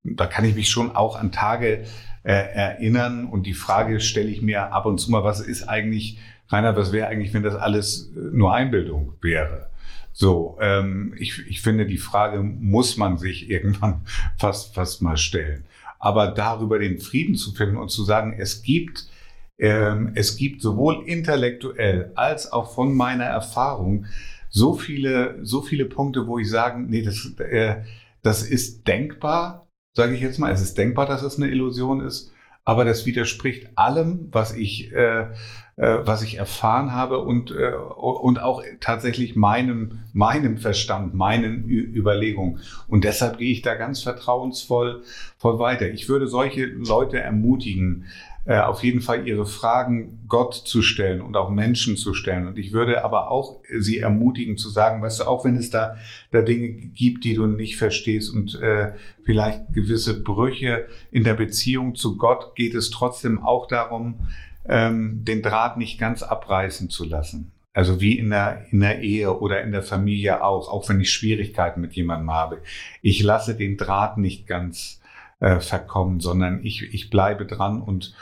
da 0.03 0.25
kann 0.27 0.45
ich 0.45 0.55
mich 0.55 0.69
schon 0.69 0.95
auch 0.95 1.19
an 1.19 1.31
Tage 1.31 1.83
äh, 2.23 2.33
erinnern. 2.33 3.25
Und 3.25 3.47
die 3.47 3.53
Frage 3.53 3.99
stelle 3.99 4.29
ich 4.29 4.41
mir 4.41 4.71
ab 4.73 4.85
und 4.85 4.99
zu 4.99 5.11
mal, 5.11 5.23
was 5.23 5.39
ist 5.39 5.67
eigentlich, 5.67 6.19
Rainer, 6.49 6.75
was 6.75 6.91
wäre 6.91 7.07
eigentlich, 7.07 7.33
wenn 7.33 7.43
das 7.43 7.55
alles 7.55 8.11
nur 8.15 8.53
Einbildung 8.53 9.13
wäre? 9.21 9.72
So, 10.13 10.57
ähm, 10.61 11.15
ich, 11.17 11.45
ich 11.47 11.61
finde, 11.61 11.87
die 11.87 11.97
Frage 11.97 12.41
muss 12.41 12.97
man 12.97 13.17
sich 13.17 13.49
irgendwann 13.49 14.01
fast, 14.37 14.73
fast 14.73 15.01
mal 15.01 15.17
stellen. 15.17 15.65
Aber 15.99 16.27
darüber 16.27 16.79
den 16.79 16.99
Frieden 16.99 17.35
zu 17.35 17.51
finden 17.51 17.77
und 17.77 17.89
zu 17.89 18.03
sagen, 18.03 18.35
es 18.37 18.61
gibt, 18.61 19.09
ähm, 19.57 20.11
es 20.15 20.37
gibt 20.37 20.61
sowohl 20.61 21.03
intellektuell 21.05 22.11
als 22.15 22.51
auch 22.51 22.73
von 22.73 22.93
meiner 22.93 23.25
Erfahrung 23.25 24.05
so 24.49 24.75
viele, 24.75 25.39
so 25.43 25.61
viele 25.61 25.85
Punkte, 25.85 26.27
wo 26.27 26.37
ich 26.37 26.49
sagen, 26.49 26.87
nee, 26.89 27.01
das, 27.01 27.33
äh, 27.39 27.83
das 28.21 28.43
ist 28.43 28.87
denkbar, 28.87 29.67
sage 29.95 30.13
ich 30.13 30.21
jetzt 30.21 30.37
mal. 30.37 30.51
Es 30.51 30.61
ist 30.61 30.77
denkbar, 30.77 31.07
dass 31.07 31.23
es 31.23 31.37
eine 31.37 31.47
Illusion 31.47 32.01
ist, 32.01 32.31
aber 32.63 32.85
das 32.85 33.05
widerspricht 33.05 33.69
allem, 33.75 34.27
was 34.31 34.53
ich 34.53 34.91
äh, 34.93 35.27
äh, 35.75 35.97
was 36.03 36.21
ich 36.21 36.37
erfahren 36.37 36.91
habe 36.91 37.19
und, 37.19 37.51
äh, 37.51 37.73
und 37.73 38.41
auch 38.41 38.63
tatsächlich 38.79 39.35
meinem, 39.35 39.99
meinem 40.13 40.57
Verstand, 40.57 41.13
meinen 41.15 41.67
Überlegungen. 41.67 42.59
Und 42.87 43.03
deshalb 43.03 43.37
gehe 43.37 43.51
ich 43.51 43.61
da 43.63 43.75
ganz 43.75 44.03
vertrauensvoll 44.03 45.03
voll 45.37 45.59
weiter. 45.59 45.89
Ich 45.89 46.09
würde 46.09 46.27
solche 46.27 46.65
Leute 46.65 47.19
ermutigen, 47.19 48.05
äh, 48.45 48.59
auf 48.59 48.83
jeden 48.83 48.99
Fall 49.01 49.25
ihre 49.25 49.45
Fragen 49.45 50.19
Gott 50.27 50.53
zu 50.53 50.81
stellen 50.81 51.21
und 51.21 51.37
auch 51.37 51.49
Menschen 51.49 51.95
zu 51.95 52.13
stellen. 52.13 52.45
Und 52.45 52.59
ich 52.59 52.73
würde 52.73 53.03
aber 53.03 53.31
auch 53.31 53.61
sie 53.79 53.99
ermutigen 53.99 54.57
zu 54.57 54.69
sagen, 54.69 55.01
weißt 55.01 55.21
du, 55.21 55.23
auch 55.23 55.45
wenn 55.45 55.55
es 55.55 55.69
da, 55.69 55.95
da 56.31 56.41
Dinge 56.41 56.69
gibt, 56.69 57.23
die 57.23 57.35
du 57.35 57.47
nicht 57.47 57.77
verstehst 57.77 58.33
und 58.33 58.61
äh, 58.61 58.91
vielleicht 59.23 59.73
gewisse 59.73 60.21
Brüche 60.21 60.87
in 61.09 61.23
der 61.23 61.35
Beziehung 61.35 61.95
zu 61.95 62.17
Gott, 62.17 62.55
geht 62.55 62.75
es 62.75 62.89
trotzdem 62.89 63.41
auch 63.41 63.67
darum, 63.67 64.27
ähm, 64.67 65.23
den 65.25 65.41
Draht 65.41 65.77
nicht 65.77 65.99
ganz 65.99 66.23
abreißen 66.23 66.89
zu 66.89 67.05
lassen. 67.05 67.51
Also 67.73 67.99
wie 67.99 68.17
in 68.19 68.29
der, 68.29 68.65
in 68.71 68.81
der 68.81 69.01
Ehe 69.01 69.39
oder 69.39 69.61
in 69.61 69.71
der 69.71 69.81
Familie 69.81 70.43
auch, 70.43 70.69
auch 70.69 70.87
wenn 70.89 71.01
ich 71.01 71.11
Schwierigkeiten 71.11 71.81
mit 71.81 71.93
jemandem 71.93 72.31
habe. 72.31 72.61
Ich 73.01 73.23
lasse 73.23 73.55
den 73.55 73.77
Draht 73.77 74.17
nicht 74.17 74.45
ganz 74.45 75.01
äh, 75.39 75.59
verkommen, 75.59 76.19
sondern 76.19 76.63
ich, 76.63 76.93
ich 76.93 77.09
bleibe 77.09 77.47
dran 77.47 77.81
und 77.81 78.13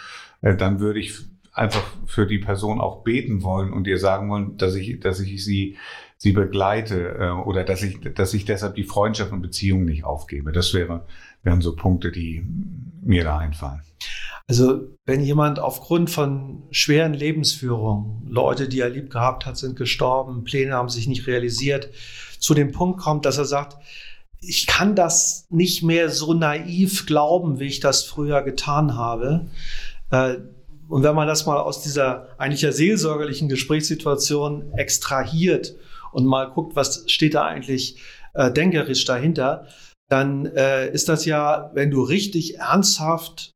äh, 0.41 0.55
dann 0.55 0.79
würde 0.79 0.99
ich 0.99 1.19
einfach 1.53 1.83
für 2.05 2.25
die 2.25 2.39
Person 2.39 2.79
auch 2.79 3.03
beten 3.03 3.43
wollen 3.43 3.73
und 3.73 3.87
ihr 3.87 3.97
sagen 3.97 4.29
wollen, 4.29 4.57
dass 4.57 4.75
ich, 4.75 4.99
dass 5.01 5.19
ich 5.19 5.43
sie, 5.43 5.77
sie 6.17 6.31
begleite 6.31 7.17
äh, 7.19 7.29
oder 7.31 7.65
dass 7.65 7.83
ich, 7.83 7.99
dass 8.15 8.33
ich 8.33 8.45
deshalb 8.45 8.75
die 8.75 8.85
Freundschaft 8.85 9.33
und 9.33 9.41
Beziehung 9.41 9.83
nicht 9.83 10.05
aufgebe. 10.05 10.53
Das 10.53 10.73
wäre, 10.73 11.05
wären 11.43 11.61
so 11.61 11.75
Punkte, 11.75 12.11
die 12.11 12.45
mir 13.03 13.23
da 13.23 13.37
einfallen. 13.37 13.81
Also 14.47 14.81
wenn 15.05 15.21
jemand 15.21 15.59
aufgrund 15.59 16.09
von 16.09 16.63
schweren 16.71 17.13
Lebensführungen, 17.13 18.27
Leute, 18.27 18.67
die 18.67 18.79
er 18.79 18.89
lieb 18.89 19.09
gehabt 19.09 19.45
hat, 19.45 19.57
sind 19.57 19.75
gestorben, 19.75 20.43
Pläne 20.43 20.73
haben 20.73 20.89
sich 20.89 21.07
nicht 21.07 21.27
realisiert, 21.27 21.89
zu 22.39 22.53
dem 22.53 22.71
Punkt 22.71 22.99
kommt, 22.99 23.25
dass 23.25 23.37
er 23.37 23.45
sagt, 23.45 23.77
ich 24.39 24.65
kann 24.65 24.95
das 24.95 25.45
nicht 25.49 25.83
mehr 25.83 26.09
so 26.09 26.33
naiv 26.33 27.05
glauben, 27.05 27.59
wie 27.59 27.67
ich 27.67 27.79
das 27.79 28.03
früher 28.03 28.41
getan 28.41 28.95
habe, 28.95 29.47
äh, 30.09 30.37
Und 30.89 31.03
wenn 31.03 31.15
man 31.15 31.27
das 31.27 31.45
mal 31.45 31.57
aus 31.57 31.81
dieser 31.81 32.27
eigentlich 32.37 32.63
ja 32.63 32.73
seelsorgerlichen 32.73 33.47
Gesprächssituation 33.47 34.73
extrahiert 34.73 35.75
und 36.11 36.25
mal 36.25 36.49
guckt, 36.49 36.75
was 36.75 37.05
steht 37.09 37.33
da 37.33 37.45
eigentlich 37.45 37.95
äh, 38.33 38.51
denkerisch 38.51 39.05
dahinter, 39.05 39.67
dann 40.11 40.45
äh, 40.45 40.91
ist 40.91 41.07
das 41.07 41.25
ja, 41.25 41.71
wenn 41.73 41.89
du 41.89 42.01
richtig 42.01 42.57
ernsthaft 42.57 43.51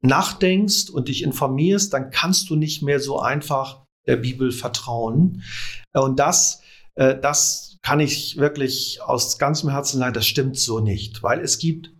nachdenkst 0.00 0.90
und 0.90 1.06
dich 1.06 1.22
informierst, 1.22 1.92
dann 1.92 2.10
kannst 2.10 2.50
du 2.50 2.56
nicht 2.56 2.82
mehr 2.82 2.98
so 2.98 3.20
einfach 3.20 3.84
der 4.06 4.16
Bibel 4.16 4.50
vertrauen. 4.50 5.44
Und 5.92 6.18
das, 6.18 6.60
äh, 6.96 7.16
das 7.16 7.78
kann 7.82 8.00
ich 8.00 8.36
wirklich 8.36 9.00
aus 9.02 9.38
ganzem 9.38 9.70
Herzen 9.70 9.98
sagen, 9.98 10.14
das 10.14 10.26
stimmt 10.26 10.58
so 10.58 10.80
nicht, 10.80 11.22
weil 11.22 11.40
es 11.40 11.58
gibt 11.58 11.92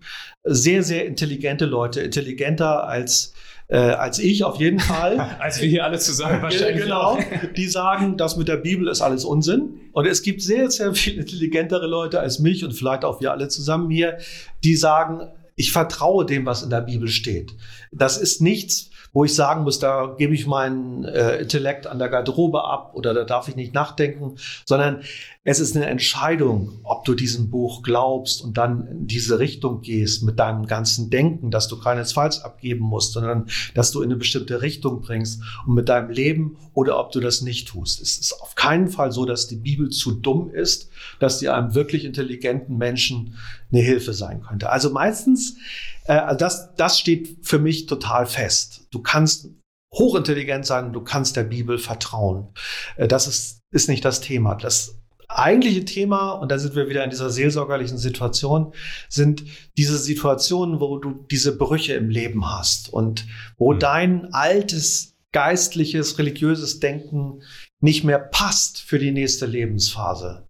sehr, 0.42 0.82
sehr 0.82 1.06
intelligente 1.06 1.66
Leute, 1.66 2.00
intelligenter 2.00 2.88
als 2.88 3.34
äh, 3.72 3.78
als 3.78 4.18
ich 4.18 4.44
auf 4.44 4.60
jeden 4.60 4.78
Fall. 4.78 5.18
als 5.38 5.60
wir 5.62 5.68
hier 5.68 5.84
alle 5.84 5.98
zusammen 5.98 6.42
wahrscheinlich. 6.42 6.82
Genau, 6.82 7.18
die 7.56 7.66
sagen, 7.66 8.18
das 8.18 8.36
mit 8.36 8.46
der 8.46 8.58
Bibel 8.58 8.86
ist 8.86 9.00
alles 9.00 9.24
Unsinn. 9.24 9.80
Und 9.92 10.06
es 10.06 10.22
gibt 10.22 10.42
sehr, 10.42 10.70
sehr 10.70 10.94
viel 10.94 11.18
intelligentere 11.18 11.86
Leute 11.86 12.20
als 12.20 12.38
mich 12.38 12.64
und 12.64 12.72
vielleicht 12.74 13.02
auch 13.02 13.22
wir 13.22 13.32
alle 13.32 13.48
zusammen 13.48 13.90
hier, 13.90 14.18
die 14.62 14.76
sagen, 14.76 15.22
ich 15.56 15.72
vertraue 15.72 16.26
dem, 16.26 16.44
was 16.44 16.62
in 16.62 16.68
der 16.68 16.82
Bibel 16.82 17.08
steht. 17.08 17.54
Das 17.92 18.18
ist 18.18 18.42
nichts, 18.42 18.90
wo 19.12 19.24
ich 19.24 19.34
sagen 19.34 19.64
muss, 19.64 19.78
da 19.78 20.14
gebe 20.16 20.34
ich 20.34 20.46
meinen 20.46 21.04
äh, 21.04 21.36
Intellekt 21.36 21.86
an 21.86 21.98
der 21.98 22.08
Garderobe 22.08 22.64
ab 22.64 22.92
oder 22.94 23.12
da 23.12 23.24
darf 23.24 23.46
ich 23.46 23.56
nicht 23.56 23.74
nachdenken, 23.74 24.36
sondern 24.64 25.02
es 25.44 25.60
ist 25.60 25.76
eine 25.76 25.86
Entscheidung, 25.86 26.80
ob 26.82 27.04
du 27.04 27.14
diesem 27.14 27.50
Buch 27.50 27.82
glaubst 27.82 28.42
und 28.42 28.56
dann 28.56 28.86
in 28.86 29.06
diese 29.06 29.38
Richtung 29.38 29.82
gehst 29.82 30.22
mit 30.22 30.38
deinem 30.38 30.66
ganzen 30.66 31.10
Denken, 31.10 31.50
dass 31.50 31.68
du 31.68 31.78
keinesfalls 31.78 32.42
abgeben 32.42 32.84
musst, 32.84 33.12
sondern 33.12 33.48
dass 33.74 33.90
du 33.90 34.00
in 34.00 34.10
eine 34.10 34.16
bestimmte 34.16 34.62
Richtung 34.62 35.02
bringst 35.02 35.42
und 35.66 35.74
mit 35.74 35.90
deinem 35.90 36.10
Leben 36.10 36.56
oder 36.72 36.98
ob 36.98 37.12
du 37.12 37.20
das 37.20 37.42
nicht 37.42 37.68
tust. 37.68 38.00
Es 38.00 38.16
ist 38.16 38.40
auf 38.40 38.54
keinen 38.54 38.88
Fall 38.88 39.12
so, 39.12 39.26
dass 39.26 39.46
die 39.46 39.56
Bibel 39.56 39.90
zu 39.90 40.12
dumm 40.12 40.50
ist, 40.50 40.88
dass 41.18 41.38
die 41.38 41.50
einem 41.50 41.74
wirklich 41.74 42.06
intelligenten 42.06 42.78
Menschen 42.78 43.36
eine 43.70 43.82
Hilfe 43.82 44.14
sein 44.14 44.42
könnte. 44.42 44.70
Also 44.70 44.90
meistens, 44.90 45.56
äh, 46.04 46.34
das, 46.36 46.74
das 46.76 46.98
steht 46.98 47.38
für 47.42 47.58
mich 47.58 47.86
total 47.86 48.24
fest. 48.26 48.81
Du 48.92 49.02
kannst 49.02 49.48
hochintelligent 49.94 50.66
sein, 50.66 50.92
du 50.92 51.02
kannst 51.02 51.36
der 51.36 51.44
Bibel 51.44 51.78
vertrauen. 51.78 52.48
Äh, 52.96 53.08
das 53.08 53.26
ist, 53.26 53.60
ist 53.72 53.88
nicht 53.88 54.04
das 54.04 54.20
Thema. 54.20 54.54
Das 54.54 54.98
eigentliche 55.28 55.84
Thema, 55.84 56.32
und 56.32 56.50
da 56.50 56.58
sind 56.58 56.74
wir 56.74 56.88
wieder 56.88 57.04
in 57.04 57.10
dieser 57.10 57.30
seelsorgerlichen 57.30 57.98
Situation, 57.98 58.72
sind 59.08 59.44
diese 59.76 59.98
Situationen, 59.98 60.80
wo 60.80 60.98
du 60.98 61.26
diese 61.30 61.56
Brüche 61.56 61.94
im 61.94 62.10
Leben 62.10 62.50
hast 62.50 62.92
und 62.92 63.26
wo 63.56 63.72
mhm. 63.72 63.78
dein 63.78 64.34
altes 64.34 65.14
geistliches, 65.32 66.18
religiöses 66.18 66.80
Denken 66.80 67.42
nicht 67.80 68.04
mehr 68.04 68.18
passt 68.18 68.80
für 68.80 68.98
die 68.98 69.12
nächste 69.12 69.46
Lebensphase. 69.46 70.46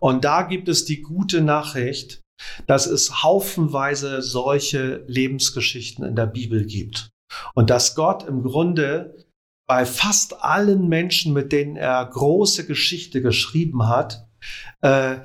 Und 0.00 0.24
da 0.24 0.42
gibt 0.42 0.68
es 0.68 0.84
die 0.84 1.00
gute 1.00 1.40
Nachricht, 1.40 2.20
dass 2.66 2.86
es 2.86 3.22
haufenweise 3.22 4.22
solche 4.22 5.04
Lebensgeschichten 5.08 6.04
in 6.04 6.14
der 6.14 6.26
Bibel 6.26 6.66
gibt. 6.66 7.10
Und 7.54 7.70
dass 7.70 7.94
Gott 7.94 8.26
im 8.26 8.42
Grunde 8.42 9.26
bei 9.68 9.84
fast 9.84 10.42
allen 10.42 10.88
Menschen, 10.88 11.32
mit 11.34 11.52
denen 11.52 11.76
er 11.76 12.04
große 12.04 12.66
Geschichte 12.66 13.20
geschrieben 13.20 13.86
hat, 13.86 14.26
äh, 14.80 15.18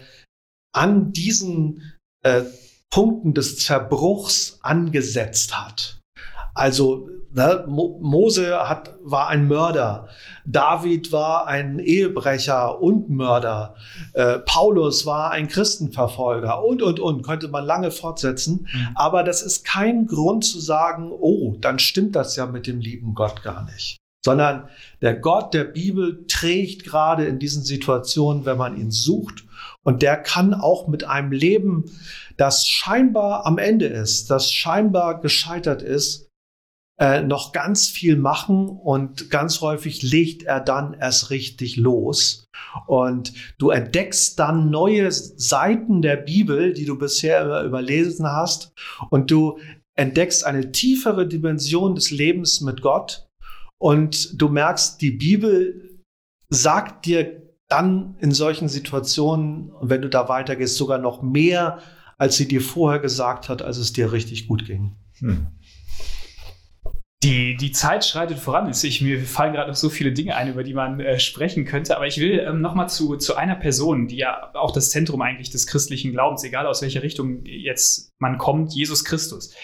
an 0.74 1.14
diesen 1.14 1.94
äh, 2.24 2.44
Punkten 2.90 3.34
des 3.34 3.60
Zerbruchs 3.60 4.60
angesetzt 4.62 5.58
hat. 5.58 6.02
Also 6.54 7.10
ne, 7.34 7.66
Mose 7.68 8.70
hat, 8.70 8.96
war 9.04 9.28
ein 9.28 9.48
Mörder, 9.48 10.08
David 10.46 11.12
war 11.12 11.48
ein 11.48 11.80
Ehebrecher 11.80 12.82
und 12.82 13.10
Mörder, 13.10 13.76
äh, 14.14 14.40
Paulus 14.40 15.06
war 15.06 15.32
ein 15.32 15.48
Christenverfolger 15.48 16.64
und, 16.64 16.82
und, 16.82 17.00
und, 17.00 17.24
könnte 17.24 17.48
man 17.48 17.66
lange 17.66 17.92
fortsetzen. 17.92 18.68
Mhm. 18.72 18.88
Aber 18.96 19.24
das 19.24 19.42
ist 19.42 19.66
kein 19.66 20.08
Grund 20.08 20.46
zu 20.46 20.60
sagen, 20.60 21.12
oh, 21.12 21.56
dann 21.60 21.80
stimmt 21.80 22.16
das 22.16 22.36
ja 22.36 22.46
mit 22.46 22.68
dem 22.68 22.80
lieben 22.80 23.14
Gott 23.14 23.44
gar 23.44 23.66
nicht 23.66 23.98
sondern 24.26 24.70
der 25.02 25.16
Gott 25.16 25.54
der 25.54 25.66
Bibel 25.66 26.26
trägt 26.28 26.86
gerade 26.86 27.26
in 27.26 27.40
diesen 27.40 27.64
Situationen, 27.64 28.46
wenn 28.46 28.58
man 28.58 28.78
ihn 28.78 28.90
sucht. 28.90 29.44
Und 29.84 30.02
der 30.02 30.16
kann 30.16 30.54
auch 30.54 30.88
mit 30.88 31.04
einem 31.04 31.34
Leben, 31.34 31.86
das 32.38 32.66
scheinbar 32.66 33.46
am 33.46 33.58
Ende 33.58 33.86
ist, 33.86 34.32
das 34.32 34.50
scheinbar 34.50 35.20
gescheitert 35.20 35.82
ist, 35.82 36.30
äh, 37.00 37.22
noch 37.22 37.52
ganz 37.52 37.88
viel 37.88 38.16
machen 38.16 38.70
und 38.70 39.30
ganz 39.30 39.62
häufig 39.62 40.04
legt 40.04 40.44
er 40.44 40.60
dann 40.60 40.94
erst 40.94 41.30
richtig 41.30 41.76
los. 41.76 42.46
Und 42.88 43.34
du 43.58 43.70
entdeckst 43.70 44.38
dann 44.40 44.70
neue 44.70 45.12
Seiten 45.12 46.02
der 46.02 46.18
Bibel, 46.18 46.74
die 46.74 46.86
du 46.86 46.98
bisher 46.98 47.64
überlesen 47.64 48.28
hast. 48.28 48.74
Und 49.10 49.32
du 49.32 49.60
entdeckst 49.96 50.46
eine 50.46 50.72
tiefere 50.72 51.28
Dimension 51.28 51.96
des 51.96 52.12
Lebens 52.12 52.62
mit 52.62 52.82
Gott 52.82 53.28
und 53.84 54.42
du 54.42 54.48
merkst, 54.48 55.02
die 55.02 55.12
Bibel 55.12 56.00
sagt 56.50 57.06
dir 57.06 57.44
dann 57.68 58.16
in 58.20 58.32
solchen 58.32 58.70
Situationen, 58.70 59.72
wenn 59.82 60.02
du 60.02 60.10
da 60.10 60.30
weitergehst, 60.30 60.78
sogar 60.78 61.00
noch 61.00 61.22
mehr, 61.22 61.80
als 62.18 62.38
sie 62.38 62.48
dir 62.48 62.62
vorher 62.62 63.02
gesagt 63.02 63.50
hat, 63.50 63.62
als 63.62 63.78
es 63.78 63.92
dir 63.92 64.12
richtig 64.12 64.48
gut 64.48 64.66
ging. 64.66 64.96
Hm. 65.18 65.48
Die, 67.24 67.56
die 67.56 67.72
Zeit 67.72 68.04
schreitet 68.06 68.38
voran. 68.38 68.70
Ich, 68.70 69.02
mir 69.02 69.22
fallen 69.22 69.54
gerade 69.54 69.70
noch 69.70 69.78
so 69.78 69.90
viele 69.90 70.12
Dinge 70.12 70.36
ein, 70.36 70.50
über 70.50 70.64
die 70.64 70.74
man 70.74 71.00
äh, 71.00 71.20
sprechen 71.20 71.64
könnte. 71.64 71.96
Aber 71.96 72.06
ich 72.06 72.18
will 72.20 72.40
ähm, 72.40 72.60
noch 72.60 72.76
mal 72.76 72.90
zu, 72.90 73.16
zu 73.16 73.36
einer 73.36 73.56
Person, 73.56 74.10
die 74.10 74.18
ja 74.18 74.52
auch 74.54 74.72
das 74.72 74.90
Zentrum 74.90 75.22
eigentlich 75.22 75.50
des 75.50 75.66
christlichen 75.66 76.12
Glaubens, 76.12 76.44
egal 76.44 76.68
aus 76.68 76.82
welcher 76.82 77.02
Richtung 77.02 77.46
jetzt 77.46 78.12
man 78.20 78.38
kommt, 78.38 78.74
Jesus 78.74 79.06
Christus. 79.06 79.56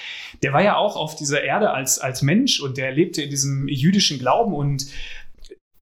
Der 0.41 0.53
war 0.53 0.63
ja 0.63 0.77
auch 0.77 0.95
auf 0.95 1.15
dieser 1.15 1.43
Erde 1.43 1.71
als, 1.71 1.99
als 1.99 2.21
Mensch 2.21 2.61
und 2.61 2.77
der 2.77 2.93
lebte 2.93 3.21
in 3.21 3.29
diesem 3.29 3.67
jüdischen 3.67 4.19
Glauben 4.19 4.53
und 4.53 4.85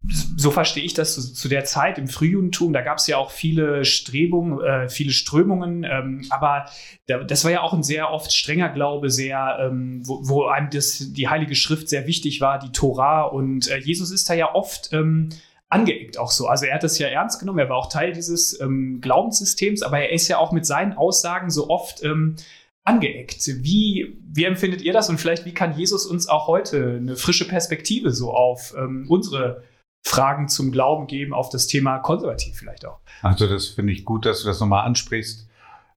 so 0.10 0.52
verstehe 0.52 0.84
ich 0.84 0.94
das 0.94 1.16
zu, 1.16 1.34
zu, 1.34 1.50
der 1.50 1.66
Zeit 1.66 1.98
im 1.98 2.08
Frühjudentum. 2.08 2.74
Da 2.74 2.82
gab 2.82 2.98
es 2.98 3.08
ja 3.08 3.18
auch 3.18 3.32
viele 3.32 3.84
Strebungen, 3.86 4.62
äh, 4.62 4.90
viele 4.90 5.12
Strömungen, 5.12 5.84
ähm, 5.84 6.26
aber 6.30 6.66
da, 7.08 7.24
das 7.24 7.44
war 7.44 7.52
ja 7.52 7.62
auch 7.62 7.74
ein 7.74 7.84
sehr 7.84 8.12
oft 8.12 8.32
strenger 8.34 8.70
Glaube, 8.70 9.10
sehr, 9.10 9.58
ähm, 9.60 10.02
wo, 10.06 10.20
wo, 10.24 10.46
einem 10.46 10.70
das, 10.70 11.14
die 11.14 11.28
Heilige 11.28 11.56
Schrift 11.56 11.90
sehr 11.90 12.08
wichtig 12.08 12.42
war, 12.42 12.60
die 12.60 12.72
Tora. 12.72 13.24
Und 13.24 13.70
äh, 13.70 13.80
Jesus 13.80 14.12
ist 14.12 14.30
da 14.30 14.34
ja 14.34 14.54
oft 14.54 14.94
ähm, 14.94 15.30
angeeckt 15.70 16.18
auch 16.18 16.32
so. 16.32 16.48
Also 16.48 16.66
er 16.66 16.76
hat 16.76 16.84
das 16.84 16.98
ja 16.98 17.08
ernst 17.08 17.40
genommen, 17.40 17.60
er 17.60 17.70
war 17.70 17.78
auch 17.78 17.90
Teil 17.90 18.14
dieses 18.14 18.60
ähm, 18.62 19.00
Glaubenssystems, 19.02 19.82
aber 19.82 20.00
er 20.00 20.12
ist 20.12 20.28
ja 20.28 20.38
auch 20.38 20.52
mit 20.52 20.66
seinen 20.66 20.94
Aussagen 20.94 21.50
so 21.50 21.70
oft 21.70 22.04
ähm, 22.04 22.36
angeeckt. 22.84 23.46
Wie, 23.64 24.18
wie 24.32 24.46
empfindet 24.46 24.82
ihr 24.82 24.94
das 24.94 25.10
und 25.10 25.20
vielleicht 25.20 25.46
wie 25.46 25.54
kann 25.54 25.78
Jesus 25.78 26.06
uns 26.06 26.30
auch 26.30 26.48
heute 26.48 27.00
eine 27.02 27.18
frische 27.18 27.48
Perspektive 27.48 28.12
so 28.12 28.32
auf 28.32 28.74
ähm, 28.78 29.06
unsere 29.10 29.64
Fragen 30.08 30.48
zum 30.48 30.72
Glauben 30.72 31.08
geben 31.08 31.34
auf 31.34 31.50
das 31.50 31.68
Thema 31.68 32.00
konservativ 32.00 32.56
vielleicht 32.58 32.86
auch. 32.86 33.00
Also 33.22 33.48
das 33.48 33.68
finde 33.68 33.94
ich 33.94 34.06
gut, 34.06 34.26
dass 34.26 34.42
du 34.42 34.48
das 34.48 34.60
nochmal 34.60 34.86
ansprichst, 34.86 35.48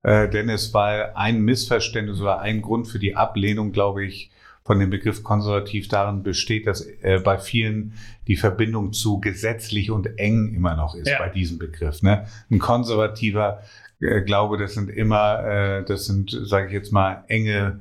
äh, 0.02 0.28
Dennis, 0.28 0.74
weil 0.74 1.12
ein 1.14 1.40
Missverständnis 1.42 2.20
oder 2.20 2.40
ein 2.40 2.60
Grund 2.60 2.88
für 2.88 2.98
die 2.98 3.14
Ablehnung, 3.14 3.72
glaube 3.72 4.04
ich, 4.04 4.30
von 4.64 4.78
dem 4.78 4.90
Begriff 4.90 5.22
konservativ 5.22 5.88
darin 5.88 6.22
besteht, 6.22 6.66
dass 6.66 6.82
äh, 6.82 7.20
bei 7.22 7.38
vielen 7.38 7.94
die 8.26 8.36
Verbindung 8.36 8.92
zu 8.92 9.20
gesetzlich 9.20 9.90
und 9.90 10.18
eng 10.18 10.54
immer 10.54 10.76
noch 10.76 10.94
ist 10.94 11.08
ja. 11.08 11.18
bei 11.18 11.28
diesem 11.28 11.58
Begriff. 11.58 12.02
Ne? 12.02 12.26
Ein 12.50 12.58
konservativer 12.58 13.62
äh, 14.00 14.20
Glaube, 14.22 14.58
das 14.58 14.74
sind 14.74 14.90
immer, 14.90 15.44
äh, 15.44 15.84
das 15.84 16.06
sind, 16.06 16.36
sage 16.44 16.68
ich 16.68 16.72
jetzt 16.72 16.92
mal, 16.92 17.24
enge, 17.28 17.80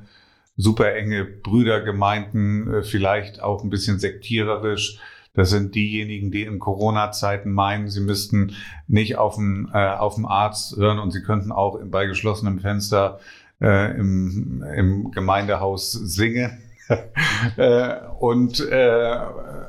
super 0.58 0.94
enge 0.94 1.26
Brüdergemeinden, 1.26 2.74
äh, 2.74 2.84
vielleicht 2.84 3.42
auch 3.42 3.64
ein 3.64 3.70
bisschen 3.70 4.00
sektiererisch 4.00 5.00
das 5.40 5.52
sind 5.52 5.74
diejenigen, 5.74 6.32
die 6.32 6.44
in 6.44 6.60
Corona-Zeiten 6.60 7.54
meinen, 7.54 7.88
sie 7.88 8.02
müssten 8.02 8.58
nicht 8.90 9.18
auf 9.18 9.36
den, 9.36 9.70
äh, 9.74 9.78
auf 9.78 10.16
den 10.16 10.26
Arzt 10.26 10.76
hören 10.76 11.00
und 11.00 11.12
sie 11.12 11.22
könnten 11.22 11.54
auch 11.54 11.80
bei 11.86 12.08
geschlossenem 12.08 12.60
Fenster 12.60 13.22
äh, 13.62 13.98
im, 13.98 14.62
im 14.76 15.12
Gemeindehaus 15.12 15.94
singen. 15.94 16.60
äh, 17.56 17.96
und, 18.20 18.60
äh, 18.70 19.18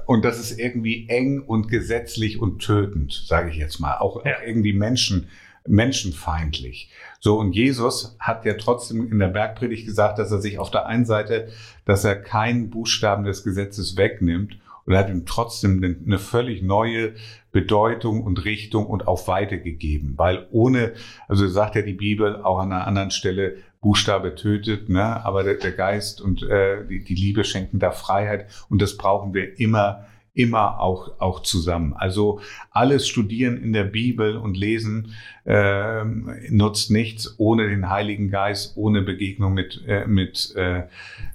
und 0.06 0.24
das 0.24 0.40
ist 0.40 0.58
irgendwie 0.58 1.08
eng 1.08 1.40
und 1.40 1.68
gesetzlich 1.68 2.42
und 2.42 2.58
tötend, 2.58 3.12
sage 3.12 3.50
ich 3.50 3.56
jetzt 3.56 3.78
mal. 3.78 3.98
Auch, 3.98 4.24
ja. 4.24 4.38
auch 4.38 4.42
irgendwie 4.44 4.72
Menschen, 4.72 5.28
menschenfeindlich. 5.68 6.90
So, 7.20 7.38
und 7.38 7.52
Jesus 7.52 8.16
hat 8.18 8.44
ja 8.44 8.54
trotzdem 8.54 9.08
in 9.12 9.20
der 9.20 9.28
Bergpredigt 9.28 9.86
gesagt, 9.86 10.18
dass 10.18 10.32
er 10.32 10.40
sich 10.40 10.58
auf 10.58 10.72
der 10.72 10.86
einen 10.86 11.04
Seite, 11.04 11.46
dass 11.84 12.02
er 12.02 12.16
keinen 12.16 12.70
Buchstaben 12.70 13.22
des 13.22 13.44
Gesetzes 13.44 13.96
wegnimmt 13.96 14.58
und 14.90 14.96
hat 14.96 15.08
ihm 15.08 15.24
trotzdem 15.24 15.98
eine 16.04 16.18
völlig 16.18 16.62
neue 16.62 17.14
Bedeutung 17.52 18.24
und 18.24 18.44
Richtung 18.44 18.86
und 18.86 19.06
auch 19.06 19.28
Weite 19.28 19.60
gegeben. 19.60 20.14
Weil 20.16 20.46
ohne, 20.50 20.92
also 21.28 21.46
sagt 21.46 21.76
ja 21.76 21.82
die 21.82 21.94
Bibel 21.94 22.42
auch 22.42 22.58
an 22.58 22.72
einer 22.72 22.86
anderen 22.86 23.10
Stelle, 23.10 23.56
Buchstabe 23.80 24.34
tötet, 24.34 24.90
ne? 24.90 25.24
aber 25.24 25.42
der, 25.42 25.54
der 25.54 25.72
Geist 25.72 26.20
und 26.20 26.42
äh, 26.42 26.84
die, 26.86 27.02
die 27.02 27.14
Liebe 27.14 27.44
schenken 27.44 27.78
da 27.78 27.92
Freiheit 27.92 28.46
und 28.68 28.82
das 28.82 28.96
brauchen 28.96 29.32
wir 29.32 29.58
immer 29.58 30.04
immer 30.40 30.80
auch, 30.80 31.20
auch 31.20 31.42
zusammen. 31.42 31.92
Also 31.92 32.40
alles 32.70 33.06
Studieren 33.06 33.58
in 33.58 33.74
der 33.74 33.84
Bibel 33.84 34.36
und 34.36 34.56
Lesen 34.56 35.14
äh, 35.44 36.02
nutzt 36.48 36.90
nichts 36.90 37.34
ohne 37.38 37.68
den 37.68 37.90
Heiligen 37.90 38.30
Geist, 38.30 38.76
ohne 38.76 39.02
Begegnung 39.02 39.52
mit, 39.52 39.82
äh, 39.86 40.06
mit, 40.06 40.54
äh, 40.56 40.84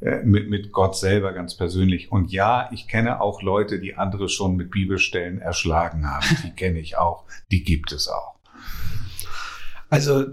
äh, 0.01 0.23
mit, 0.23 0.49
mit 0.49 0.71
Gott 0.71 0.97
selber 0.97 1.33
ganz 1.33 1.55
persönlich. 1.55 2.11
Und 2.11 2.31
ja, 2.31 2.69
ich 2.73 2.87
kenne 2.87 3.21
auch 3.21 3.43
Leute, 3.43 3.79
die 3.79 3.95
andere 3.95 4.27
schon 4.27 4.55
mit 4.55 4.71
Bibelstellen 4.71 5.39
erschlagen 5.39 6.09
haben. 6.09 6.25
Die 6.43 6.51
kenne 6.51 6.79
ich 6.79 6.97
auch. 6.97 7.25
Die 7.51 7.63
gibt 7.63 7.91
es 7.91 8.07
auch. 8.07 8.35
Also 9.89 10.25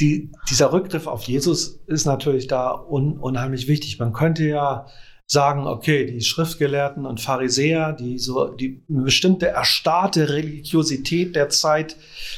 die, 0.00 0.30
dieser 0.48 0.72
Rückgriff 0.72 1.08
auf 1.08 1.24
Jesus 1.24 1.80
ist 1.86 2.04
natürlich 2.04 2.46
da 2.46 2.72
un, 2.74 3.18
unheimlich 3.18 3.66
wichtig. 3.66 3.98
Man 3.98 4.12
könnte 4.12 4.44
ja 4.44 4.86
sagen, 5.26 5.66
okay, 5.66 6.06
die 6.06 6.20
Schriftgelehrten 6.20 7.06
und 7.06 7.20
Pharisäer, 7.20 7.92
die 7.92 8.18
so 8.18 8.48
die 8.48 8.82
bestimmte 8.88 9.48
erstarrte 9.48 10.28
Religiosität 10.28 11.34
der 11.34 11.48
Zeit 11.48 11.96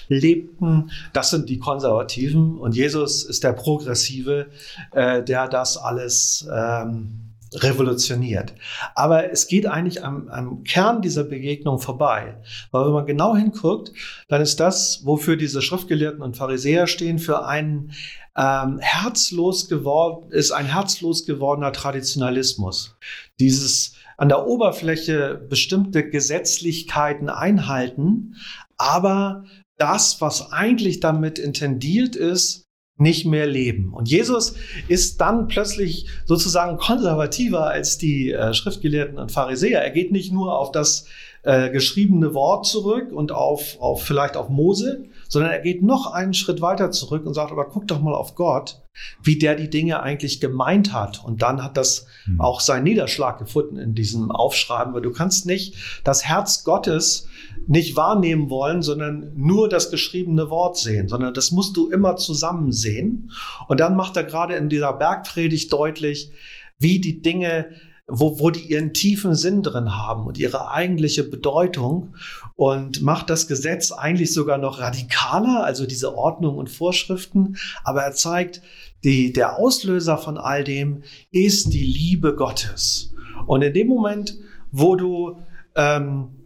lebten, 0.09 0.91
das 1.13 1.31
sind 1.31 1.49
die 1.49 1.59
Konservativen. 1.59 2.59
Und 2.59 2.77
Jesus 2.77 3.25
ist 3.25 3.43
der 3.43 3.53
Progressive, 3.53 4.47
äh, 4.93 5.23
der 5.23 5.49
das 5.49 5.77
alles 5.77 6.49
ähm, 6.53 7.26
revolutioniert. 7.55 8.55
Aber 8.95 9.31
es 9.31 9.47
geht 9.47 9.67
eigentlich 9.67 10.05
am, 10.05 10.29
am 10.29 10.65
Kern 10.65 11.03
dieser 11.03 11.25
Begegnung 11.25 11.79
vorbei. 11.79 12.41
Weil 12.71 12.87
wenn 12.87 12.93
man 12.93 13.07
genau 13.07 13.37
hinguckt, 13.37 13.93
dann 14.29 14.43
ist 14.43 14.61
das, 14.61 15.03
wofür 15.05 15.37
diese 15.37 15.63
Schriftgelehrten 15.63 16.23
und 16.23 16.37
Pharisäer 16.37 16.87
stehen, 16.87 17.19
für 17.19 17.47
einen 17.47 17.93
ähm, 18.37 18.79
herzlos 18.81 19.69
geworden, 19.69 20.31
ist 20.31 20.51
ein 20.51 20.67
herzlos 20.67 21.25
gewordener 21.25 21.73
Traditionalismus. 21.73 22.97
Dieses 23.41 23.95
an 24.19 24.29
der 24.29 24.47
Oberfläche 24.47 25.35
bestimmte 25.49 26.09
Gesetzlichkeiten 26.09 27.29
einhalten, 27.29 28.37
aber 28.79 29.45
das, 29.79 30.21
was 30.21 30.53
eigentlich 30.53 31.01
damit 31.01 31.39
intendiert 31.39 32.17
ist, 32.17 32.66
nicht 32.99 33.27
mehr 33.27 33.47
leben. 33.47 33.93
Und 33.93 34.09
Jesus 34.09 34.55
ist 34.89 35.21
dann 35.21 35.49
plötzlich 35.49 36.07
sozusagen 36.25 36.79
konservativer 36.79 37.67
als 37.67 37.99
die 37.99 38.33
äh, 38.33 38.55
Schriftgelehrten 38.55 39.19
und 39.19 39.33
Pharisäer. 39.33 39.83
Er 39.83 39.91
geht 39.91 40.13
nicht 40.13 40.33
nur 40.33 40.59
auf 40.59 40.73
das 40.73 41.07
äh, 41.43 41.71
geschriebene 41.71 42.33
Wort 42.35 42.67
zurück 42.67 43.13
und 43.13 43.33
auf, 43.33 43.81
auf 43.81 44.03
vielleicht 44.03 44.37
auf 44.37 44.49
Mose, 44.49 45.05
sondern 45.29 45.53
er 45.53 45.61
geht 45.61 45.83
noch 45.83 46.13
einen 46.13 46.35
Schritt 46.35 46.61
weiter 46.61 46.91
zurück 46.91 47.27
und 47.27 47.35
sagt, 47.35 47.53
aber 47.53 47.67
guck 47.67 47.87
doch 47.89 48.01
mal 48.01 48.15
auf 48.15 48.35
Gott, 48.35 48.83
wie 49.23 49.39
der 49.39 49.55
die 49.55 49.71
Dinge 49.71 50.03
eigentlich 50.03 50.41
gemeint 50.41 50.93
hat. 50.93 51.25
Und 51.25 51.43
dann 51.43 51.63
hat 51.63 51.77
das 51.77 52.07
mhm. 52.27 52.41
auch 52.41 52.61
seinen 52.61 52.85
Niederschlag 52.85 53.39
gefunden 53.39 53.77
in 53.77 53.95
diesem 53.95 54.31
Aufschreiben, 54.31 54.95
weil 54.95 55.03
du 55.03 55.13
kannst 55.13 55.47
nicht 55.47 55.77
das 56.05 56.25
Herz 56.25 56.65
Gottes 56.65 57.29
nicht 57.67 57.97
wahrnehmen 57.97 58.49
wollen, 58.51 58.83
sondern 58.83 59.33
nur 59.35 59.69
das 59.69 59.91
geschriebene 59.91 60.51
Wort 60.51 60.77
sehen, 60.77 61.09
sondern 61.09 61.35
das 61.35 61.51
musst 61.51 61.77
du 61.77 61.91
immer 61.91 62.17
zusammen 62.17 62.73
sehen. 62.73 63.33
Und 63.69 63.81
dann 63.81 63.97
macht 63.97 64.17
er 64.17 64.25
gerade 64.25 64.55
in 64.55 64.69
dieser 64.69 64.93
Bergpredigt 64.93 65.73
deutlich, 65.73 66.31
wie 66.79 67.01
die 67.01 67.23
Dinge 67.23 67.71
wo, 68.09 68.39
wo 68.39 68.51
die 68.51 68.71
ihren 68.71 68.93
tiefen 68.93 69.35
Sinn 69.35 69.63
drin 69.63 69.97
haben 69.97 70.27
und 70.27 70.39
ihre 70.39 70.71
eigentliche 70.71 71.25
Bedeutung 71.25 72.15
und 72.57 73.03
macht 73.03 73.31
das 73.31 73.47
Gesetz 73.47 73.93
eigentlich 73.93 74.33
sogar 74.33 74.59
noch 74.59 74.81
radikaler, 74.81 75.65
also 75.65 75.87
diese 75.87 76.17
Ordnung 76.17 76.57
und 76.57 76.71
Vorschriften, 76.71 77.57
aber 77.85 78.03
er 78.03 78.13
zeigt, 78.13 78.63
die, 79.05 79.33
der 79.33 79.59
Auslöser 79.59 80.19
von 80.19 80.39
all 80.39 80.65
dem 80.65 81.03
ist 81.31 81.73
die 81.73 81.85
Liebe 81.85 82.35
Gottes. 82.35 83.15
Und 83.47 83.63
in 83.63 83.75
dem 83.75 83.89
Moment, 83.89 84.39
wo 84.73 84.97
du 84.97 85.39
ähm, 85.77 86.37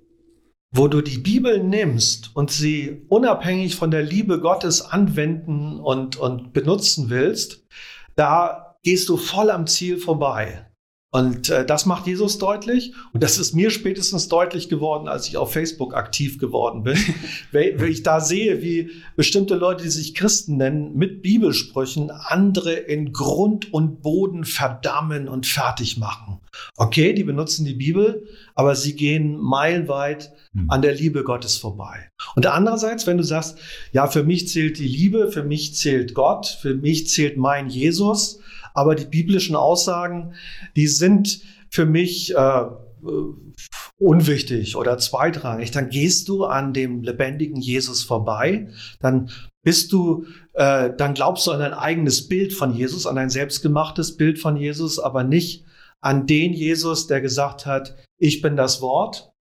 wo 0.72 0.86
du 0.86 1.00
die 1.00 1.18
Bibel 1.18 1.62
nimmst 1.62 2.30
und 2.34 2.50
sie 2.50 3.02
unabhängig 3.08 3.74
von 3.74 3.90
der 3.90 4.02
Liebe 4.02 4.40
Gottes 4.40 4.82
anwenden 4.82 5.80
und, 5.80 6.16
und 6.16 6.52
benutzen 6.52 7.10
willst, 7.10 7.66
da 8.14 8.76
gehst 8.82 9.08
du 9.08 9.16
voll 9.16 9.50
am 9.50 9.66
Ziel 9.66 9.98
vorbei. 9.98 10.69
Und 11.12 11.50
äh, 11.50 11.66
das 11.66 11.86
macht 11.86 12.06
Jesus 12.06 12.38
deutlich. 12.38 12.92
Und 13.12 13.24
das 13.24 13.36
ist 13.36 13.52
mir 13.52 13.70
spätestens 13.70 14.28
deutlich 14.28 14.68
geworden, 14.68 15.08
als 15.08 15.26
ich 15.26 15.36
auf 15.36 15.52
Facebook 15.52 15.92
aktiv 15.94 16.38
geworden 16.38 16.84
bin. 16.84 16.96
wenn, 17.50 17.84
ich 17.84 18.04
da 18.04 18.20
sehe, 18.20 18.62
wie 18.62 18.90
bestimmte 19.16 19.56
Leute, 19.56 19.82
die 19.82 19.90
sich 19.90 20.14
Christen 20.14 20.56
nennen, 20.56 20.94
mit 20.94 21.20
Bibelsprüchen 21.22 22.12
andere 22.12 22.74
in 22.74 23.12
Grund 23.12 23.72
und 23.74 24.02
Boden 24.02 24.44
verdammen 24.44 25.28
und 25.28 25.46
fertig 25.46 25.98
machen. 25.98 26.38
Okay, 26.76 27.12
die 27.12 27.24
benutzen 27.24 27.64
die 27.64 27.74
Bibel, 27.74 28.28
aber 28.54 28.76
sie 28.76 28.94
gehen 28.94 29.36
meilenweit 29.36 30.32
hm. 30.52 30.70
an 30.70 30.82
der 30.82 30.94
Liebe 30.94 31.24
Gottes 31.24 31.56
vorbei. 31.56 32.10
Und 32.36 32.46
andererseits, 32.46 33.08
wenn 33.08 33.16
du 33.16 33.24
sagst, 33.24 33.58
ja, 33.92 34.06
für 34.06 34.22
mich 34.22 34.46
zählt 34.48 34.78
die 34.78 34.86
Liebe, 34.86 35.32
für 35.32 35.42
mich 35.42 35.74
zählt 35.74 36.14
Gott, 36.14 36.46
für 36.46 36.74
mich 36.74 37.08
zählt 37.08 37.36
mein 37.36 37.68
Jesus, 37.68 38.38
aber 38.74 38.94
die 38.94 39.06
biblischen 39.06 39.56
Aussagen, 39.56 40.34
die 40.76 40.86
sind 40.86 41.40
für 41.70 41.86
mich 41.86 42.34
äh, 42.34 42.64
unwichtig 43.98 44.76
oder 44.76 44.98
zweitrangig. 44.98 45.70
Dann 45.70 45.90
gehst 45.90 46.28
du 46.28 46.44
an 46.44 46.72
dem 46.72 47.02
lebendigen 47.02 47.60
Jesus 47.60 48.02
vorbei, 48.02 48.68
dann 49.00 49.30
bist 49.62 49.92
du, 49.92 50.24
äh, 50.54 50.90
dann 50.96 51.14
glaubst 51.14 51.46
du 51.46 51.50
an 51.50 51.60
dein 51.60 51.74
eigenes 51.74 52.28
Bild 52.28 52.52
von 52.52 52.74
Jesus, 52.74 53.06
an 53.06 53.16
dein 53.16 53.30
selbstgemachtes 53.30 54.16
Bild 54.16 54.38
von 54.38 54.56
Jesus, 54.56 54.98
aber 54.98 55.22
nicht 55.22 55.64
an 56.00 56.26
den 56.26 56.52
Jesus, 56.52 57.06
der 57.06 57.20
gesagt 57.20 57.66
hat, 57.66 57.94
ich 58.18 58.40
bin 58.40 58.56
das 58.56 58.80
Wort 58.80 59.32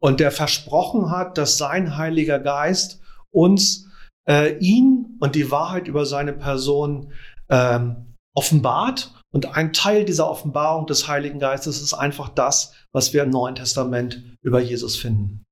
und 0.00 0.20
der 0.20 0.30
versprochen 0.30 1.10
hat, 1.10 1.38
dass 1.38 1.58
sein 1.58 1.96
Heiliger 1.96 2.38
Geist 2.38 3.00
uns 3.30 3.88
äh, 4.28 4.56
ihn 4.58 5.16
und 5.20 5.34
die 5.34 5.50
Wahrheit 5.50 5.88
über 5.88 6.06
seine 6.06 6.32
Person 6.32 7.12
ähm, 7.48 8.13
offenbart. 8.34 9.14
Und 9.32 9.56
ein 9.56 9.72
Teil 9.72 10.04
dieser 10.04 10.30
Offenbarung 10.30 10.86
des 10.86 11.08
Heiligen 11.08 11.40
Geistes 11.40 11.80
ist 11.80 11.94
einfach 11.94 12.28
das, 12.28 12.72
was 12.92 13.12
wir 13.12 13.24
im 13.24 13.30
Neuen 13.30 13.56
Testament 13.56 14.36
über 14.42 14.60
Jesus 14.60 14.96
finden. 14.96 15.44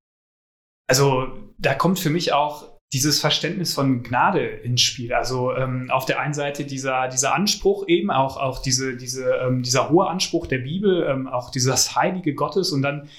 Also 0.87 1.27
da 1.57 1.73
kommt 1.73 1.99
für 1.99 2.09
mich 2.09 2.33
auch 2.33 2.73
dieses 2.93 3.19
Verständnis 3.19 3.73
von 3.73 4.03
Gnade 4.03 4.45
ins 4.45 4.81
Spiel. 4.81 5.13
Also 5.13 5.53
ähm, 5.55 5.89
auf 5.89 6.05
der 6.05 6.19
einen 6.19 6.35
Seite 6.35 6.63
dieser, 6.63 7.07
dieser 7.07 7.33
Anspruch 7.33 7.87
eben, 7.87 8.11
auch, 8.11 8.37
auch 8.37 8.61
diese, 8.61 8.95
diese, 8.95 9.31
ähm, 9.37 9.63
dieser 9.63 9.89
hohe 9.89 10.07
Anspruch 10.07 10.45
der 10.45 10.59
Bibel, 10.59 11.07
ähm, 11.09 11.27
auch 11.27 11.49
dieses 11.49 11.95
Heilige 11.95 12.35
Gottes 12.35 12.71
und 12.71 12.83
dann 12.83 13.09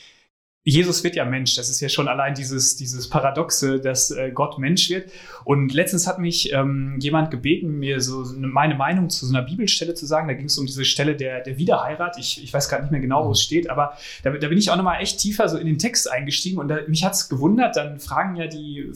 Jesus 0.66 1.04
wird 1.04 1.14
ja 1.14 1.26
Mensch. 1.26 1.56
Das 1.56 1.68
ist 1.68 1.80
ja 1.80 1.90
schon 1.90 2.08
allein 2.08 2.34
dieses, 2.34 2.76
dieses 2.76 3.10
Paradoxe, 3.10 3.80
dass 3.80 4.10
äh, 4.10 4.30
Gott 4.32 4.58
Mensch 4.58 4.88
wird. 4.88 5.10
Und 5.44 5.74
letztens 5.74 6.06
hat 6.06 6.18
mich 6.18 6.54
ähm, 6.54 6.96
jemand 7.00 7.30
gebeten, 7.30 7.78
mir 7.78 8.00
so 8.00 8.24
meine 8.38 8.74
Meinung 8.74 9.10
zu 9.10 9.26
so 9.26 9.36
einer 9.36 9.44
Bibelstelle 9.44 9.92
zu 9.92 10.06
sagen. 10.06 10.26
Da 10.26 10.32
ging 10.32 10.46
es 10.46 10.56
um 10.56 10.64
diese 10.64 10.86
Stelle 10.86 11.16
der, 11.16 11.42
der 11.42 11.58
Wiederheirat. 11.58 12.18
Ich, 12.18 12.42
ich 12.42 12.50
weiß 12.50 12.70
gar 12.70 12.80
nicht 12.80 12.90
mehr 12.90 13.00
genau, 13.00 13.26
wo 13.26 13.32
es 13.32 13.42
steht, 13.42 13.68
aber 13.68 13.92
da, 14.22 14.30
da 14.30 14.48
bin 14.48 14.56
ich 14.56 14.70
auch 14.70 14.76
nochmal 14.76 15.02
echt 15.02 15.18
tiefer 15.18 15.50
so 15.50 15.58
in 15.58 15.66
den 15.66 15.78
Text 15.78 16.10
eingestiegen 16.10 16.58
und 16.58 16.68
da, 16.68 16.78
mich 16.88 17.04
hat 17.04 17.12
es 17.12 17.28
gewundert. 17.28 17.76
Dann 17.76 18.00
fragen 18.00 18.36
ja 18.36 18.46
die, 18.46 18.90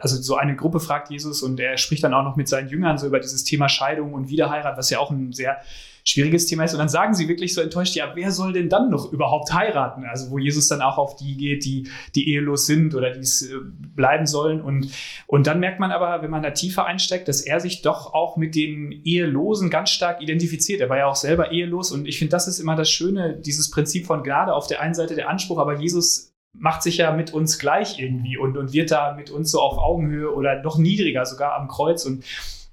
also 0.00 0.16
so 0.16 0.36
eine 0.36 0.54
Gruppe 0.54 0.78
fragt 0.78 1.10
Jesus 1.10 1.42
und 1.42 1.58
er 1.58 1.76
spricht 1.76 2.04
dann 2.04 2.14
auch 2.14 2.22
noch 2.22 2.36
mit 2.36 2.46
seinen 2.46 2.68
Jüngern 2.68 2.98
so 2.98 3.08
über 3.08 3.18
dieses 3.18 3.42
Thema 3.42 3.68
Scheidung 3.68 4.14
und 4.14 4.28
Wiederheirat, 4.28 4.78
was 4.78 4.90
ja 4.90 5.00
auch 5.00 5.10
ein 5.10 5.32
sehr 5.32 5.58
schwieriges 6.04 6.46
Thema 6.46 6.64
ist. 6.64 6.72
Und 6.72 6.78
dann 6.78 6.88
sagen 6.88 7.14
sie 7.14 7.28
wirklich 7.28 7.54
so 7.54 7.60
enttäuscht, 7.60 7.94
ja, 7.94 8.12
wer 8.14 8.30
soll 8.32 8.52
denn 8.52 8.68
dann 8.68 8.90
noch 8.90 9.12
überhaupt 9.12 9.52
heiraten? 9.52 10.04
Also 10.04 10.30
wo 10.30 10.38
Jesus 10.38 10.68
dann 10.68 10.82
auch 10.82 10.98
auf 10.98 11.16
die 11.16 11.36
geht, 11.36 11.64
die, 11.64 11.88
die 12.14 12.28
ehelos 12.30 12.66
sind 12.66 12.94
oder 12.94 13.10
die 13.10 13.20
es 13.20 13.42
äh, 13.42 13.54
bleiben 13.94 14.26
sollen. 14.26 14.60
Und, 14.60 14.90
und 15.26 15.46
dann 15.46 15.60
merkt 15.60 15.80
man 15.80 15.92
aber, 15.92 16.22
wenn 16.22 16.30
man 16.30 16.42
da 16.42 16.50
tiefer 16.50 16.86
einsteigt, 16.86 17.28
dass 17.28 17.42
er 17.42 17.60
sich 17.60 17.82
doch 17.82 18.14
auch 18.14 18.36
mit 18.36 18.54
den 18.54 18.92
Ehelosen 19.04 19.70
ganz 19.70 19.90
stark 19.90 20.20
identifiziert. 20.20 20.80
Er 20.80 20.88
war 20.88 20.98
ja 20.98 21.06
auch 21.06 21.16
selber 21.16 21.52
ehelos. 21.52 21.92
Und 21.92 22.06
ich 22.06 22.18
finde, 22.18 22.32
das 22.32 22.48
ist 22.48 22.58
immer 22.58 22.76
das 22.76 22.90
Schöne, 22.90 23.36
dieses 23.36 23.70
Prinzip 23.70 24.06
von 24.06 24.22
Gnade. 24.22 24.54
Auf 24.54 24.66
der 24.66 24.80
einen 24.80 24.94
Seite 24.94 25.14
der 25.14 25.28
Anspruch, 25.28 25.58
aber 25.58 25.78
Jesus 25.78 26.30
macht 26.52 26.82
sich 26.82 26.98
ja 26.98 27.12
mit 27.12 27.32
uns 27.32 27.58
gleich 27.58 27.98
irgendwie 27.98 28.36
und, 28.36 28.56
und 28.56 28.72
wird 28.72 28.90
da 28.90 29.14
mit 29.14 29.30
uns 29.30 29.50
so 29.50 29.60
auf 29.60 29.78
Augenhöhe 29.78 30.34
oder 30.34 30.62
noch 30.62 30.78
niedriger 30.78 31.24
sogar 31.24 31.56
am 31.56 31.68
Kreuz. 31.68 32.04
Und 32.04 32.24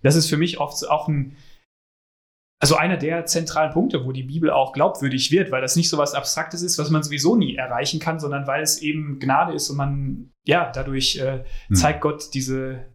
das 0.04 0.16
ist 0.16 0.30
für 0.30 0.38
mich 0.38 0.60
oft 0.60 0.88
auch 0.90 1.08
ein, 1.08 1.36
also 2.60 2.76
einer 2.76 2.98
der 2.98 3.26
zentralen 3.26 3.72
Punkte, 3.72 4.06
wo 4.06 4.12
die 4.12 4.24
Bibel 4.24 4.50
auch 4.50 4.74
glaubwürdig 4.74 5.32
wird, 5.32 5.52
weil 5.52 5.62
das 5.62 5.76
nicht 5.76 5.90
so 5.90 5.98
was 5.98 6.16
Abstraktes 6.16 6.64
ist, 6.64 6.80
was 6.80 6.90
man 6.90 7.04
sowieso 7.04 7.36
nie 7.36 7.56
erreichen 7.56 8.00
kann, 8.00 8.20
sondern 8.20 8.48
weil 8.48 8.64
es 8.64 8.82
eben 8.82 9.20
Gnade 9.20 9.54
ist 9.54 9.70
und 9.70 9.78
man, 9.78 10.32
ja, 10.46 10.72
dadurch 10.72 11.18
äh, 11.18 11.44
hm. 11.68 11.76
zeigt 11.76 12.02
Gott 12.02 12.34
diese, 12.34 12.94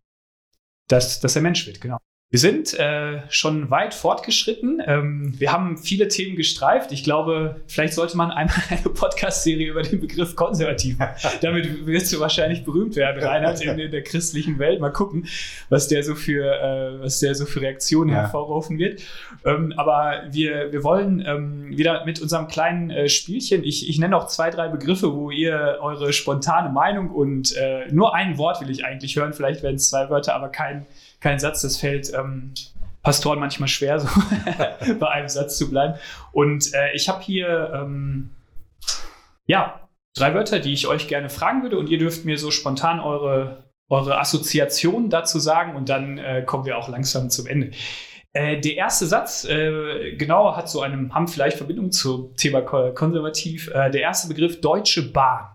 dass, 0.89 1.21
dass 1.21 1.37
er 1.37 1.43
Mensch 1.43 1.67
wird, 1.67 1.81
genau. 1.81 1.99
Wir 2.33 2.39
sind 2.39 2.73
äh, 2.79 3.21
schon 3.29 3.71
weit 3.71 3.93
fortgeschritten. 3.93 4.83
Ähm, 4.87 5.35
wir 5.37 5.53
haben 5.53 5.77
viele 5.77 6.09
Themen 6.09 6.35
gestreift. 6.35 6.91
Ich 6.91 7.05
glaube, 7.05 7.61
vielleicht 7.67 7.93
sollte 7.93 8.17
man 8.17 8.31
einmal 8.31 8.57
eine 8.71 8.81
Podcast-Serie 8.81 9.69
über 9.69 9.83
den 9.83 10.01
Begriff 10.01 10.35
konservativ 10.35 10.99
machen. 10.99 11.15
Damit 11.43 11.85
wirst 11.85 12.11
du 12.11 12.21
wahrscheinlich 12.21 12.65
berühmt 12.65 12.97
werden, 12.97 13.23
Reinhard, 13.23 13.61
in, 13.61 13.79
in, 13.79 13.91
der 13.91 14.03
christlichen 14.03 14.59
Welt. 14.59 14.81
Mal 14.81 14.89
gucken, 14.89 15.29
was 15.69 15.89
der 15.89 16.03
so 16.03 16.15
für, 16.15 16.47
äh, 16.47 17.03
was 17.03 17.21
der 17.21 17.35
so 17.35 17.45
für 17.45 17.61
Reaktionen 17.61 18.09
ja. 18.09 18.23
hervorrufen 18.23 18.79
wird. 18.79 19.03
Ähm, 19.45 19.75
aber 19.77 20.23
wir, 20.31 20.73
wir 20.73 20.83
wollen 20.83 21.23
ähm, 21.27 21.77
wieder 21.77 22.07
mit 22.07 22.19
unserem 22.23 22.49
kleinen 22.49 22.89
äh, 22.89 23.11
Spielchen, 23.11 23.63
ich, 23.63 23.91
ich 23.91 23.99
nenne 23.99 24.17
auch 24.17 24.27
zwei, 24.29 24.49
drei 24.49 24.69
Begriffe, 24.69 25.13
wo 25.13 25.31
ihr 25.31 25.77
eure 25.83 26.15
spontane 26.15 26.71
Meinung 26.71 27.11
und 27.11 27.55
äh, 27.57 27.93
nur 27.93 28.15
ein 28.15 28.39
Wort 28.39 28.63
will 28.63 28.71
ich 28.71 28.87
eigentlich 28.87 29.17
hören. 29.17 29.35
Vielleicht 29.35 29.63
werden 29.63 29.77
es 29.77 29.91
zwei 29.91 30.09
Wörter, 30.09 30.35
aber 30.35 30.49
kein 30.49 30.87
kein 31.23 31.39
Satz. 31.39 31.63
Das 31.63 31.79
fällt 31.79 32.13
ähm, 32.13 32.53
Pastoren 33.03 33.41
manchmal 33.41 33.69
schwer, 33.69 33.99
so 33.99 34.09
bei 34.99 35.09
einem 35.09 35.29
Satz 35.29 35.57
zu 35.57 35.71
bleiben. 35.71 35.95
Und 36.33 36.75
äh, 36.75 36.93
ich 36.95 37.09
habe 37.09 37.23
hier 37.23 37.73
ähm, 37.75 38.31
ja 39.47 39.89
drei 40.15 40.35
Wörter, 40.35 40.59
die 40.59 40.73
ich 40.73 40.87
euch 40.87 41.09
gerne 41.09 41.31
fragen 41.31 41.63
würde, 41.63 41.79
und 41.79 41.89
ihr 41.89 41.99
dürft 41.99 42.25
mir 42.25 42.39
so 42.39 42.51
spontan 42.51 43.01
eure 43.01 43.73
eure 43.93 44.19
Assoziationen 44.19 45.11
dazu 45.11 45.39
sagen 45.39 45.77
und 45.77 45.91
dann 45.91 46.17
äh, 46.17 46.43
kommen 46.47 46.65
wir 46.65 46.79
auch 46.79 46.89
langsam 46.89 47.29
zum 47.29 47.47
Ende. 47.47 47.73
Äh, 48.33 48.59
der 48.59 48.77
erste 48.77 49.07
Satz, 49.07 49.45
äh, 49.45 50.17
genau, 50.17 50.57
hat 50.57 50.71
so 50.71 50.81
einen, 50.81 51.15
haben 51.15 51.29
vielleicht 51.29 51.59
Verbindung 51.59 51.93
zum 51.93 52.35
Thema 52.37 52.63
konservativ. 52.63 53.69
Äh, 53.69 53.91
der 53.91 54.01
erste 54.01 54.29
Begriff 54.29 54.63
Deutsche 54.63 55.13
Bahn. 55.13 55.55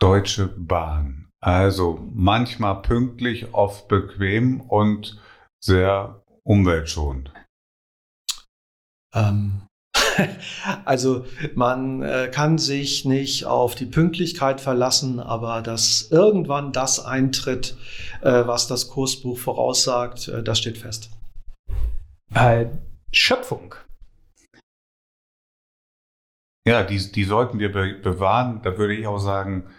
Deutsche 0.00 0.46
Bahn. 0.46 1.25
Also 1.46 2.04
manchmal 2.12 2.82
pünktlich, 2.82 3.54
oft 3.54 3.86
bequem 3.86 4.60
und 4.60 5.16
sehr 5.60 6.24
umweltschonend. 6.42 7.32
Ähm, 9.14 9.62
also 10.84 11.24
man 11.54 12.02
äh, 12.02 12.32
kann 12.34 12.58
sich 12.58 13.04
nicht 13.04 13.44
auf 13.44 13.76
die 13.76 13.86
Pünktlichkeit 13.86 14.60
verlassen, 14.60 15.20
aber 15.20 15.62
dass 15.62 16.10
irgendwann 16.10 16.72
das 16.72 16.98
eintritt, 16.98 17.76
äh, 18.22 18.44
was 18.48 18.66
das 18.66 18.88
Kursbuch 18.88 19.38
voraussagt, 19.38 20.26
äh, 20.26 20.42
das 20.42 20.58
steht 20.58 20.78
fest. 20.78 21.10
Äh, 22.34 22.66
Schöpfung. 23.12 23.76
Ja, 26.66 26.82
die, 26.82 27.12
die 27.12 27.22
sollten 27.22 27.60
wir 27.60 27.70
be 27.70 27.94
bewahren. 28.02 28.62
Da 28.64 28.76
würde 28.76 28.96
ich 28.96 29.06
auch 29.06 29.20
sagen, 29.20 29.70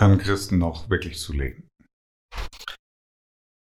können 0.00 0.16
Christen 0.16 0.56
noch 0.56 0.88
wirklich 0.88 1.18
zulegen? 1.18 1.68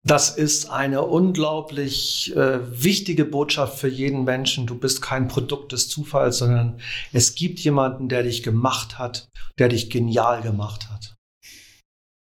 Das 0.03 0.35
ist 0.35 0.71
eine 0.71 1.03
unglaublich 1.03 2.35
äh, 2.35 2.83
wichtige 2.83 3.27
Botschaft 3.27 3.79
für 3.79 3.89
jeden 3.89 4.25
Menschen. 4.25 4.67
Du 4.67 4.79
bist 4.79 5.03
kein 5.03 5.29
Produkt 5.29 5.73
des 5.73 5.91
Zufalls, 5.91 6.39
sondern 6.39 6.81
es 7.13 7.35
gibt 7.35 7.61
jemanden, 7.61 8.09
der 8.09 8.23
dich 8.23 8.43
gemacht 8.43 8.99
hat, 8.99 9.29
der 9.59 9.69
dich 9.69 9.91
genial 9.91 10.41
gemacht 10.41 10.89
hat. 10.89 11.15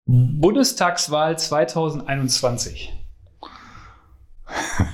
Bundestagswahl 0.06 1.38
2021. 1.38 2.92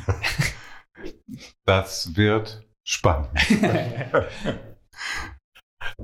Das 1.65 2.17
wird 2.17 2.67
spannend. 2.83 3.29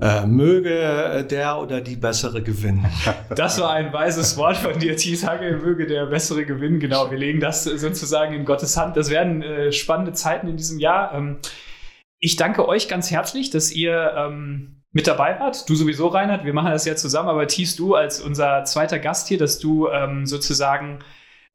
Äh, 0.01 0.27
möge 0.27 1.25
der 1.31 1.59
oder 1.59 1.81
die 1.81 1.95
bessere 1.95 2.43
gewinnen. 2.43 2.85
Das 3.37 3.61
war 3.61 3.71
ein 3.71 3.93
weises 3.93 4.37
Wort 4.37 4.57
von 4.57 4.79
dir, 4.79 4.97
Tisage. 4.97 5.57
Möge 5.63 5.87
der 5.87 6.07
bessere 6.07 6.45
gewinnen. 6.45 6.81
Genau, 6.81 7.11
wir 7.11 7.19
legen 7.19 7.41
das 7.41 7.65
sozusagen 7.65 8.35
in 8.35 8.45
Gottes 8.45 8.77
Hand. 8.77 8.97
Das 8.97 9.11
werden 9.11 9.43
äh, 9.43 9.73
spannende 9.73 10.13
Zeiten 10.13 10.49
in 10.49 10.57
diesem 10.57 10.79
Jahr. 10.79 11.15
Ähm, 11.15 11.39
ich 12.19 12.37
danke 12.37 12.67
euch 12.67 12.89
ganz 12.89 13.11
herzlich, 13.11 13.51
dass 13.51 13.71
ihr 13.71 14.15
ähm, 14.17 14.83
mit 14.91 15.07
dabei 15.07 15.39
wart. 15.39 15.69
Du 15.69 15.75
sowieso, 15.75 16.09
Reinhard. 16.09 16.45
Wir 16.45 16.55
machen 16.55 16.71
das 16.73 16.85
ja 16.87 16.97
zusammen, 16.97 17.29
aber 17.29 17.47
Thies, 17.47 17.77
du 17.77 17.95
als 17.95 18.21
unser 18.21 18.65
zweiter 18.65 18.99
Gast 18.99 19.29
hier, 19.29 19.39
dass 19.39 19.59
du 19.59 19.89
ähm, 19.89 20.27
sozusagen 20.27 21.01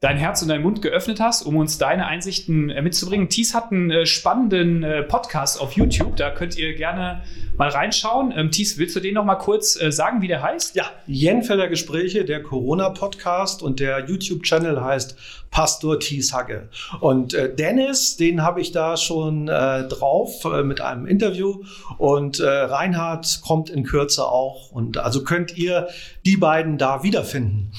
dein 0.02 0.16
Herz 0.16 0.42
und 0.42 0.48
dein 0.48 0.62
Mund 0.62 0.82
geöffnet 0.82 1.20
hast, 1.20 1.42
um 1.42 1.58
uns 1.58 1.78
deine 1.78 2.08
Einsichten 2.08 2.70
äh, 2.70 2.82
mitzubringen. 2.82 3.28
Thies 3.28 3.54
hat 3.54 3.72
einen 3.72 3.92
äh, 3.92 4.06
spannenden 4.06 4.82
äh, 4.82 5.04
Podcast 5.04 5.60
auf 5.60 5.74
YouTube, 5.74 6.16
da 6.16 6.32
könnt 6.32 6.58
ihr 6.58 6.74
gerne 6.76 7.22
mal 7.58 7.68
reinschauen. 7.68 8.34
Ähm, 8.34 8.50
Thies, 8.50 8.78
willst 8.78 8.96
du 8.96 9.02
den 9.02 9.16
noch 9.16 9.26
mal 9.26 9.36
kurz 9.36 9.74
sagen, 9.74 10.22
wie 10.22 10.30
der 10.30 10.42
heißt? 10.42 10.76
Ja, 10.76 10.86
Jenfelder 11.06 11.68
Gespräche, 11.68 12.24
der 12.24 12.42
Corona-Podcast 12.42 13.62
und 13.62 13.82
der 13.82 14.08
YouTube-Channel 14.08 14.82
heißt 14.82 15.18
Pastor 15.52 16.00
Thies 16.00 16.32
Hagge. 16.32 16.70
Und 17.02 17.34
Dennis, 17.34 18.16
den 18.16 18.44
habe 18.44 18.62
ich 18.62 18.72
da 18.72 18.96
schon 18.96 19.48
drauf 19.48 20.46
mit 20.64 20.80
einem 20.80 21.06
Interview 21.06 21.64
und 21.98 22.40
Reinhard 22.42 23.42
kommt 23.42 23.70
in 23.70 23.84
Kürze 23.84 24.26
auch. 24.26 24.72
Und 24.72 24.98
also 24.98 25.24
könnt 25.24 25.58
ihr 25.58 25.90
die 26.26 26.38
beiden 26.38 26.78
da 26.78 27.04
wiederfinden. 27.04 27.72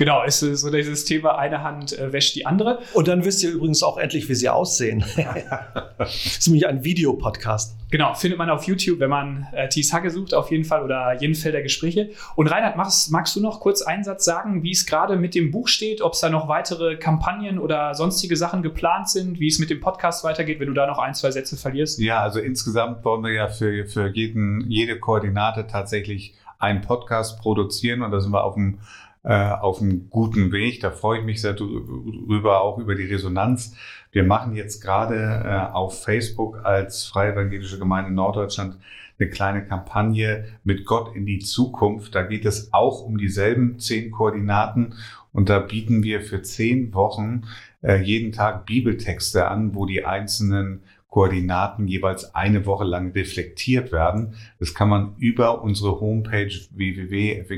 Genau, 0.00 0.24
ist 0.24 0.40
so 0.40 0.70
dieses 0.70 1.04
Thema, 1.04 1.36
eine 1.36 1.62
Hand 1.62 1.92
äh, 1.98 2.10
wäscht 2.10 2.34
die 2.34 2.46
andere. 2.46 2.78
Und 2.94 3.06
dann 3.06 3.22
wisst 3.22 3.42
ihr 3.42 3.50
übrigens 3.50 3.82
auch 3.82 3.98
endlich, 3.98 4.30
wie 4.30 4.34
sie 4.34 4.48
aussehen. 4.48 5.04
das 5.98 6.24
ist 6.24 6.46
nämlich 6.48 6.66
ein 6.66 6.82
Videopodcast. 6.82 7.76
Genau, 7.90 8.14
findet 8.14 8.38
man 8.38 8.48
auf 8.48 8.64
YouTube, 8.64 8.98
wenn 8.98 9.10
man 9.10 9.46
äh, 9.52 9.68
Thies 9.68 9.92
Hacke 9.92 10.10
sucht, 10.10 10.32
auf 10.32 10.50
jeden 10.50 10.64
Fall, 10.64 10.82
oder 10.84 11.20
Jenfelder 11.20 11.60
Gespräche. 11.60 12.12
Und 12.34 12.46
Reinhard, 12.46 12.78
magst, 12.78 13.12
magst 13.12 13.36
du 13.36 13.42
noch 13.42 13.60
kurz 13.60 13.82
einen 13.82 14.02
Satz 14.02 14.24
sagen, 14.24 14.62
wie 14.62 14.70
es 14.70 14.86
gerade 14.86 15.16
mit 15.16 15.34
dem 15.34 15.50
Buch 15.50 15.68
steht, 15.68 16.00
ob 16.00 16.14
es 16.14 16.20
da 16.20 16.30
noch 16.30 16.48
weitere 16.48 16.96
Kampagnen 16.96 17.58
oder 17.58 17.94
sonstige 17.94 18.38
Sachen 18.38 18.62
geplant 18.62 19.10
sind, 19.10 19.38
wie 19.38 19.48
es 19.48 19.58
mit 19.58 19.68
dem 19.68 19.80
Podcast 19.80 20.24
weitergeht, 20.24 20.60
wenn 20.60 20.68
du 20.68 20.72
da 20.72 20.86
noch 20.86 20.98
ein, 20.98 21.12
zwei 21.12 21.30
Sätze 21.30 21.58
verlierst? 21.58 21.98
Ja, 21.98 22.22
also 22.22 22.40
insgesamt 22.40 23.04
wollen 23.04 23.22
wir 23.22 23.32
ja 23.32 23.48
für, 23.48 23.84
für 23.84 24.08
jeden, 24.08 24.64
jede 24.66 24.98
Koordinate 24.98 25.66
tatsächlich 25.66 26.32
einen 26.58 26.80
Podcast 26.80 27.38
produzieren 27.38 28.00
und 28.00 28.12
da 28.12 28.20
sind 28.20 28.32
wir 28.32 28.44
auf 28.44 28.54
dem 28.54 28.78
äh, 29.22 29.50
auf 29.50 29.80
einem 29.80 30.08
guten 30.10 30.52
Weg. 30.52 30.80
Da 30.80 30.90
freue 30.90 31.18
ich 31.20 31.24
mich 31.24 31.40
sehr 31.40 31.52
drüber, 31.54 32.62
auch 32.62 32.78
über 32.78 32.94
die 32.94 33.04
Resonanz. 33.04 33.74
Wir 34.12 34.24
machen 34.24 34.54
jetzt 34.54 34.80
gerade 34.80 35.42
äh, 35.44 35.72
auf 35.72 36.02
Facebook 36.02 36.64
als 36.64 37.04
Freie 37.04 37.32
Evangelische 37.32 37.78
Gemeinde 37.78 38.12
Norddeutschland 38.12 38.78
eine 39.18 39.28
kleine 39.28 39.64
Kampagne 39.66 40.46
mit 40.64 40.86
Gott 40.86 41.14
in 41.14 41.26
die 41.26 41.40
Zukunft. 41.40 42.14
Da 42.14 42.22
geht 42.22 42.46
es 42.46 42.72
auch 42.72 43.02
um 43.02 43.18
dieselben 43.18 43.78
zehn 43.78 44.10
Koordinaten 44.10 44.94
und 45.32 45.48
da 45.50 45.58
bieten 45.58 46.02
wir 46.02 46.22
für 46.22 46.42
zehn 46.42 46.92
Wochen 46.94 47.42
äh, 47.82 48.00
jeden 48.02 48.32
Tag 48.32 48.66
Bibeltexte 48.66 49.48
an, 49.48 49.74
wo 49.74 49.86
die 49.86 50.04
einzelnen 50.04 50.82
Koordinaten 51.08 51.88
jeweils 51.88 52.34
eine 52.34 52.66
Woche 52.66 52.84
lang 52.84 53.12
reflektiert 53.12 53.92
werden. 53.92 54.34
Das 54.58 54.74
kann 54.74 54.88
man 54.88 55.16
über 55.18 55.62
unsere 55.62 56.00
Homepage 56.00 56.54
www.fwgn.de 56.70 57.50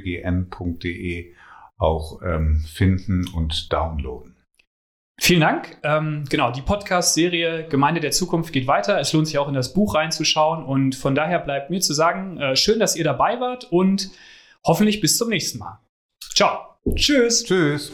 auch 1.82 2.22
ähm, 2.22 2.64
finden 2.66 3.26
und 3.34 3.72
downloaden. 3.72 4.36
Vielen 5.20 5.40
Dank. 5.40 5.78
Ähm, 5.82 6.24
genau, 6.28 6.50
die 6.50 6.62
Podcast-Serie 6.62 7.68
Gemeinde 7.68 8.00
der 8.00 8.10
Zukunft 8.10 8.52
geht 8.52 8.66
weiter. 8.66 8.98
Es 8.98 9.12
lohnt 9.12 9.26
sich 9.26 9.38
auch 9.38 9.46
in 9.46 9.54
das 9.54 9.72
Buch 9.72 9.94
reinzuschauen. 9.94 10.64
Und 10.64 10.94
von 10.94 11.14
daher 11.14 11.38
bleibt 11.38 11.70
mir 11.70 11.80
zu 11.80 11.94
sagen, 11.94 12.38
äh, 12.38 12.56
schön, 12.56 12.80
dass 12.80 12.96
ihr 12.96 13.04
dabei 13.04 13.38
wart 13.38 13.70
und 13.70 14.10
hoffentlich 14.64 15.00
bis 15.00 15.18
zum 15.18 15.28
nächsten 15.28 15.58
Mal. 15.58 15.78
Ciao. 16.34 16.58
Tschüss. 16.96 17.44
Tschüss. 17.44 17.92